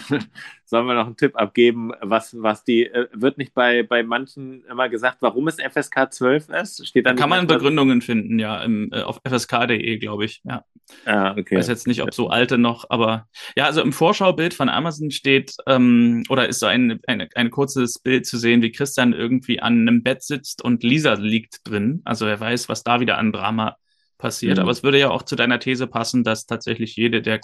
sollen 0.65 0.87
wir 0.87 0.95
noch 0.95 1.07
einen 1.07 1.17
Tipp 1.17 1.37
abgeben, 1.37 1.93
was, 2.01 2.37
was 2.41 2.65
die, 2.65 2.87
äh, 2.87 3.09
wird 3.13 3.39
nicht 3.39 3.55
bei, 3.55 3.83
bei 3.83 4.03
manchen 4.03 4.65
immer 4.65 4.89
gesagt, 4.89 5.19
warum 5.21 5.49
es 5.49 5.57
FSK 5.57 6.13
12 6.13 6.49
ist? 6.49 6.87
Steht 6.87 7.07
da 7.07 7.15
kann 7.15 7.31
man 7.31 7.47
Begründungen 7.47 8.01
finden, 8.01 8.39
ja, 8.39 8.63
im, 8.63 8.91
äh, 8.93 9.03
auf 9.03 9.21
fsk.de, 9.25 9.99
glaube 9.99 10.25
ich. 10.25 10.43
Ja. 10.45 10.65
Ah, 11.07 11.33
okay. 11.33 11.47
Ich 11.51 11.59
weiß 11.59 11.69
jetzt 11.69 11.87
nicht, 11.87 12.03
ob 12.03 12.13
so 12.13 12.29
alte 12.29 12.59
noch, 12.59 12.87
aber 12.91 13.29
ja, 13.57 13.67
also 13.67 13.83
im 13.83 13.93
Vorschaubild 13.93 14.53
von 14.53 14.69
Amazon 14.69 15.11
steht, 15.11 15.55
ähm, 15.67 16.25
oder 16.29 16.49
ist 16.49 16.61
so 16.61 16.67
ein, 16.67 17.01
ein, 17.07 17.29
ein 17.35 17.51
kurzes 17.51 17.99
Bild 17.99 18.27
zu 18.27 18.37
sehen, 18.37 18.63
wie 18.63 18.73
Christian 18.73 19.13
irgendwie 19.13 19.61
an 19.61 19.81
einem 19.81 20.03
Bett 20.03 20.23
sitzt 20.23 20.63
und 20.63 20.83
Lisa 20.83 21.15
liegt 21.15 21.69
drin. 21.69 22.03
Also 22.05 22.27
er 22.27 22.41
weiß, 22.41 22.69
was 22.69 22.83
da 22.83 23.01
wieder 23.01 23.19
an 23.19 23.33
Drama 23.33 23.77
passiert. 24.19 24.57
Mhm. 24.57 24.63
Aber 24.63 24.71
es 24.71 24.83
würde 24.83 24.99
ja 24.99 25.11
auch 25.11 25.23
zu 25.23 25.37
deiner 25.37 25.59
These 25.59 25.87
passen, 25.87 26.25
dass 26.25 26.47
tatsächlich 26.47 26.97
jede 26.97 27.23
der, 27.23 27.41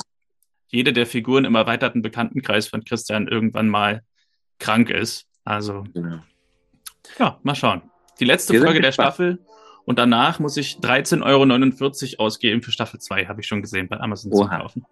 jede 0.69 0.93
der 0.93 1.07
Figuren 1.07 1.45
im 1.45 1.55
erweiterten 1.55 2.03
Bekanntenkreis 2.03 2.69
von 2.69 2.85
Christian 2.85 3.29
irgendwann 3.29 3.69
mal 3.69 4.03
krank 4.59 4.91
ist. 4.91 5.27
Also, 5.45 5.85
ja, 5.95 6.23
ja 7.19 7.39
mal 7.43 7.55
schauen. 7.55 7.83
Die 8.21 8.25
letzte 8.25 8.53
Wir 8.53 8.63
Folge 8.63 8.81
der 8.81 8.93
Staffel 8.93 9.39
und 9.85 9.99
danach 9.99 10.39
muss 10.39 10.57
ich 10.57 10.77
13,49 10.77 12.19
Euro 12.19 12.25
ausgeben 12.25 12.63
für 12.63 12.71
Staffel 12.71 13.01
2, 13.01 13.27
habe 13.27 13.41
ich 13.41 13.47
schon 13.47 13.63
gesehen, 13.63 13.89
bei 13.89 13.99
Amazon 13.99 14.33
Oha. 14.33 14.45
zu 14.45 14.63
kaufen. 14.63 14.87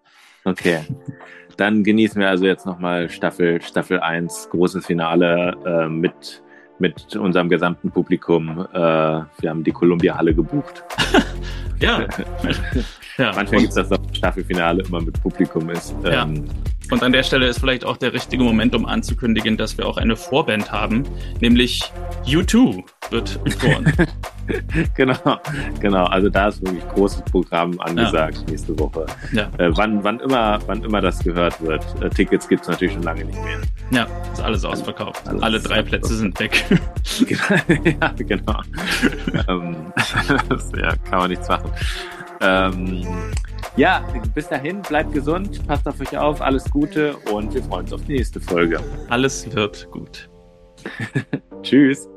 Okay. 0.45 0.81
Dann 1.57 1.83
genießen 1.83 2.19
wir 2.19 2.29
also 2.29 2.45
jetzt 2.45 2.65
nochmal 2.65 3.09
Staffel, 3.09 3.61
Staffel 3.61 3.99
1, 3.99 4.49
großes 4.49 4.85
Finale 4.85 5.57
äh, 5.65 5.89
mit 5.89 6.41
mit 6.79 7.15
unserem 7.15 7.49
gesamten 7.49 7.91
Publikum. 7.91 8.67
Äh, 8.73 8.77
wir 8.77 9.49
haben 9.49 9.63
die 9.63 9.71
Columbia 9.71 10.17
Halle 10.17 10.33
gebucht. 10.33 10.83
ja. 11.79 12.07
ja. 13.19 13.31
Manchmal 13.35 13.61
gibt 13.61 13.77
es 13.77 13.87
das 13.87 13.99
Staffelfinale 14.13 14.83
immer 14.83 15.01
mit 15.01 15.21
Publikum 15.21 15.69
ist. 15.69 15.93
Ja. 16.03 16.23
Ähm, 16.23 16.45
und 16.91 17.03
an 17.03 17.11
der 17.11 17.23
Stelle 17.23 17.47
ist 17.47 17.59
vielleicht 17.59 17.85
auch 17.85 17.97
der 17.97 18.13
richtige 18.13 18.43
Moment, 18.43 18.73
um 18.75 18.85
anzukündigen, 18.85 19.57
dass 19.57 19.77
wir 19.77 19.85
auch 19.85 19.97
eine 19.97 20.15
Vorband 20.15 20.71
haben, 20.71 21.03
nämlich 21.39 21.83
U2 22.25 22.83
wird 23.11 23.39
geboren. 23.45 23.93
genau, 24.95 25.39
genau. 25.79 26.05
Also 26.05 26.29
da 26.29 26.47
ist 26.47 26.65
wirklich 26.65 26.87
großes 26.89 27.21
Programm 27.23 27.79
angesagt 27.79 28.37
ja. 28.37 28.43
nächste 28.49 28.77
Woche. 28.79 29.05
Ja. 29.31 29.49
Äh, 29.57 29.71
wann, 29.77 30.03
wann, 30.03 30.19
immer, 30.19 30.59
wann 30.65 30.83
immer 30.83 31.01
das 31.01 31.19
gehört 31.19 31.61
wird. 31.61 31.83
Äh, 32.01 32.09
Tickets 32.09 32.47
gibt 32.47 32.63
es 32.63 32.67
natürlich 32.67 32.93
schon 32.93 33.03
lange 33.03 33.25
nicht 33.25 33.43
mehr. 33.43 33.59
Ja, 33.91 34.07
ist 34.33 34.41
alles 34.41 34.65
ausverkauft. 34.65 35.27
Alles 35.27 35.43
Alle 35.43 35.59
drei 35.59 35.83
Plätze 35.83 36.15
sind 36.15 36.39
weg. 36.39 36.65
ja, 37.85 38.13
genau. 38.17 38.61
ähm, 39.47 39.75
ja, 40.75 40.95
kann 40.95 41.19
man 41.19 41.29
nichts 41.29 41.47
machen. 41.47 41.71
Ähm, 42.41 43.05
ja, 43.75 44.05
bis 44.33 44.47
dahin, 44.47 44.81
bleibt 44.81 45.13
gesund, 45.13 45.65
passt 45.67 45.87
auf 45.87 45.99
euch 45.99 46.17
auf, 46.17 46.41
alles 46.41 46.69
Gute 46.69 47.15
und 47.31 47.53
wir 47.53 47.63
freuen 47.63 47.83
uns 47.83 47.93
auf 47.93 48.03
die 48.05 48.13
nächste 48.13 48.39
Folge. 48.39 48.79
Alles 49.09 49.53
wird 49.53 49.89
gut. 49.91 50.29
Tschüss. 51.61 52.07